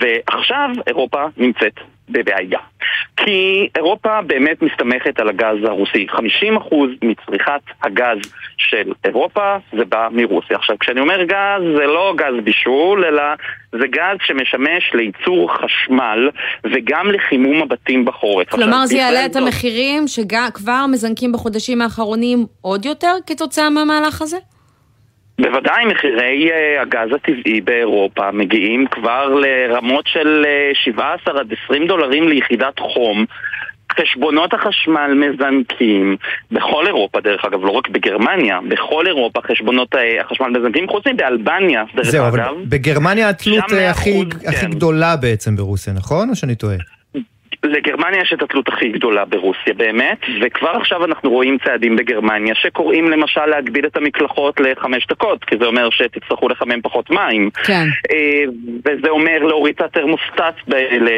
ועכשיו 0.00 0.70
אירופה 0.86 1.24
נמצאת 1.36 1.74
בבעיה. 2.10 2.58
כי 3.16 3.68
אירופה 3.76 4.22
באמת 4.22 4.62
מסתמכת 4.62 5.20
על 5.20 5.28
הגז 5.28 5.64
הרוסי. 5.64 6.06
50% 6.10 6.18
מצריכת 7.02 7.60
הגז 7.82 8.18
של 8.58 8.92
אירופה 9.04 9.56
זה 9.78 9.84
בא 9.84 10.08
מרוסיה. 10.12 10.56
עכשיו, 10.56 10.76
כשאני 10.78 11.00
אומר 11.00 11.22
גז, 11.22 11.62
זה 11.76 11.86
לא 11.86 12.14
גז 12.16 12.44
בישול, 12.44 13.04
אלא 13.04 13.22
זה 13.72 13.86
גז 13.86 14.16
שמשמש 14.24 14.90
לייצור 14.94 15.50
חשמל 15.54 16.30
וגם 16.64 17.10
לחימום 17.10 17.62
הבתים 17.62 18.04
בחורף. 18.04 18.48
כלומר 18.48 18.66
עכשיו, 18.76 18.86
זה 18.86 18.96
יעלה 18.96 19.26
את 19.26 19.32
זאת- 19.32 19.42
המחירים 19.42 20.08
שכבר 20.08 20.86
מזנקים 20.92 21.32
בחודשים 21.32 21.82
האחרונים 21.82 22.46
עוד 22.62 22.84
יותר 22.84 23.14
כתוצאה 23.26 23.70
מהמהלך 23.70 24.22
הזה? 24.22 24.36
בוודאי 25.42 25.84
מחירי 25.84 26.50
אה, 26.52 26.82
הגז 26.82 27.14
הטבעי 27.14 27.60
באירופה 27.60 28.30
מגיעים 28.30 28.86
כבר 28.90 29.28
לרמות 29.28 30.06
של 30.06 30.44
אה, 30.46 30.70
17 30.74 31.40
עד 31.40 31.52
20 31.64 31.86
דולרים 31.86 32.28
ליחידת 32.28 32.78
חום. 32.78 33.24
חשבונות 34.00 34.54
החשמל 34.54 35.14
מזנקים 35.14 36.16
בכל 36.50 36.86
אירופה, 36.86 37.20
דרך 37.20 37.44
אגב, 37.44 37.64
לא 37.64 37.70
רק 37.70 37.88
בגרמניה, 37.88 38.58
בכל 38.68 39.06
אירופה 39.06 39.40
חשבונות 39.46 39.94
אה, 39.94 40.20
החשמל 40.20 40.48
מזנקים, 40.58 40.88
חוץ 40.88 41.06
מבאלבניה, 41.06 41.84
דרך 41.94 42.10
זהו, 42.10 42.26
אבל 42.28 42.40
אגב. 42.40 42.54
בגרמניה 42.68 43.28
התלות 43.28 43.68
שם 43.68 43.76
אה, 43.76 43.90
הכי 43.90 44.22
100%, 44.22 44.48
הכי 44.48 44.60
כן. 44.60 44.70
גדולה 44.70 45.16
בעצם 45.16 45.56
ברוסיה, 45.56 45.92
נכון? 45.92 46.30
או 46.30 46.36
שאני 46.36 46.54
טועה? 46.54 46.76
לגרמניה 47.64 48.20
יש 48.20 48.32
את 48.32 48.42
התלות 48.42 48.68
הכי 48.68 48.88
גדולה 48.88 49.24
ברוסיה 49.24 49.74
באמת, 49.74 50.18
וכבר 50.42 50.70
עכשיו 50.70 51.04
אנחנו 51.04 51.30
רואים 51.30 51.58
צעדים 51.64 51.96
בגרמניה 51.96 52.54
שקוראים 52.54 53.10
למשל 53.10 53.46
להגביל 53.46 53.86
את 53.86 53.96
המקלחות 53.96 54.60
לחמש 54.60 55.06
דקות, 55.06 55.44
כי 55.44 55.56
זה 55.60 55.66
אומר 55.66 55.90
שתצטרכו 55.90 56.48
לחמם 56.48 56.82
פחות 56.82 57.10
מים. 57.10 57.50
כן. 57.64 57.86
אה, 58.12 58.42
וזה 58.84 59.08
אומר 59.08 59.38
להוריד 59.38 59.74
את 59.74 59.80
התרמוסטט 59.80 60.40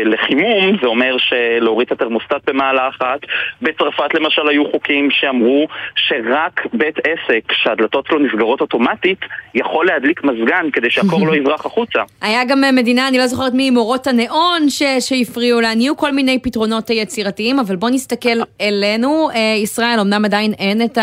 לחימום, 0.05 0.77
זה 0.81 0.87
אומר 0.87 1.17
שלהוריד 1.19 1.87
את 1.87 1.93
התרמוסטט 1.93 2.51
במעלה 2.51 2.89
אחת. 2.89 3.21
בצרפת 3.63 4.15
למשל 4.15 4.49
היו 4.49 4.71
חוקים 4.71 5.09
שאמרו 5.11 5.69
שרק 5.97 6.67
בית 6.73 6.97
עסק 6.99 7.53
שהדלתות 7.53 8.07
שלו 8.07 8.19
נסגרות 8.19 8.61
אוטומטית 8.61 9.19
יכול 9.55 9.87
להדליק 9.87 10.25
מזגן 10.25 10.71
כדי 10.73 10.91
שהקור 10.91 11.27
לא 11.29 11.37
יברח 11.37 11.67
החוצה. 11.67 12.01
היה 12.23 12.45
גם 12.45 12.63
מדינה, 12.75 13.09
אני 13.09 13.19
לא 13.19 13.27
זוכרת 13.27 13.53
מי, 13.55 13.71
מורות 13.71 14.07
הנאון 14.07 14.69
ש- 14.69 14.83
שהפריעו 15.01 15.61
לה, 15.61 15.75
נהיו 15.75 15.97
כל 15.97 16.13
מיני 16.13 16.22
פתרונות 16.43 16.91
אה, 16.91 16.97
יצירתיים, 16.97 17.59
אבל 17.59 17.77
בוא 17.77 17.91
נסתכל 17.91 18.39
אלינו. 18.61 19.31
אה, 19.35 19.55
ישראל, 19.63 20.01
אמנם 20.01 20.25
עדיין 20.25 20.53
אין 20.53 20.83
את 20.85 20.99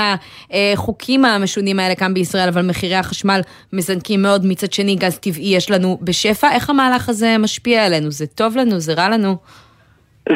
החוקים 0.51 1.25
המשונים 1.25 1.79
האלה 1.79 1.95
כאן 1.95 2.13
בישראל, 2.13 2.47
אבל 2.47 2.61
מחירי 2.61 2.95
החשמל 2.95 3.41
מזנקים 3.73 4.21
מאוד. 4.21 4.45
מצד 4.45 4.73
שני, 4.73 4.95
גז 4.95 5.17
טבעי 5.17 5.55
יש 5.55 5.71
לנו 5.71 5.97
בשפע. 6.01 6.51
איך 6.51 6.69
המהלך 6.69 7.09
הזה 7.09 7.37
משפיע 7.37 7.85
עלינו? 7.85 8.11
זה 8.11 8.27
טוב 8.27 8.57
לנו? 8.57 8.79
זה 8.79 8.93
רע 8.93 9.09
לנו? 9.09 9.37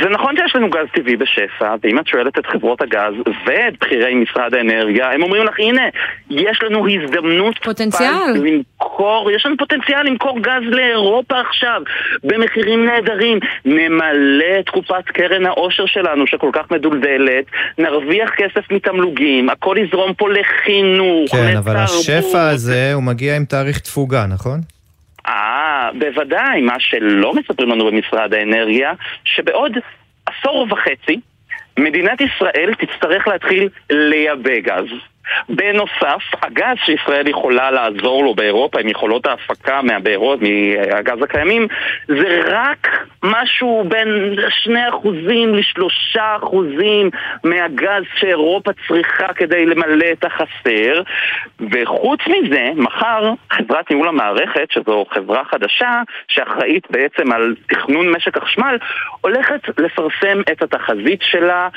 זה 0.02 0.10
נכון 0.10 0.36
שיש 0.38 0.56
לנו 0.56 0.70
גז 0.70 0.88
טבעי 0.94 1.16
בשפע, 1.16 1.76
ואם 1.84 2.00
את 2.00 2.08
שואלת 2.08 2.40
את 2.40 2.46
חברות 2.46 2.82
הגז 2.82 3.14
ואת 3.46 3.74
בכירי 3.82 4.16
משרד 4.16 4.54
האנרגיה, 4.54 5.12
הם 5.12 5.24
אומרים 5.24 5.44
לך, 5.44 5.60
הנה, 5.60 5.82
יש 6.30 6.60
לנו 6.64 6.86
הזדמנות... 6.88 7.64
פוטנציאל. 7.64 8.10
למכור, 8.36 9.32
יש 9.36 9.46
לנו 9.46 9.58
פוטנציאל 9.58 10.04
למכור 10.04 10.40
גז 10.40 10.64
לאירופה 10.64 11.40
עכשיו, 11.40 11.82
במחירים 12.24 12.86
נהדרים. 12.86 13.40
נמלא 13.66 14.60
את 14.60 14.70
קופת 14.70 15.06
קרן 15.06 15.46
העושר 15.46 15.86
שלנו, 15.86 16.28
שכל 16.28 16.50
כך 16.54 16.72
מדולדלת, 16.72 17.46
נרוויח 17.78 18.30
כסף 18.38 18.72
מתמלוגים, 18.72 19.50
הכל 19.50 19.76
יזרום 19.80 20.14
פה 20.14 20.30
לחינוך, 20.30 21.32
כן, 21.32 21.58
אבל 21.58 21.72
לתרבות. 21.72 22.00
השפע 22.00 22.50
הזה, 22.50 22.94
הוא 22.94 23.04
מגיע 23.04 23.36
עם 23.36 23.46
תאריך 23.46 23.80
תפוגה, 23.80 24.26
נכון? 24.26 24.73
אה, 25.28 25.90
בוודאי, 26.00 26.62
מה 26.62 26.80
שלא 26.80 27.34
מספרים 27.34 27.70
לנו 27.70 27.86
במשרד 27.86 28.34
האנרגיה, 28.34 28.94
שבעוד 29.26 29.78
עשור 30.26 30.68
וחצי, 30.70 31.20
מדינת 31.80 32.22
ישראל 32.22 32.74
תצטרך 32.80 33.28
להתחיל 33.28 33.70
לייבא 33.90 34.60
גז. 34.60 35.13
בנוסף, 35.50 36.24
הגז 36.42 36.78
שישראל 36.86 37.28
יכולה 37.28 37.72
לעזור 37.72 38.24
לו 38.24 38.36
באירופה 38.36 38.80
עם 38.80 38.88
יכולות 38.88 39.26
ההפקה 39.26 39.82
מהבארות, 39.82 40.40
מהגז 40.42 41.24
הקיימים, 41.24 41.68
זה 42.08 42.42
רק 42.48 42.88
משהו 43.24 43.84
בין 43.88 44.36
2% 44.66 44.70
ל-3% 45.08 46.56
מהגז 47.44 48.04
שאירופה 48.16 48.72
צריכה 48.88 49.34
כדי 49.34 49.66
למלא 49.66 50.06
את 50.12 50.26
החסר. 50.26 51.02
וחוץ 51.72 52.20
מזה, 52.28 52.70
מחר 52.76 53.34
חברת 53.52 53.92
ניהול 53.92 54.08
המערכת, 54.08 54.72
שזו 54.72 55.06
חברה 55.10 55.44
חדשה, 55.44 56.02
שאחראית 56.28 56.88
בעצם 56.92 57.32
על 57.32 57.56
תכנון 57.68 58.12
משק 58.12 58.38
החשמל, 58.38 58.78
הולכת 59.22 59.62
לפרסם 59.78 60.42
את 60.52 60.62
התחזית 60.62 61.22
שלה 61.22 61.70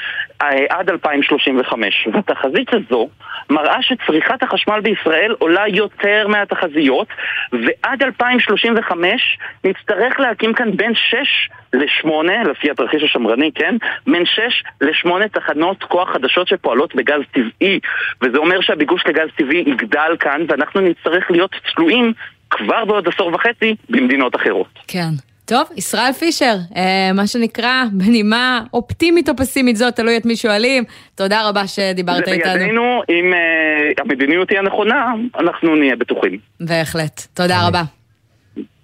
אה, 0.42 0.48
עד 0.70 0.90
2035. 0.90 2.08
והתחזית 2.12 2.68
הזו 2.72 3.08
מראה 3.50 3.82
שצריכת 3.82 4.42
החשמל 4.42 4.80
בישראל 4.80 5.34
עולה 5.38 5.68
יותר 5.68 6.28
מהתחזיות, 6.28 7.08
ועד 7.52 8.02
2035 8.02 9.38
נצטרך 9.64 10.20
להקים 10.20 10.54
כאן 10.54 10.76
בין 10.76 10.94
6 10.94 11.48
ל-8, 11.72 12.08
לפי 12.50 12.70
התרחיש 12.70 13.02
השמרני, 13.02 13.50
כן? 13.54 13.76
בין 14.06 14.26
6 14.26 14.62
ל-8 14.80 15.28
תחנות 15.32 15.84
כוח 15.84 16.12
חדשות 16.12 16.48
שפועלות 16.48 16.94
בגז 16.94 17.20
טבעי, 17.32 17.80
וזה 18.22 18.38
אומר 18.38 18.60
שהביקוש 18.60 19.02
לגז 19.06 19.28
טבעי 19.36 19.64
יגדל 19.66 20.16
כאן, 20.20 20.40
ואנחנו 20.48 20.80
נצטרך 20.80 21.30
להיות 21.30 21.50
תלויים 21.74 22.12
כבר 22.50 22.84
בעוד 22.84 23.08
עשור 23.08 23.34
וחצי 23.34 23.76
במדינות 23.90 24.36
אחרות. 24.36 24.78
כן. 24.88 25.10
טוב, 25.46 25.68
ישראל 25.76 26.12
פישר, 26.12 26.54
אה, 26.76 27.10
מה 27.14 27.26
שנקרא, 27.26 27.84
בנימה 27.92 28.62
אופטימית 28.72 29.28
או 29.28 29.36
פסימית 29.36 29.76
זאת, 29.76 29.96
תלוי 29.96 30.16
את 30.16 30.26
מי 30.26 30.36
שואלים. 30.36 30.84
תודה 31.14 31.48
רבה 31.48 31.66
שדיברת 31.66 32.28
איתנו. 32.28 32.52
בידינו, 32.52 33.02
אם 33.08 33.32
uh, 33.32 34.02
המדיניות 34.02 34.50
היא 34.50 34.58
הנכונה, 34.58 35.12
אנחנו 35.38 35.76
נהיה 35.76 35.96
בטוחים. 35.96 36.38
בהחלט. 36.60 37.26
תודה 37.34 37.68
רבה. 37.68 37.82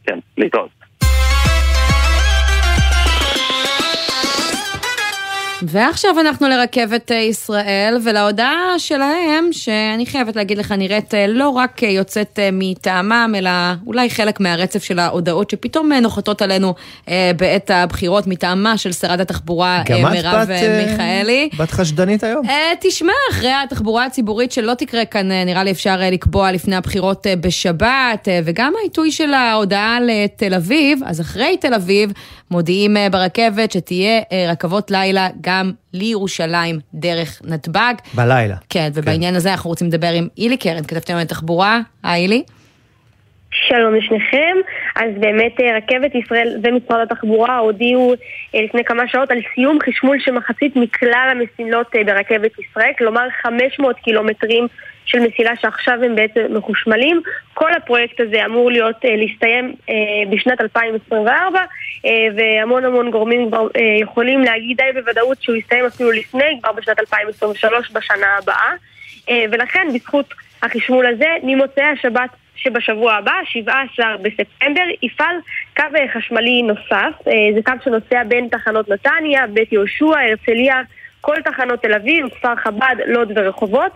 כן, 0.06 0.18
להתראות. 0.38 0.81
ועכשיו 5.66 6.20
אנחנו 6.20 6.48
לרכבת 6.48 7.12
אה, 7.12 7.16
ישראל 7.16 7.98
ולהודעה 8.04 8.78
שלהם, 8.78 9.52
שאני 9.52 10.06
חייבת 10.06 10.36
להגיד 10.36 10.58
לך, 10.58 10.72
נראית 10.72 11.14
אה, 11.14 11.26
לא 11.26 11.48
רק 11.48 11.84
אה, 11.84 11.88
יוצאת 11.88 12.38
מטעמם, 12.52 13.34
אלא 13.36 13.50
אולי 13.86 14.10
חלק 14.10 14.40
מהרצף 14.40 14.84
של 14.84 14.98
ההודעות 14.98 15.50
שפתאום 15.50 15.92
נוחתות 15.92 16.42
עלינו 16.42 16.74
בעת 17.36 17.70
הבחירות 17.70 18.26
מטעמה 18.26 18.78
של 18.78 18.92
שרת 18.92 19.20
התחבורה 19.20 19.78
אה, 19.78 19.82
גם 20.02 20.12
את 20.12 20.24
בת, 20.24 20.48
מיכאלי. 20.86 21.48
בת 21.58 21.70
חשדנית 21.70 22.24
היום. 22.24 22.46
תשמע, 22.80 23.12
אחרי 23.30 23.52
התחבורה 23.64 24.04
הציבורית 24.04 24.52
שלא 24.52 24.74
תקרה 24.74 25.04
כאן, 25.04 25.32
אה, 25.32 25.44
נראה 25.44 25.64
לי 25.64 25.70
אפשר 25.70 25.96
לקבוע 26.12 26.52
לפני 26.52 26.76
הבחירות 26.76 27.26
בשבת, 27.40 28.28
וגם 28.44 28.72
העיתוי 28.80 29.12
של 29.12 29.34
ההודעה 29.34 29.98
לתל 30.00 30.54
אביב, 30.54 31.00
אז 31.06 31.20
אחרי 31.20 31.56
תל 31.56 31.74
אביב 31.74 32.12
מודיעים 32.52 32.96
אה, 32.96 33.10
ברכבת 33.10 33.72
שתהיה 33.72 34.20
אה, 34.32 34.46
רכבות 34.52 34.90
לילה 34.90 35.28
גם 35.40 35.72
לירושלים 35.92 36.78
דרך 36.94 37.42
נתב"ג. 37.44 37.94
בלילה. 38.14 38.56
כן, 38.70 38.88
ובעניין 38.94 39.34
הזה 39.34 39.52
אנחנו 39.52 39.70
רוצים 39.70 39.88
לדבר 39.88 40.12
עם 40.14 40.28
אילי 40.38 40.56
קרן, 40.56 40.82
כתבתם 40.82 41.14
על 41.14 41.24
תחבורה. 41.24 41.80
היי 42.04 42.22
אילי. 42.22 42.42
שלום 43.50 43.94
לשניכם. 43.94 44.56
אז 44.96 45.10
באמת 45.20 45.60
אה, 45.60 45.76
רכבת 45.76 46.14
ישראל 46.14 46.60
ומשרד 46.62 47.00
התחבורה 47.02 47.58
הודיעו 47.58 48.14
לפני 48.54 48.84
כמה 48.84 49.02
שעות 49.08 49.30
על 49.30 49.38
סיום 49.54 49.78
חשמול 49.86 50.16
של 50.20 50.32
מחצית 50.32 50.76
מכלל 50.76 51.28
המסילות 51.30 51.86
ברכבת 52.06 52.52
ישראל, 52.58 52.90
כלומר 52.98 53.26
500 53.42 53.96
קילומטרים 53.96 54.66
של 55.04 55.18
מסילה 55.20 55.56
שעכשיו 55.56 55.98
הם 56.04 56.14
בעצם 56.14 56.40
מחושמלים. 56.50 57.22
כל 57.54 57.72
הפרויקט 57.72 58.20
הזה 58.20 58.44
אמור 58.46 58.70
להיות, 58.70 58.96
להסתיים 59.04 59.74
בשנת 60.30 60.60
2024 60.60 61.60
והמון 62.36 62.84
המון 62.84 63.10
גורמים 63.10 63.48
כבר 63.48 63.68
יכולים 64.00 64.40
להגיד 64.40 64.76
די 64.76 65.00
בוודאות 65.00 65.42
שהוא 65.42 65.56
יסתיים 65.56 65.84
אפילו 65.84 66.10
לפני, 66.10 66.58
כבר 66.62 66.72
בשנת 66.72 67.00
2023 67.00 67.90
בשנה 67.90 68.26
הבאה. 68.38 68.72
ולכן 69.50 69.86
בזכות 69.94 70.34
החשמול 70.62 71.06
הזה, 71.06 71.28
ממוצאי 71.42 71.84
השבת 71.84 72.30
שבשבוע 72.62 73.14
הבא, 73.14 73.32
17 73.44 74.16
בספטמבר, 74.22 74.82
יפעל 75.02 75.36
קו 75.76 75.82
אה, 75.96 76.08
חשמלי 76.14 76.62
נוסף. 76.62 77.28
אה, 77.28 77.32
זה 77.54 77.62
קו 77.64 77.72
שנוסע 77.84 78.22
בין 78.28 78.48
תחנות 78.48 78.88
נתניה, 78.88 79.46
בית 79.46 79.72
יהושע, 79.72 80.18
הרצליה, 80.28 80.80
כל 81.22 81.36
תחנות 81.44 81.82
תל 81.82 81.94
אביב, 81.94 82.28
כפר 82.28 82.56
חב"ד, 82.56 82.96
לוד 83.06 83.32
ורחובות. 83.36 83.92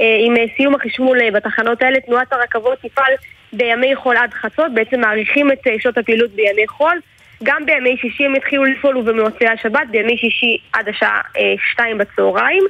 אה, 0.00 0.16
עם 0.20 0.34
סיום 0.56 0.74
החשמול 0.74 1.30
בתחנות 1.30 1.82
האלה, 1.82 2.00
תנועת 2.00 2.32
הרכבות 2.32 2.78
תפעל 2.82 3.12
בימי 3.52 3.96
חול 3.96 4.16
עד 4.16 4.34
חצות, 4.34 4.74
בעצם 4.74 5.00
מאריכים 5.00 5.52
את 5.52 5.58
שעות 5.78 5.98
הפעילות 5.98 6.30
בימי 6.30 6.68
חול. 6.68 7.00
גם 7.42 7.66
בימי 7.66 7.96
שישי 7.96 8.24
הם 8.24 8.34
התחילו 8.34 8.64
לפעול 8.64 8.96
ובמוצאי 8.96 9.48
השבת, 9.48 9.88
בימי 9.90 10.16
שישי 10.16 10.56
עד 10.72 10.88
השעה 10.88 11.20
שתיים 11.72 11.98
בצהריים. 11.98 12.62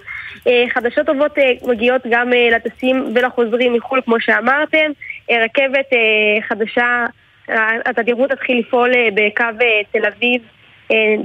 חדשות 0.68 1.06
טובות 1.06 1.38
מגיעות 1.66 2.02
גם 2.11 2.30
לטסים 2.52 3.12
ולחוזרים 3.14 3.72
מחו"ל, 3.72 4.00
כמו 4.04 4.20
שאמרתם. 4.20 4.90
רכבת 5.30 5.86
חדשה, 6.48 7.06
התדירות 7.86 8.30
תתחיל 8.30 8.58
לפעול 8.58 8.90
בקו 9.14 9.44
תל 9.92 10.06
אביב 10.06 10.42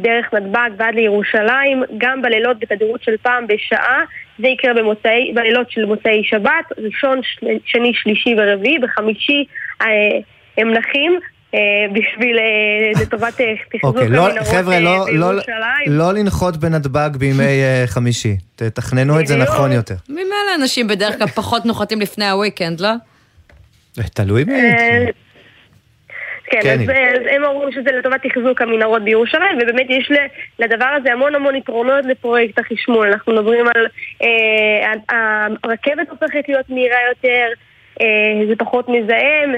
דרך 0.01 0.34
נתב"ג 0.34 0.70
ועד 0.78 0.95
לירושלים, 0.95 1.84
גם 1.97 2.22
בלילות 2.22 2.59
בתדירות 2.59 3.03
של 3.03 3.18
פעם 3.22 3.47
בשעה, 3.47 3.99
זה 4.39 4.47
יקרה 4.47 4.74
במוצאי, 4.74 5.32
בלילות 5.36 5.72
של 5.72 5.86
מוצאי 5.86 6.24
שבת, 6.24 6.66
ראשון, 6.78 7.20
שני, 7.66 7.91
שלישי 7.93 8.36
ורביעי, 8.38 8.80
בחמישי 8.80 9.45
הם 10.57 10.74
נחים. 10.74 11.20
בשביל, 11.93 12.38
לטובת 13.01 13.34
תחזוק 13.34 13.84
אוקיי, 13.84 14.09
לא, 14.09 14.28
המנהרות 14.28 14.47
חבר'ה, 14.47 14.80
לא, 14.80 15.05
לא, 15.11 15.32
בירושלים. 15.32 15.88
לא 15.88 16.13
לנחות 16.13 16.57
בנתב"ג 16.57 17.09
בימי 17.18 17.43
אה, 17.43 17.84
חמישי. 17.88 18.38
תתכננו 18.55 19.20
את 19.20 19.28
זה. 19.28 19.36
נכון 19.38 19.72
יותר. 19.72 19.95
ממילא 20.09 20.55
אנשים 20.61 20.88
בדרך 20.88 21.18
כלל 21.18 21.28
פחות 21.28 21.66
נוחתים 21.66 22.01
לפני 22.01 22.30
הוויקנד, 22.30 22.80
לא? 22.80 22.89
תלוי 24.13 24.43
מי. 24.43 24.53
כן, 26.51 26.59
כן, 26.61 26.79
אז 26.81 26.89
אז 26.89 27.21
הם 27.31 27.43
אומרים 27.43 27.71
שזה 27.71 27.91
לטובת 27.91 28.25
תחזוק 28.25 28.61
המנהרות 28.61 29.03
בירושלים, 29.03 29.57
ובאמת 29.61 29.85
יש 29.89 30.11
לדבר 30.59 30.85
הזה 30.85 31.13
המון 31.13 31.35
המון 31.35 31.55
יתרונות 31.55 32.05
לפרויקט 32.05 32.59
החשמול. 32.59 33.07
אנחנו 33.07 33.33
מדברים 33.33 33.65
על... 33.75 33.87
אה, 34.21 34.93
הרכבת 35.63 36.09
הופכת 36.09 36.43
להיות 36.47 36.69
מהירה 36.69 36.97
יותר, 37.09 37.47
אה, 38.01 38.47
זה 38.47 38.55
פחות 38.55 38.89
מזהם, 38.89 39.53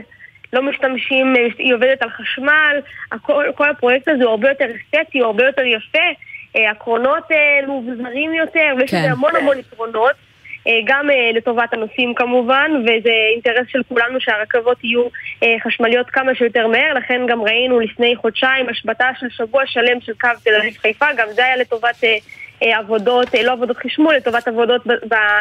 לא 0.53 0.61
משתמשים, 0.61 1.35
אה, 1.35 1.47
היא 1.57 1.73
עובדת 1.73 2.01
על 2.01 2.09
חשמל, 2.09 2.79
הכל, 3.11 3.45
כל 3.55 3.69
הפרויקט 3.69 4.07
הזה 4.07 4.23
הוא 4.23 4.31
הרבה 4.31 4.49
יותר 4.49 4.65
אסתטי, 4.65 5.19
הוא 5.19 5.25
הרבה 5.25 5.45
יותר 5.45 5.65
יפה, 5.65 6.07
אה, 6.55 6.71
הקרונות 6.71 7.31
אה, 7.31 7.67
מאובזרים 7.67 8.33
יותר, 8.33 8.73
ויש 8.77 8.91
כן. 8.91 8.97
לזה 8.97 9.11
המון 9.11 9.35
המון 9.35 9.59
יתרונות. 9.59 10.26
אה, 10.68 10.80
גם 10.86 11.09
אה, 11.09 11.32
לטובת 11.38 11.74
הנוסעים 11.74 12.13
כמובן, 12.15 12.72
וזה 12.84 13.09
אינטרס 13.34 13.68
של 13.72 13.82
כולנו 13.89 14.22
שהרכבות 14.22 14.84
יהיו 14.84 15.03
אה, 15.43 15.47
חשמליות 15.63 16.09
כמה 16.09 16.36
שיותר 16.36 16.68
מהר, 16.68 16.93
לכן 16.93 17.22
גם 17.30 17.41
ראינו 17.41 17.80
לפני 17.80 18.15
חודשיים 18.15 18.70
השבתה 18.70 19.05
של 19.20 19.28
שבוע 19.30 19.63
שלם 19.65 20.01
של 20.01 20.13
קו 20.22 20.28
תל 20.43 20.55
אביב 20.61 20.78
חיפה, 20.82 21.05
גם 21.18 21.28
זה 21.36 21.45
היה 21.45 21.57
לטובת 21.57 22.03
עבודות, 22.61 23.28
לא 23.43 23.51
עבודות 23.51 23.78
חשמול, 23.78 24.15
לטובת 24.15 24.47
עבודות 24.47 24.82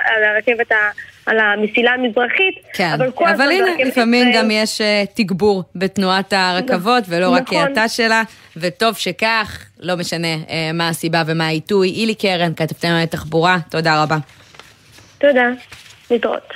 על 0.05 0.25
הרכבת, 0.25 0.73
ה- 0.73 0.91
על 1.27 1.39
המסילה 1.39 1.93
המזרחית. 1.93 2.55
כן, 2.75 2.91
אבל, 2.95 3.09
אבל 3.35 3.51
הנה, 3.51 3.67
לפעמים 3.85 4.29
ישראל- 4.29 4.43
גם 4.45 4.51
יש 4.51 4.81
תגבור 5.17 5.63
בתנועת 5.75 6.33
הרכבות, 6.33 7.05
ולא 7.09 7.29
רק 7.31 7.43
נכון. 7.43 7.59
האטה 7.59 7.89
שלה, 7.89 8.23
וטוב 8.57 8.97
שכך, 8.97 9.65
לא 9.81 9.97
משנה 9.97 10.29
מה 10.75 10.89
הסיבה 10.89 11.23
ומה 11.27 11.47
העיתוי. 11.47 11.89
אילי 11.89 12.15
קרן, 12.15 12.55
כתבתם 12.57 12.89
על 12.89 13.07
תחבורה, 13.07 13.57
תודה 13.71 14.03
רבה. 14.03 14.17
תודה, 15.19 15.49
להתראות. 16.11 16.53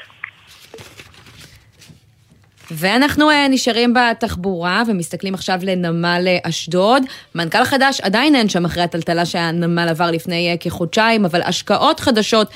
ואנחנו 2.71 3.31
אה, 3.31 3.49
נשארים 3.49 3.95
בתחבורה 3.95 4.83
ומסתכלים 4.87 5.35
עכשיו 5.35 5.59
לנמל 5.63 6.25
אה, 6.27 6.39
אשדוד. 6.43 7.03
מנכ"ל 7.35 7.65
חדש 7.65 8.01
עדיין 8.01 8.35
אין 8.35 8.49
שם 8.49 8.65
אחרי 8.65 8.83
הטלטלה 8.83 9.27
שהנמל 9.27 9.89
עבר 9.89 10.11
לפני 10.11 10.51
אה, 10.51 10.57
כחודשיים, 10.61 11.25
אבל 11.25 11.43
השקעות 11.43 12.01
חדשות 12.01 12.51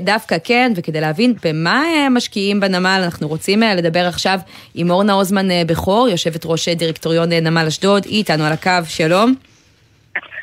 דווקא 0.00 0.36
כן, 0.44 0.72
וכדי 0.76 1.00
להבין 1.00 1.34
במה 1.44 1.84
משקיעים 2.10 2.60
בנמל, 2.60 3.00
אנחנו 3.04 3.28
רוצים 3.28 3.62
לדבר 3.62 4.06
עכשיו 4.06 4.38
עם 4.74 4.90
אורנה 4.90 5.12
עוזמן 5.12 5.66
בכור, 5.66 6.08
יושבת 6.08 6.42
ראש 6.44 6.68
דירקטוריון 6.68 7.32
נמל 7.32 7.66
אשדוד, 7.66 8.04
היא 8.04 8.18
איתנו 8.18 8.44
על 8.44 8.52
הקו, 8.52 8.70
שלום. 8.88 9.34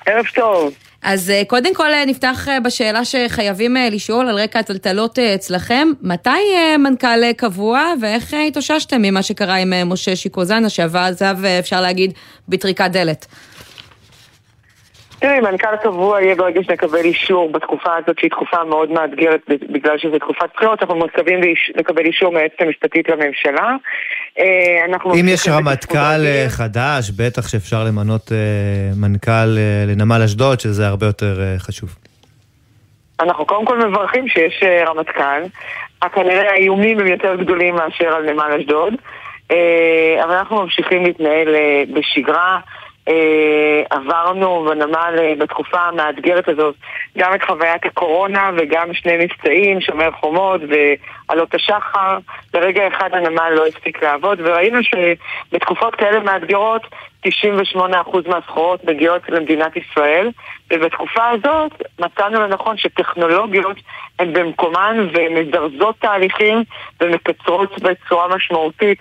ערב 0.06 0.26
טוב. 0.36 0.87
אז 1.10 1.30
אה, 1.30 1.42
קודם 1.48 1.76
כל 1.76 1.94
אה, 1.94 2.06
נפתח 2.06 2.48
אה, 2.50 2.60
בשאלה 2.60 3.06
שחייבים 3.06 3.76
לשאול 3.92 4.30
על 4.30 4.40
רקע 4.40 4.60
הטלטלות 4.60 5.20
אצלכם. 5.20 5.88
מתי 6.02 6.30
מנכ"ל 6.80 7.34
קבוע 7.34 7.94
ואיך 8.02 8.34
התאוששתם 8.48 9.02
ממה 9.02 9.22
שקרה 9.24 9.56
עם 9.56 9.74
משה 9.90 10.16
שיקוזנה 10.16 10.70
שעזב, 10.70 11.46
אפשר 11.60 11.82
להגיד, 11.82 12.14
בטריקת 12.48 12.90
דלת? 12.92 13.26
תראי, 15.20 15.40
מנכ"ל 15.40 15.76
קבוע 15.84 16.22
יהיה 16.22 16.36
ברגע 16.36 16.64
שנקבל 16.64 17.00
אישור 17.04 17.52
בתקופה 17.52 17.96
הזאת, 17.96 18.20
שהיא 18.20 18.32
תקופה 18.32 18.64
מאוד 18.64 18.92
מאתגרת 18.92 19.42
בגלל 19.48 19.98
שזו 19.98 20.20
תקופת 20.20 20.50
בחירות, 20.56 20.82
אנחנו 20.82 20.96
מקווים 20.96 21.40
לקבל 21.76 22.06
אישור 22.06 22.32
מהיועצת 22.34 22.62
המשפטית 22.62 23.10
לממשלה. 23.10 23.76
אה, 24.40 24.86
אם 25.20 25.26
יש 25.28 25.48
רמטכ"ל 25.48 26.26
אה, 26.26 26.46
חדש, 26.50 27.12
בטח 27.12 27.48
שאפשר 27.48 27.84
למנות 27.84 28.32
אה, 28.32 28.38
מנכ"ל 29.02 29.58
לנמל 29.88 30.22
אשדוד, 30.26 30.60
שזה 30.60 30.88
הרבה 30.88 31.06
יותר 31.06 31.40
חשוב. 31.58 31.90
אנחנו 33.20 33.46
קודם 33.46 33.66
כל 33.66 33.90
מברכים 33.90 34.28
שיש 34.28 34.64
רמטכ"ל, 34.88 35.42
כנראה 36.14 36.52
האיומים 36.52 37.00
הם 37.00 37.08
יותר 37.08 37.36
גדולים 37.36 37.76
מאשר 37.76 38.08
על 38.08 38.32
נמל 38.34 38.58
אשדוד, 38.60 38.94
אבל 40.24 40.32
אנחנו 40.32 40.62
ממשיכים 40.62 41.04
להתנהל 41.04 41.48
בשגרה. 41.94 42.60
אה, 43.08 43.84
עברנו 43.90 44.66
בנמל 44.70 45.16
אה, 45.20 45.34
בתקופה 45.38 45.80
המאתגרת 45.80 46.50
הזאת 46.50 46.76
גם 47.18 47.36
את 47.36 47.44
חוויית 47.44 47.86
הקורונה 47.86 48.52
וגם 48.58 48.94
שני 48.94 49.18
מבצעים, 49.18 49.82
שומר 49.82 50.12
חומות 50.12 50.62
ועלות 50.70 51.56
השחר. 51.56 52.18
לרגע 52.54 52.88
אחד 52.88 53.10
הנמל 53.14 53.50
לא 53.56 53.66
הספיק 53.68 54.04
לעבוד, 54.04 54.40
וראינו 54.42 54.80
שבתקופות 54.84 55.96
כאלה 55.96 56.20
מאתגרות 56.20 56.82
98% 57.26 57.30
מהסחורות 58.28 58.84
מגיעות 58.84 59.30
למדינת 59.30 59.72
ישראל, 59.78 60.30
ובתקופה 60.72 61.30
הזאת 61.30 61.72
מצאנו 62.00 62.42
לנכון 62.42 62.78
שטכנולוגיות 62.78 63.78
הן 64.20 64.34
במקומן 64.34 65.08
ומזרזות 65.14 65.96
תהליכים 66.00 66.64
ומקצרות 67.02 67.82
בצורה 67.82 68.36
משמעותית 68.36 69.00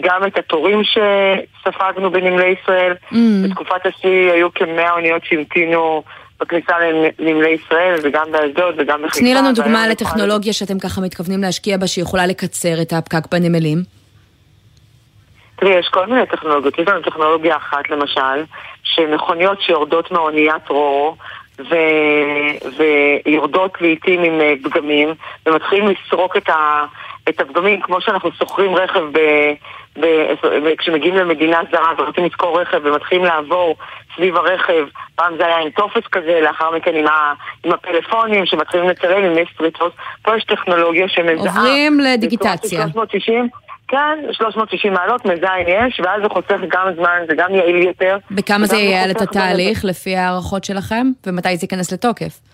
גם 0.00 0.26
את 0.26 0.38
התורים 0.38 0.82
שספגנו 0.84 2.10
בנמלי 2.10 2.54
ישראל. 2.62 2.94
Mm. 3.12 3.16
בתקופת 3.44 3.86
השיא 3.86 4.32
היו 4.32 4.54
כמאה 4.54 4.92
אוניות 4.92 5.24
שהמתינו 5.24 6.02
בכניסה 6.40 6.72
לנמלי 7.18 7.48
ישראל, 7.48 7.94
וגם 8.02 8.32
באשדוד 8.32 8.74
וגם 8.78 9.02
בחיפה. 9.02 9.20
תני 9.20 9.34
לנו 9.34 9.52
דוגמה 9.52 9.88
לטכנולוגיה 9.88 10.52
שאתם 10.52 10.78
ככה 10.78 11.00
מתכוונים 11.00 11.40
להשקיע 11.40 11.76
בה 11.76 11.86
שיכולה 11.86 12.26
לקצר 12.26 12.82
את 12.82 12.92
הפקק 12.92 13.32
בנמלים. 13.32 13.78
תראי, 15.56 15.78
יש 15.78 15.88
כל 15.88 16.06
מיני 16.06 16.26
טכנולוגיות. 16.26 16.78
יש 16.78 16.88
לנו 16.88 17.02
טכנולוגיה 17.02 17.56
אחת, 17.56 17.90
למשל, 17.90 18.44
שמכוניות 18.82 19.62
שיורדות 19.62 20.10
מאוניית 20.10 20.68
רורו 20.68 21.16
ו... 21.58 21.74
ויורדות 23.26 23.80
לעיתים 23.80 24.22
עם 24.22 24.40
אה, 24.40 24.54
פגמים, 24.62 25.08
ומתחילים 25.46 25.88
לסרוק 25.88 26.36
את, 26.36 26.48
ה... 26.48 26.84
את 27.28 27.40
הפגמים, 27.40 27.80
כמו 27.80 28.00
שאנחנו 28.00 28.30
שוכרים 28.32 28.74
רכב 28.74 29.00
ב... 29.12 29.18
ב... 30.00 30.06
ב... 30.42 30.74
כשמגיעים 30.78 31.14
למדינה 31.14 31.60
זרה 31.72 31.92
ורוצים 31.98 32.24
לשכור 32.24 32.60
רכב 32.60 32.80
ומתחילים 32.84 33.24
לעבור 33.24 33.76
סביב 34.16 34.36
הרכב, 34.36 34.86
פעם 35.14 35.36
זה 35.36 35.46
היה 35.46 35.58
עם 35.58 35.70
טופס 35.70 36.06
כזה, 36.12 36.40
לאחר 36.42 36.70
מכן 36.76 36.94
עם, 36.94 37.06
ה... 37.06 37.32
עם 37.64 37.72
הפלאפונים 37.72 38.46
שמתחילים 38.46 38.88
לצלם 38.88 39.24
עם 39.24 39.44
סטריטות, 39.54 39.92
פה 40.22 40.36
יש 40.36 40.44
טכנולוגיה 40.44 41.08
שמזהה. 41.08 41.56
עוברים 41.56 42.00
לדיגיטציה. 42.00 42.82
360, 42.82 43.48
כן, 43.88 44.18
360 44.32 44.92
מעלות, 44.92 45.24
מזין 45.24 45.68
יש, 45.68 46.00
ואז 46.04 46.22
זה 46.22 46.28
חוסך 46.28 46.60
גם 46.68 46.86
זמן, 46.96 47.18
זה 47.28 47.34
גם 47.36 47.54
יעיל 47.54 47.76
יותר. 47.76 48.18
בכמה 48.30 48.66
זה 48.66 48.76
ייעל 48.76 49.10
את 49.10 49.20
התהליך 49.20 49.84
לפי 49.84 50.16
ההערכות 50.16 50.64
שלכם? 50.64 51.06
ומתי 51.26 51.56
זה 51.56 51.64
ייכנס 51.64 51.92
לתוקף? 51.92 52.49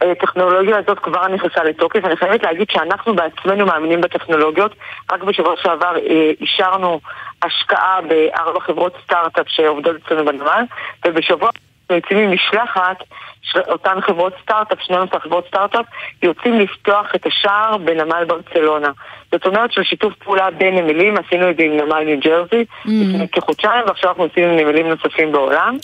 הטכנולוגיה 0.00 0.78
הזאת 0.78 0.98
כבר 0.98 1.28
נכנסה 1.28 1.64
לתוקף. 1.64 2.04
אני 2.04 2.16
חייבת 2.16 2.42
להגיד 2.42 2.66
שאנחנו 2.70 3.14
בעצמנו 3.14 3.66
מאמינים 3.66 4.00
בטכנולוגיות. 4.00 4.74
רק 5.12 5.22
בשבוע 5.22 5.54
שעבר 5.62 5.96
אה, 5.96 6.30
אישרנו 6.40 7.00
השקעה 7.42 7.98
בארבע 8.08 8.60
חברות 8.60 8.92
סטארט-אפ 9.04 9.46
שעובדות 9.48 9.96
אצלנו 9.96 10.24
בנמל, 10.24 10.64
ובשבוע 11.06 11.50
אנחנו 11.84 11.96
יוצאים 11.96 12.18
עם 12.18 12.34
משלחת 12.34 12.96
של 13.42 13.60
אותן 13.68 14.00
חברות 14.00 14.32
סטארט-אפ, 14.42 14.80
12 14.80 15.20
חברות 15.20 15.46
סטארט-אפ, 15.46 15.86
יוצאים 16.22 16.58
לפתוח 16.58 17.14
את 17.14 17.26
השער 17.26 17.76
בנמל 17.76 18.24
ברצלונה. 18.24 18.90
זאת 19.34 19.46
אומרת 19.46 19.72
של 19.72 19.82
שיתוף 19.82 20.14
פעולה 20.14 20.50
בין 20.50 20.74
נמלים, 20.74 21.14
עשינו 21.16 21.50
את 21.50 21.56
זה 21.56 21.62
עם 21.62 21.76
נמל 21.76 22.04
ניו 22.04 22.20
ג'רזי 22.20 22.64
לפני 22.84 23.28
כחודשיים, 23.28 23.84
ועכשיו 23.86 24.10
אנחנו 24.10 24.24
עושים 24.24 24.44
עם 24.44 24.56
נמלים 24.56 24.88
נוספים 24.88 25.32
בעולם. 25.32 25.76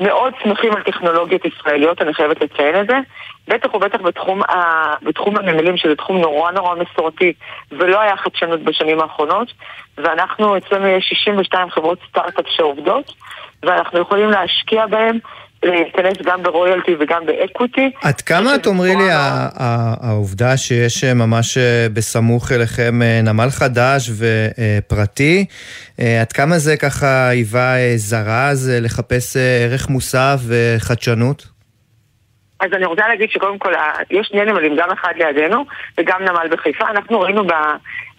מאוד 0.00 0.34
שמחים 0.42 0.72
על 0.76 0.82
טכנולוגיות 0.82 1.44
ישראליות, 1.44 2.02
אני 2.02 2.14
חייבת 2.14 2.40
לציין 2.40 2.80
את 2.80 2.86
זה. 2.86 2.98
בטח 3.48 3.74
ובטח 3.74 4.00
בתחום, 4.00 4.42
ה... 4.42 4.54
בתחום 5.02 5.36
הנמלים, 5.36 5.76
שזה 5.76 5.96
תחום 5.96 6.18
נורא 6.18 6.50
נורא 6.50 6.74
מסורתי, 6.74 7.32
ולא 7.72 8.00
היה 8.00 8.16
חדשנות 8.16 8.60
בשנים 8.60 9.00
האחרונות. 9.00 9.52
ואנחנו, 9.98 10.56
אצלנו 10.56 10.86
יש 10.86 11.08
62 11.08 11.70
חברות 11.70 11.98
סטארט-אפ 12.08 12.44
שעובדות, 12.48 13.14
ואנחנו 13.62 13.98
יכולים 13.98 14.30
להשקיע 14.30 14.86
בהן, 14.86 15.18
להיכנס 15.62 16.16
גם 16.24 16.42
ברויאלטי 16.42 16.92
וגם 17.00 17.26
באקוויטי. 17.26 17.90
עד 18.02 18.20
כמה, 18.20 18.58
תאמרי 18.58 18.96
לי, 18.96 19.10
ה- 19.10 19.48
ה- 19.58 19.94
העובדה 20.00 20.56
שיש 20.56 21.04
אה, 21.04 21.14
ממש 21.14 21.58
אה, 21.58 21.86
בסמוך 21.92 22.52
אליכם 22.52 23.02
אה, 23.02 23.20
נמל 23.22 23.50
חדש 23.50 24.10
ופרטי, 24.18 25.44
עד 26.20 26.32
כמה 26.32 26.58
זה 26.58 26.76
ככה 26.76 27.28
היווה 27.28 27.74
זרז 27.96 28.70
לחפש 28.80 29.36
ערך 29.36 29.88
מוסף 29.88 30.40
וחדשנות? 30.48 31.46
אז 32.60 32.72
אני 32.72 32.84
רוצה 32.84 33.08
להגיד 33.08 33.30
שקודם 33.30 33.58
כל, 33.58 33.72
יש 34.10 34.26
שני 34.26 34.44
נמלים, 34.44 34.76
גם 34.76 34.90
אחד 34.90 35.12
לידינו 35.16 35.64
וגם 35.98 36.22
נמל 36.22 36.48
בחיפה. 36.50 36.84
אנחנו 36.90 37.20
ראינו 37.20 37.46
ב... 37.46 37.52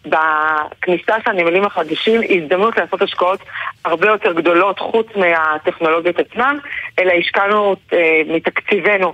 בכניסה 0.06 1.16
של 1.24 1.32
הנמלים 1.32 1.66
החדשים 1.66 2.22
הזדמנות 2.30 2.78
לעשות 2.78 3.02
השקעות 3.02 3.40
הרבה 3.86 4.08
יותר 4.08 4.34
גדולות 4.34 4.80
חוץ 4.80 5.08
מהטכנולוגיות 5.16 6.20
עצמן, 6.20 6.58
אלא 7.00 7.12
השקענו 7.12 7.76
אה, 7.94 8.22
מתקציבנו 8.28 9.14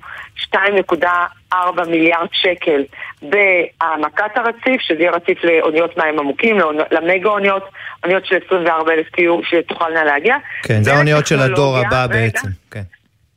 2.4 0.53 1.55
מיליארד 1.87 2.27
שקל 2.31 2.83
בהעמקת 3.21 4.37
הרציף, 4.37 4.81
שזה 4.81 4.99
יהיה 4.99 5.11
רציף 5.11 5.43
לאוניות 5.43 5.97
מים 5.97 6.19
עמוקים, 6.19 6.57
למגה 6.91 7.29
אוניות, 7.29 7.63
אוניות 8.03 8.25
של 8.25 8.35
24 8.45 8.93
אלף 8.93 9.09
טיור 9.09 9.41
שתוכלנה 9.43 10.03
להגיע. 10.03 10.35
כן, 10.63 10.83
זה 10.83 10.93
האוניות 10.93 11.27
של 11.27 11.39
הדור 11.39 11.77
הבא. 11.77 12.07
בעצם. 12.07 12.47
כן, 12.71 12.81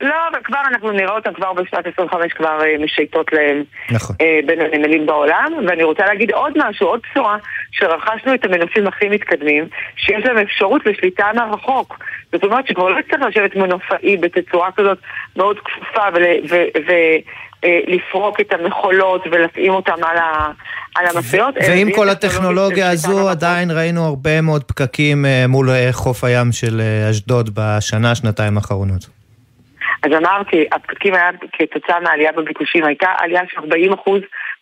לא, 0.01 0.15
אבל 0.31 0.39
כבר 0.43 0.57
אנחנו 0.67 0.91
נראה 0.91 1.15
אותם 1.15 1.33
כבר 1.33 1.53
בשנת 1.53 1.87
25 1.93 2.33
כבר 2.33 2.61
אה, 2.63 2.75
משייטות 2.83 3.33
להם 3.33 3.63
נכון. 3.91 4.15
אה, 4.21 4.39
בין 4.45 4.59
הנמלים 4.61 5.05
בעולם, 5.05 5.53
ואני 5.67 5.83
רוצה 5.83 6.05
להגיד 6.05 6.31
עוד 6.31 6.53
משהו, 6.55 6.87
עוד 6.87 6.99
בשורה, 7.11 7.37
שרכשנו 7.71 8.33
את 8.33 8.45
המנופים 8.45 8.87
הכי 8.87 9.09
מתקדמים, 9.09 9.67
שיש 9.95 10.25
להם 10.25 10.37
אפשרות 10.37 10.85
לשליטה 10.85 11.25
מהרחוק. 11.35 11.99
זאת 12.31 12.43
אומרת 12.43 12.67
שכבר 12.67 12.89
לא 12.89 12.99
צריך 13.09 13.23
לשבת 13.23 13.55
מנופאי 13.55 14.17
בתצורה 14.17 14.69
כזאת 14.71 14.97
מאוד 15.35 15.57
כפופה 15.59 16.01
ולפרוק 17.63 18.39
את 18.39 18.53
המכולות 18.53 19.23
ולהתאים 19.31 19.73
אותם 19.73 20.03
על 20.03 20.17
ה- 20.17 20.51
על 20.95 21.05
ועם 21.67 21.91
כל 21.95 22.09
הטכנולוגיה 22.09 22.89
הזו. 22.89 23.29
עדיין 23.29 23.71
ראינו 23.71 24.05
הרבה 24.05 24.41
מאוד 24.41 24.63
פקקים 24.63 25.25
אה, 25.25 25.45
מול 25.47 25.69
אה, 25.69 25.89
חוף 25.91 26.23
הים 26.23 26.51
של 26.51 26.81
אה, 26.81 27.09
אשדוד 27.09 27.49
בשנה, 27.53 28.15
שנתיים 28.15 28.57
האחרונות. 28.57 29.22
אז 30.03 30.11
אמרתי, 30.11 30.65
הפקקים 30.71 31.13
היה 31.13 31.29
כתוצאה 31.51 31.99
מהעלייה 31.99 32.31
בביקושים, 32.31 32.85
הייתה 32.85 33.07
עלייה 33.17 33.41
של 33.47 33.59
40% 33.59 33.63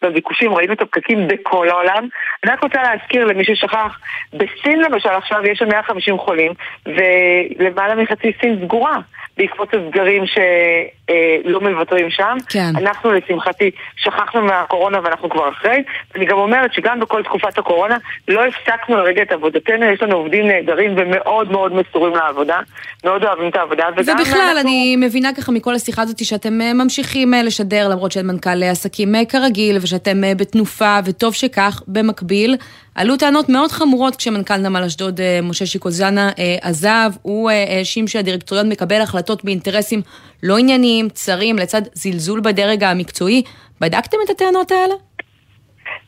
בביקושים, 0.01 0.53
ראינו 0.53 0.73
את 0.73 0.81
הפקקים 0.81 1.27
בכל 1.27 1.69
העולם. 1.69 2.07
אני 2.43 2.51
רק 2.51 2.63
רוצה 2.63 2.79
להזכיר 2.83 3.25
למי 3.25 3.45
ששכח, 3.45 3.99
בסין 4.33 4.79
למשל 4.81 5.09
עכשיו 5.09 5.39
יש 5.45 5.59
שם 5.59 5.67
150 5.69 6.17
חולים, 6.17 6.51
ולמעלה 6.85 7.95
מחצי 7.95 8.31
סין 8.41 8.59
סגורה. 8.65 8.97
בעקבות 9.37 9.73
הסגרים 9.73 10.23
שלא 10.25 11.61
מוותרים 11.61 12.09
שם. 12.09 12.37
כן. 12.49 12.71
אנחנו 12.77 13.11
לשמחתי 13.11 13.71
שכחנו 13.95 14.41
מהקורונה 14.41 14.99
ואנחנו 15.03 15.29
כבר 15.29 15.49
אחרי. 15.49 15.83
אני 16.15 16.25
גם 16.25 16.37
אומרת 16.37 16.73
שגם 16.73 16.99
בכל 16.99 17.23
תקופת 17.23 17.57
הקורונה 17.57 17.97
לא 18.27 18.41
הפסקנו 18.45 18.97
לרגע 18.97 19.21
את 19.21 19.31
עבודתנו, 19.31 19.85
יש 19.85 20.01
לנו 20.01 20.15
עובדים 20.15 20.47
נהדרים 20.47 20.93
ומאוד 20.97 21.51
מאוד 21.51 21.73
מסורים 21.73 22.15
לעבודה, 22.15 22.59
מאוד 23.03 23.23
אוהבים 23.23 23.47
את 23.49 23.55
העבודה. 23.55 23.85
ובכלל, 23.97 24.13
אנחנו- 24.41 24.59
אני 24.61 24.95
מבינה 24.99 25.29
ככה 25.37 25.51
מכל 25.51 25.73
השיחה 25.75 26.01
הזאת 26.01 26.25
שאתם 26.25 26.61
אה, 26.61 26.73
ממשיכים 26.73 27.33
אה, 27.33 27.43
לשדר, 27.43 27.87
למרות 27.89 28.11
שאין 28.11 28.27
מנכ"ל 28.27 28.63
עסקים 28.63 29.15
אה, 29.15 29.25
כרגיל, 29.29 29.77
שאתם 29.91 30.23
אה, 30.23 30.35
בתנופה, 30.35 30.99
וטוב 31.05 31.33
שכך. 31.33 31.81
במקביל, 31.87 32.55
עלו 32.95 33.17
טענות 33.17 33.49
מאוד 33.49 33.71
חמורות 33.71 34.15
כשמנכ"ל 34.15 34.57
נמל 34.57 34.83
אשדוד, 34.83 35.21
אה, 35.21 35.39
משה 35.43 35.65
שיקוזנה, 35.65 36.29
אה, 36.39 36.55
עזב. 36.61 37.09
הוא 37.21 37.51
האשים 37.51 38.07
שהדירקטוריון 38.07 38.69
מקבל 38.69 39.01
החלטות 39.01 39.43
באינטרסים 39.45 40.01
לא 40.43 40.57
ענייניים, 40.57 41.09
צרים, 41.09 41.55
לצד 41.57 41.81
זלזול 41.93 42.39
בדרג 42.39 42.83
המקצועי. 42.83 43.43
בדקתם 43.81 44.17
את 44.25 44.29
הטענות 44.29 44.71
האלה? 44.71 44.93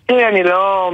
תראי, 0.05 0.25
אני 0.25 0.43
לא 0.43 0.91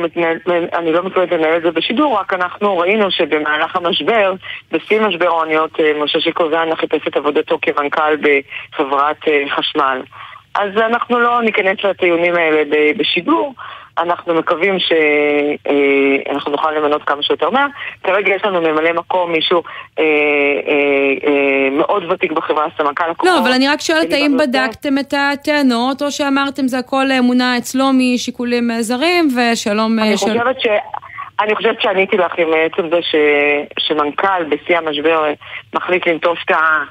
לא 0.94 1.04
מתכוונת 1.06 1.32
לנהל 1.32 1.58
את 1.58 1.62
זה 1.62 1.72
בשידור, 1.72 2.20
רק 2.20 2.34
אנחנו 2.34 2.78
ראינו 2.78 3.12
שבמהלך 3.12 3.76
המשבר, 3.76 4.34
בשיא 4.72 5.02
משבר 5.02 5.28
האוניות, 5.28 5.72
משה 6.04 6.20
שיקוזנה 6.20 6.76
חיפש 6.76 7.08
את 7.08 7.18
עבודתו 7.18 7.60
כמנכ"ל 7.62 8.16
בחברת 8.22 9.18
חשמל. 9.56 10.02
אז 10.56 10.70
אנחנו 10.78 11.20
לא 11.20 11.41
ניכנס 11.41 11.84
לטיעונים 11.84 12.36
האלה 12.36 12.64
בשידור, 12.97 13.54
אנחנו 13.97 14.34
מקווים 14.34 14.78
שאנחנו 14.80 16.52
נוכל 16.52 16.72
למנות 16.72 17.04
כמה 17.04 17.24
שיותר 17.24 17.50
מהר. 17.50 17.68
כרגע 18.04 18.36
יש 18.36 18.45
לנו 18.45 18.62
ממלא 18.62 18.93
מקום, 18.93 19.32
מישהו 19.32 19.64
אה, 20.00 20.04
אה, 20.04 21.30
אה, 21.30 21.70
מאוד 21.72 22.12
ותיק 22.12 22.32
בחברה, 22.32 22.66
סמנכ"ל 22.78 23.10
לקוחות. 23.10 23.30
לא, 23.30 23.39
אבל 23.39 23.52
אני 23.52 23.68
רק 23.68 23.82
שואלת 23.82 24.14
האם 24.14 24.38
בדקתם 24.38 24.97
את 24.97 25.14
הטענות, 25.18 26.02
או 26.02 26.12
שאמרתם 26.12 26.68
זה 26.68 26.78
הכל 26.80 27.12
אה, 27.12 27.22
מונע 27.22 27.58
אצלו 27.58 27.86
משיקולים 27.93 28.72
אה, 28.72 28.82
זרים, 28.82 29.28
ושלום... 29.28 30.00
אה, 30.00 30.04
אני 30.08 30.18
של- 30.18 30.26
חושבת 30.26 30.62
ש... 30.62 30.68
אני 31.41 31.56
חושבת 31.56 31.82
שעניתי 31.82 32.18
לך 32.18 32.32
עם 32.38 32.47
עצם 32.66 32.89
זה 32.89 33.02
ש... 33.02 33.16
שמנכ"ל 33.80 34.43
בשיא 34.50 34.78
המשבר 34.78 35.26
מחליט 35.76 36.08
לנטוש 36.08 36.39
את, 36.45 36.52
ה... 36.52 36.84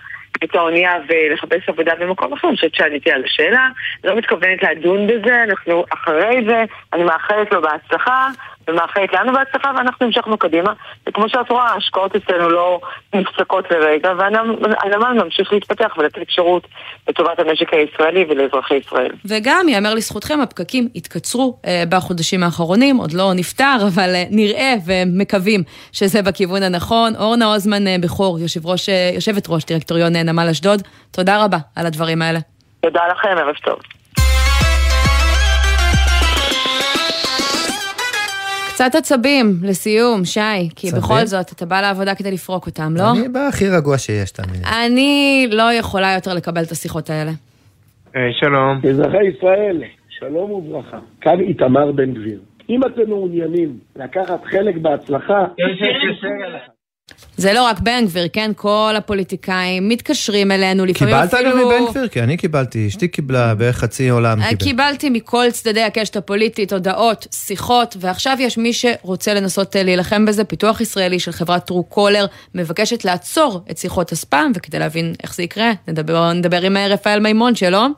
את 0.44 0.54
האונייה 0.54 0.92
ולחפש 1.08 1.68
עבודה 1.68 1.94
במקום 1.94 2.32
אחר, 2.32 2.48
אני 2.48 2.56
חושבת 2.56 2.74
שעניתי 2.74 3.12
על 3.12 3.24
השאלה, 3.24 3.68
לא 4.04 4.16
מתכוונת 4.16 4.62
לדון 4.62 5.06
בזה, 5.06 5.44
אנחנו 5.44 5.84
אחרי 5.94 6.44
זה, 6.46 6.64
אני 6.92 7.04
מאחלת 7.04 7.52
לו 7.52 7.62
בהצלחה, 7.62 8.28
ומאחלת 8.68 9.12
לנו 9.12 9.32
בהצלחה, 9.32 9.72
ואנחנו 9.76 10.06
המשכנו 10.06 10.38
קדימה. 10.38 10.72
וכמו 11.08 11.28
שאת 11.28 11.50
רואה, 11.50 11.68
ההשקעות 11.68 12.16
אצלנו 12.16 12.48
לא 12.48 12.80
נפסקות 13.14 13.70
לרגע, 13.70 14.12
והנמל 14.18 15.24
ממשיך 15.24 15.52
להתפתח 15.52 15.94
ולתת 15.98 16.30
שירות 16.30 16.66
לטובת 17.08 17.38
המשק 17.38 17.74
הישראלי 17.74 18.24
ולאזרחי 18.28 18.74
ישראל. 18.74 19.10
וגם, 19.24 19.68
יאמר 19.68 19.94
לזכותכם, 19.94 20.40
הפקקים 20.40 20.88
התקצרו 20.94 21.58
אה, 21.66 21.82
בחודשים 21.88 22.42
האחרונים, 22.42 22.96
עוד 22.96 23.12
לא 23.12 23.32
נפתר, 23.34 23.76
אבל 23.94 24.14
אה, 24.14 24.24
נראה 24.30 24.74
ומקווים 24.86 25.62
שזה 25.92 26.22
בכיוון 26.22 26.62
הנכון. 26.62 27.12
אורנה 27.16 27.44
הוזמן 27.44 27.86
אה, 27.86 27.96
בכור, 28.02 28.38
יושב 28.38 28.66
ראש, 28.66 28.88
אה, 28.88 29.10
יושבת 29.14 29.48
ראש 29.48 29.64
דירקטוריון 29.64 30.16
אה, 30.16 30.22
נמל 30.22 30.48
אשדוד, 30.50 30.82
תודה 31.10 31.44
רבה 31.44 31.58
על 31.76 31.86
הדברים 31.86 32.22
האלה. 32.22 32.38
תודה 32.80 33.00
לכם, 33.10 33.28
ערב 33.28 33.54
טוב. 33.64 33.78
קצת 38.78 38.94
עצבים, 38.94 39.46
לסיום, 39.62 40.24
שי, 40.24 40.40
כי 40.76 40.86
עצבים? 40.86 41.02
בכל 41.02 41.24
זאת, 41.24 41.52
אתה 41.52 41.66
בא 41.66 41.80
לעבודה 41.80 42.14
כדי 42.14 42.30
לפרוק 42.30 42.66
אותם, 42.66 42.92
לא? 42.96 43.12
אני 43.18 43.28
בא 43.28 43.40
הכי 43.48 43.68
רגוע 43.68 43.98
שיש, 43.98 44.30
תאמין 44.30 44.54
לי. 44.54 44.86
אני 44.86 45.46
לא 45.50 45.72
יכולה 45.72 46.14
יותר 46.14 46.34
לקבל 46.34 46.62
את 46.62 46.70
השיחות 46.70 47.10
האלה. 47.10 47.30
שלום. 48.40 48.80
אזרחי 48.90 49.26
ישראל, 49.36 49.82
שלום 50.08 50.50
וברכה. 50.50 50.98
כאן 51.20 51.40
איתמר 51.40 51.92
בן 51.92 52.14
גביר. 52.14 52.40
אם 52.70 52.80
אתם 52.86 53.08
מעוניינים 53.08 53.78
לקחת 53.96 54.44
חלק 54.44 54.76
בהצלחה, 54.76 55.44
זה 57.38 57.52
לא 57.52 57.64
רק 57.64 57.80
בן 57.80 58.04
גביר, 58.06 58.28
כן? 58.32 58.50
כל 58.56 58.94
הפוליטיקאים 58.96 59.88
מתקשרים 59.88 60.52
אלינו, 60.52 60.86
לפעמים 60.86 61.14
קיבלת 61.14 61.34
אפילו... 61.34 61.50
גם 61.50 61.58
מבן 61.58 61.90
גביר? 61.90 62.08
כי 62.08 62.22
אני 62.22 62.36
קיבלתי, 62.36 62.88
אשתי 62.88 63.08
קיבלה, 63.08 63.54
בערך 63.54 63.76
חצי 63.76 64.08
עולם 64.08 64.42
קיבל. 64.42 64.64
קיבלתי 64.64 65.10
מכל 65.10 65.46
צדדי 65.50 65.82
הקשת 65.82 66.16
הפוליטית 66.16 66.72
הודעות, 66.72 67.26
שיחות, 67.34 67.96
ועכשיו 68.00 68.36
יש 68.40 68.58
מי 68.58 68.72
שרוצה 68.72 69.34
לנסות 69.34 69.76
אה, 69.76 69.82
להילחם 69.82 70.26
בזה. 70.26 70.44
פיתוח 70.44 70.80
ישראלי 70.80 71.20
של 71.20 71.32
חברת 71.32 71.66
Truecaller 71.66 72.26
מבקשת 72.54 73.04
לעצור 73.04 73.60
את 73.70 73.78
שיחות 73.78 74.12
הספאם, 74.12 74.52
וכדי 74.54 74.78
להבין 74.78 75.14
איך 75.22 75.34
זה 75.34 75.42
יקרה, 75.42 75.72
נדבר, 75.88 76.32
נדבר 76.32 76.62
עם 76.62 76.76
אה, 76.76 76.86
רפאל 76.86 77.20
מימון, 77.20 77.54
שלום. 77.54 77.94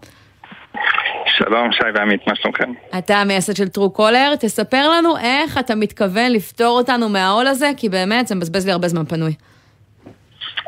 שלום, 1.39 1.73
שי 1.73 1.85
ועמית, 1.95 2.27
מה 2.27 2.37
שלומכם? 2.37 2.73
אתה 2.99 3.17
המייסד 3.17 3.57
של 3.57 3.69
Truecaller, 3.69 4.37
תספר 4.41 4.89
לנו 4.89 5.17
איך 5.19 5.59
אתה 5.59 5.75
מתכוון 5.75 6.33
לפתור 6.33 6.79
אותנו 6.79 7.09
מהעול 7.09 7.47
הזה, 7.47 7.71
כי 7.77 7.89
באמת 7.89 8.27
זה 8.27 8.35
מבזבז 8.35 8.67
לי 8.67 8.73
הרבה 8.73 8.89
זמן 8.89 9.05
פנוי. 9.05 9.33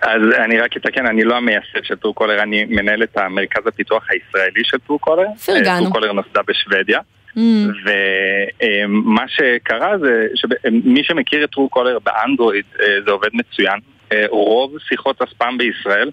אז 0.02 0.22
אני 0.44 0.60
רק 0.60 0.76
אתקן, 0.76 1.06
אני 1.06 1.24
לא 1.24 1.36
המייסד 1.36 1.84
של 1.84 1.96
Truecaller, 1.96 2.42
אני 2.42 2.64
מנהל 2.64 3.02
את 3.02 3.16
המרכז 3.16 3.66
הפיתוח 3.66 4.06
הישראלי 4.10 4.64
של 4.64 4.78
Truecaller. 4.86 5.26
פרגנו. 5.46 5.80
Truecaller 5.80 6.12
נוסדה 6.12 6.40
בשוודיה. 6.48 7.00
Mm. 7.36 7.40
ומה 7.84 9.24
שקרה 9.28 9.98
זה 9.98 10.26
שמי 10.34 11.04
שמכיר 11.04 11.44
את 11.44 11.50
טרו 11.50 11.68
קולר 11.68 11.98
באנדרואיד 11.98 12.64
אה, 12.80 12.86
זה 13.06 13.10
עובד 13.10 13.28
מצוין. 13.32 13.78
אה, 14.12 14.24
רוב 14.28 14.78
שיחות 14.88 15.22
הספאם 15.22 15.58
בישראל 15.58 16.10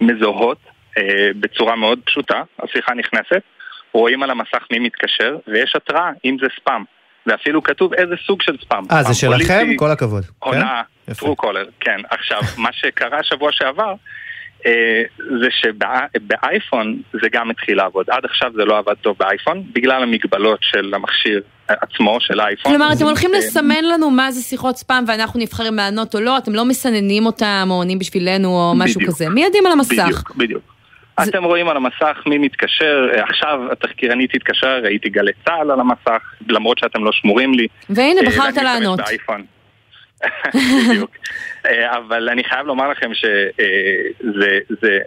מזוהות 0.00 0.58
אה, 0.98 1.28
בצורה 1.40 1.76
מאוד 1.76 1.98
פשוטה, 2.04 2.42
השיחה 2.62 2.94
נכנסת, 2.94 3.42
רואים 3.92 4.22
על 4.22 4.30
המסך 4.30 4.66
מי 4.72 4.78
מתקשר 4.78 5.36
ויש 5.48 5.72
התראה 5.76 6.10
אם 6.24 6.36
זה 6.40 6.46
ספאם. 6.60 6.84
ואפילו 7.26 7.62
כתוב 7.62 7.94
איזה 7.94 8.14
סוג 8.26 8.42
של 8.42 8.56
ספאם. 8.64 8.84
אה, 8.90 9.02
זה 9.02 9.14
שלכם? 9.14 9.58
פוליטי, 9.60 9.76
כל 9.76 9.90
הכבוד. 9.90 10.24
הונאה. 10.38 10.82
טרו 11.18 11.36
קולר, 11.36 11.64
כן. 11.80 12.00
עכשיו, 12.10 12.40
מה 12.56 12.68
שקרה 12.72 13.22
שבוע 13.22 13.52
שעבר, 13.52 13.94
אה, 14.66 15.02
זה 15.40 15.48
שבאייפון 15.50 17.02
זה 17.12 17.28
גם 17.32 17.50
התחיל 17.50 17.76
לעבוד. 17.76 18.06
עד 18.10 18.24
עכשיו 18.24 18.52
זה 18.56 18.64
לא 18.64 18.78
עבד 18.78 18.94
טוב 18.94 19.16
באייפון, 19.18 19.62
בגלל 19.72 20.02
המגבלות 20.02 20.58
של 20.62 20.94
המכשיר 20.94 21.40
עצמו, 21.68 22.18
של 22.20 22.40
האייפון. 22.40 22.72
כלומר, 22.72 22.92
אתם 22.92 23.04
הולכים 23.04 23.30
אה, 23.34 23.38
לסמן 23.38 23.84
לנו 23.84 24.10
מה 24.10 24.30
זה 24.30 24.42
שיחות 24.42 24.76
ספאם 24.76 25.04
ואנחנו 25.06 25.40
נבחר 25.40 25.68
אם 25.68 25.76
לענות 25.76 26.14
או 26.14 26.20
לא, 26.20 26.38
אתם 26.38 26.54
לא 26.54 26.64
מסננים 26.64 27.26
אותם 27.26 27.66
או 27.70 27.74
עונים 27.74 27.98
בשבילנו 27.98 28.48
או 28.48 28.72
משהו 28.76 29.00
בדיוק. 29.00 29.14
כזה. 29.14 29.28
מי 29.28 29.44
יודעים 29.44 29.66
על 29.66 29.72
המסך? 29.72 29.92
בדיוק, 29.92 30.36
בדיוק. 30.36 30.62
אתם 31.20 31.44
רואים 31.44 31.68
על 31.68 31.76
המסך 31.76 32.22
מי 32.26 32.38
מתקשר, 32.38 33.08
אה, 33.14 33.22
עכשיו 33.22 33.72
התחקירנית 33.72 34.34
התקשרה, 34.34 34.78
ראיתי 34.78 35.08
גלי 35.08 35.32
צה"ל 35.44 35.70
על 35.70 35.80
המסך, 35.80 36.22
למרות 36.48 36.78
שאתם 36.78 37.04
לא 37.04 37.12
שמורים 37.12 37.54
לי. 37.54 37.66
והנה, 37.90 38.20
אה, 38.20 38.26
בחרת 38.26 38.56
לענות. 38.56 39.00
בדיוק. 40.88 41.10
אה, 41.66 41.96
אבל 41.96 42.28
אני 42.28 42.44
חייב 42.44 42.66
לומר 42.66 42.88
לכם 42.88 43.10
שזה 43.14 44.98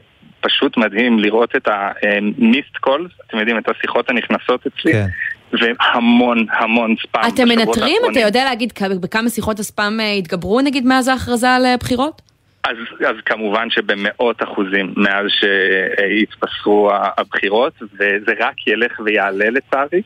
פשוט 0.41 0.77
מדהים 0.77 1.19
לראות 1.19 1.55
את 1.55 1.67
ה-missed 1.67 2.87
calls, 2.87 3.23
אתם 3.27 3.37
יודעים, 3.37 3.57
את 3.57 3.69
השיחות 3.69 4.09
הנכנסות 4.09 4.67
אצלי, 4.67 4.93
כן. 4.93 5.05
והמון 5.51 6.45
המון 6.51 6.95
ספאם. 7.01 7.21
אתם 7.33 7.47
מנטרים? 7.47 8.01
אתה. 8.11 8.19
יודע 8.19 8.43
להגיד 8.43 8.73
בכמה 9.01 9.29
שיחות 9.29 9.59
הספאם 9.59 9.99
התגברו 10.17 10.61
נגיד 10.61 10.85
מאז 10.85 11.07
ההכרזה 11.07 11.49
על 11.49 11.65
בחירות? 11.79 12.21
אז, 12.69 12.77
אז 13.07 13.15
כמובן 13.25 13.67
שבמאות 13.69 14.43
אחוזים 14.43 14.93
מאז 14.97 15.25
שהתבשרו 15.39 16.91
הבחירות, 17.17 17.73
וזה 17.93 18.33
רק 18.39 18.67
ילך 18.67 18.99
ויעלה 19.05 19.49
לצערי. 19.49 20.01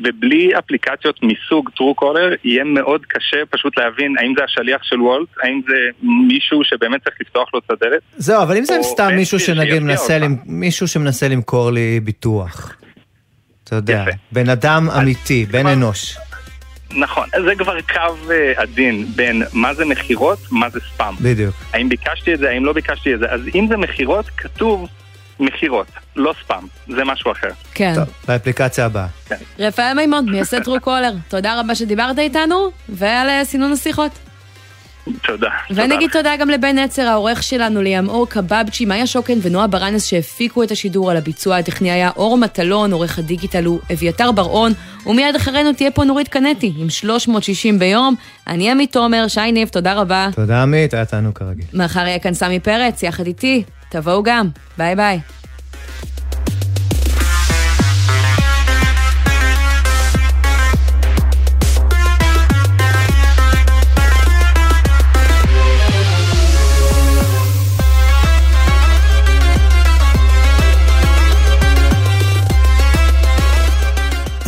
ובלי 0.00 0.50
אפליקציות 0.58 1.20
מסוג 1.22 1.70
קולר 1.96 2.34
יהיה 2.44 2.64
מאוד 2.64 3.00
קשה 3.08 3.36
פשוט 3.50 3.78
להבין 3.78 4.14
האם 4.18 4.34
זה 4.38 4.44
השליח 4.44 4.82
של 4.82 5.00
וולט, 5.00 5.28
האם 5.42 5.60
זה 5.68 5.74
מישהו 6.02 6.64
שבאמת 6.64 7.04
צריך 7.04 7.16
לפתוח 7.20 7.48
לו 7.54 7.60
את 7.66 7.70
הדלת. 7.70 8.00
זהו, 8.16 8.42
אבל 8.42 8.56
אם 8.56 8.64
זה 8.64 8.78
סתם 8.82 9.08
מישהו 9.16 9.40
שנגיד 9.40 9.82
מנסה. 9.82 10.18
למ- 10.18 10.36
מישהו 10.46 10.88
שמנסה 10.88 11.28
למכור 11.28 11.70
לי 11.70 12.00
ביטוח. 12.00 12.76
אתה 13.64 13.76
יודע, 13.76 14.04
בן 14.32 14.48
אדם 14.48 14.88
אמיתי, 15.00 15.46
בן 15.50 15.66
אנוש. 15.66 16.16
נכון, 16.94 17.28
זה 17.44 17.52
כבר 17.58 17.80
קו 17.80 18.30
אה, 18.30 18.52
עדין 18.56 19.06
בין 19.16 19.42
מה 19.52 19.74
זה 19.74 19.84
מכירות, 19.84 20.38
מה 20.50 20.70
זה 20.70 20.80
ספאם. 20.80 21.14
בדיוק. 21.20 21.54
האם 21.72 21.88
ביקשתי 21.88 22.34
את 22.34 22.38
זה, 22.38 22.50
האם 22.50 22.64
לא 22.64 22.72
ביקשתי 22.72 23.14
את 23.14 23.18
זה. 23.18 23.26
אז 23.30 23.40
אם 23.54 23.66
זה 23.68 23.76
מכירות, 23.76 24.26
כתוב 24.36 24.88
מכירות, 25.40 25.86
לא 26.16 26.34
ספאם, 26.44 26.66
זה 26.88 27.04
משהו 27.04 27.32
אחר. 27.32 27.48
כן. 27.74 27.94
באפליקציה 28.28 28.86
הבאה. 28.86 29.06
רפאל 29.58 29.94
מימון, 29.94 30.30
מייסד 30.30 30.62
טרו 30.62 30.80
קולר, 30.80 31.12
תודה 31.28 31.60
רבה 31.60 31.74
שדיברת 31.74 32.18
איתנו, 32.18 32.70
ועל 32.88 33.28
אה, 33.28 33.44
סינון 33.44 33.72
השיחות. 33.72 34.12
תודה. 35.22 35.48
ונגיד 35.70 36.10
תודה 36.12 36.36
גם 36.36 36.50
לבן 36.50 36.78
נצר, 36.78 37.02
העורך 37.02 37.42
שלנו, 37.42 37.82
ליאם 37.82 38.08
אור 38.08 38.28
קבבצ'י, 38.28 38.84
מאיה 38.84 39.06
שוקן 39.06 39.38
ונועה 39.42 39.66
ברנס 39.66 40.04
שהפיקו 40.04 40.62
את 40.62 40.70
השידור 40.70 41.10
על 41.10 41.16
הביצוע 41.16 41.56
הטכני 41.56 41.90
היה 41.90 42.10
אור 42.16 42.38
מטלון, 42.38 42.92
עורך 42.92 43.18
הדיגיטל 43.18 43.64
הוא 43.64 43.80
אביתר 43.92 44.32
בר-און, 44.32 44.72
ומיד 45.06 45.34
אחרינו 45.34 45.72
תהיה 45.72 45.90
פה 45.90 46.04
נורית 46.04 46.28
קנטי 46.28 46.72
עם 46.78 46.90
360 46.90 47.78
ביום. 47.78 48.14
אני 48.46 48.70
עמית 48.70 48.92
תומר, 48.92 49.28
שי 49.28 49.52
ניב, 49.52 49.68
תודה 49.68 49.94
רבה. 49.94 50.28
תודה 50.34 50.62
עמית, 50.62 50.94
היה 50.94 51.04
תענוג 51.04 51.38
כרגיל. 51.38 51.64
מחר 51.74 52.06
יהיה 52.06 52.18
כאן 52.18 52.34
סמי 52.34 52.60
פרץ, 52.60 53.02
יחד 53.02 53.26
איתי. 53.26 53.62
תבואו 53.88 54.22
גם. 54.22 54.48
ביי 54.78 54.96
ביי. 54.96 55.20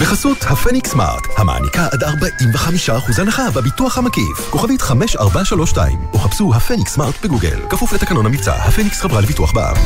בחסות 0.00 0.38
פניקס 0.38 0.90
סמארט, 0.90 1.26
המעניקה 1.36 1.86
עד 1.92 2.04
45% 2.04 3.20
הנחה 3.20 3.50
בביטוח 3.50 3.98
המקיף. 3.98 4.50
כוכבית 4.50 4.82
5432, 4.82 5.98
או 6.12 6.18
חפשו 6.18 6.54
הפניקס 6.54 6.92
סמארט 6.92 7.24
בגוגל. 7.24 7.60
כפוף 7.70 7.92
לתקנון 7.92 8.26
המבצע, 8.26 8.54
הפניקס 8.54 9.00
חברה 9.00 9.20
לביטוח 9.20 9.52
בע"מ. 9.52 9.76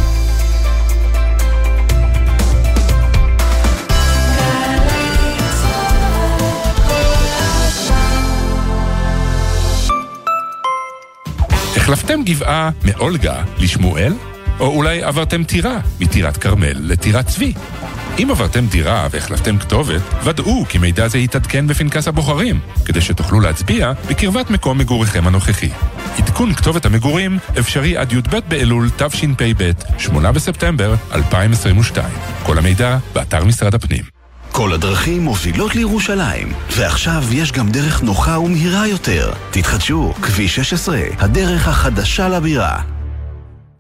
החלפתם 11.77 12.23
גבעה 12.25 12.71
מאולגה 12.85 13.43
לשמואל? 13.59 14.13
או 14.61 14.67
אולי 14.67 15.03
עברתם 15.03 15.45
טירה 15.45 15.81
מטירת 16.01 16.37
כרמל 16.37 16.77
לטירת 16.81 17.27
צבי? 17.27 17.53
אם 18.19 18.29
עברתם 18.31 18.67
דירה 18.67 19.09
והחלפתם 19.11 19.59
כתובת, 19.59 20.03
ודאו 20.25 20.65
כי 20.69 20.79
מידע 20.79 21.09
זה 21.09 21.19
יתעדכן 21.19 21.67
בפנקס 21.67 22.09
הבוחרים, 22.09 22.61
כדי 22.85 23.01
שתוכלו 23.01 23.41
להצביע 23.41 23.93
בקרבת 24.09 24.51
מקום 24.51 24.79
מגוריכם 24.79 25.27
הנוכחי. 25.27 25.71
עדכון 26.19 26.55
כתובת 26.55 26.87
המגורים 26.87 27.39
אפשרי 27.59 27.97
עד 27.97 28.13
י"ב 28.13 28.39
באלול 28.49 28.91
תשפ"ב, 28.97 29.71
8 29.99 30.33
בספטמבר 30.33 30.95
2022. 31.15 32.09
כל 32.43 32.59
המידע 32.59 32.99
באתר 33.15 33.45
משרד 33.45 33.75
הפנים. 33.75 34.03
כל 34.53 34.73
הדרכים 34.73 35.23
מובילות 35.23 35.75
לירושלים, 35.75 36.53
ועכשיו 36.77 37.25
יש 37.33 37.53
גם 37.53 37.69
דרך 37.69 38.03
נוחה 38.03 38.39
ומהירה 38.39 38.87
יותר. 38.87 39.33
תתחדשו, 39.51 40.15
כביש 40.23 40.57
16, 40.57 41.01
הדרך 41.19 41.69
החדשה 41.69 42.29
לבירה. 42.29 42.92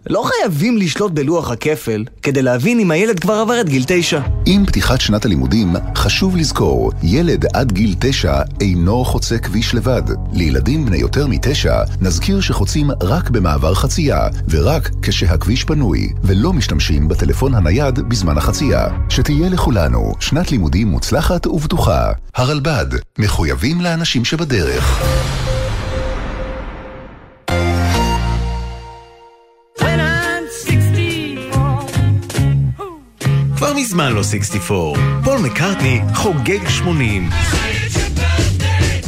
לא 0.06 0.24
חייבים 0.24 0.76
לשלוט 0.76 1.12
בלוח 1.12 1.50
הכפל 1.50 2.04
כדי 2.22 2.42
להבין 2.42 2.80
אם 2.80 2.90
הילד 2.90 3.20
כבר 3.20 3.34
עבר 3.34 3.60
את 3.60 3.68
גיל 3.68 3.84
תשע. 3.86 4.20
עם 4.46 4.66
פתיחת 4.66 5.00
שנת 5.00 5.24
הלימודים, 5.24 5.72
חשוב 5.96 6.36
לזכור, 6.36 6.92
ילד 7.02 7.44
עד 7.54 7.72
גיל 7.72 7.94
תשע 7.98 8.40
אינו 8.60 9.04
חוצה 9.04 9.38
כביש 9.38 9.74
לבד. 9.74 10.02
לילדים 10.32 10.86
בני 10.86 10.96
יותר 10.96 11.26
מתשע, 11.26 11.82
נזכיר 12.00 12.40
שחוצים 12.40 12.90
רק 13.02 13.30
במעבר 13.30 13.74
חצייה, 13.74 14.28
ורק 14.48 14.90
כשהכביש 15.02 15.64
פנוי, 15.64 16.08
ולא 16.24 16.52
משתמשים 16.52 17.08
בטלפון 17.08 17.54
הנייד 17.54 17.98
בזמן 18.08 18.38
החצייה. 18.38 18.86
שתהיה 19.08 19.48
לכולנו 19.48 20.12
שנת 20.20 20.50
לימודים 20.50 20.88
מוצלחת 20.88 21.46
ובטוחה. 21.46 22.12
הרלב"ד, 22.34 22.86
מחויבים 23.18 23.80
לאנשים 23.80 24.24
שבדרך. 24.24 25.02
מזמן 33.82 34.12
לא 34.12 34.22
64. 34.22 35.00
פול 35.24 35.38
מקארטני 35.38 36.00
חוגג 36.14 36.68
80. 36.68 37.30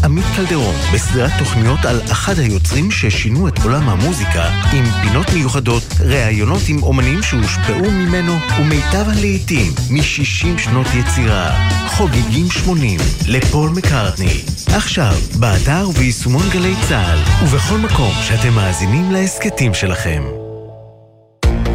עמית 0.05 0.25
קלדרון, 0.37 0.75
בסדרת 0.95 1.31
תוכניות 1.39 1.85
על 1.85 2.01
אחד 2.13 2.39
היוצרים 2.39 2.91
ששינו 2.91 3.49
את 3.49 3.59
עולם 3.65 3.89
המוזיקה, 3.89 4.45
עם 4.73 4.85
פינות 5.03 5.27
מיוחדות, 5.35 5.83
ראיונות 6.01 6.63
עם 6.69 6.83
אומנים 6.83 7.23
שהושפעו 7.23 7.91
ממנו, 7.91 8.33
ומיטב 8.61 9.09
הלעיתים 9.09 9.73
מ-60 9.91 10.59
שנות 10.59 10.87
יצירה. 10.95 11.69
חוגגים 11.89 12.51
80 12.51 13.01
לפול 13.27 13.71
מקארטני. 13.71 14.41
עכשיו, 14.77 15.15
באתר 15.39 15.89
וביישומון 15.89 16.51
גלי 16.53 16.75
צה"ל, 16.89 17.45
ובכל 17.45 17.79
מקום 17.79 18.13
שאתם 18.23 18.53
מאזינים 18.55 19.13
להסכתים 19.13 19.75
שלכם. 19.75 20.44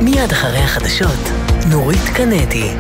מיד 0.02 0.32
אחרי 0.32 0.58
החדשות, 0.58 1.30
נורית 1.70 2.10
קנדי. 2.14 2.74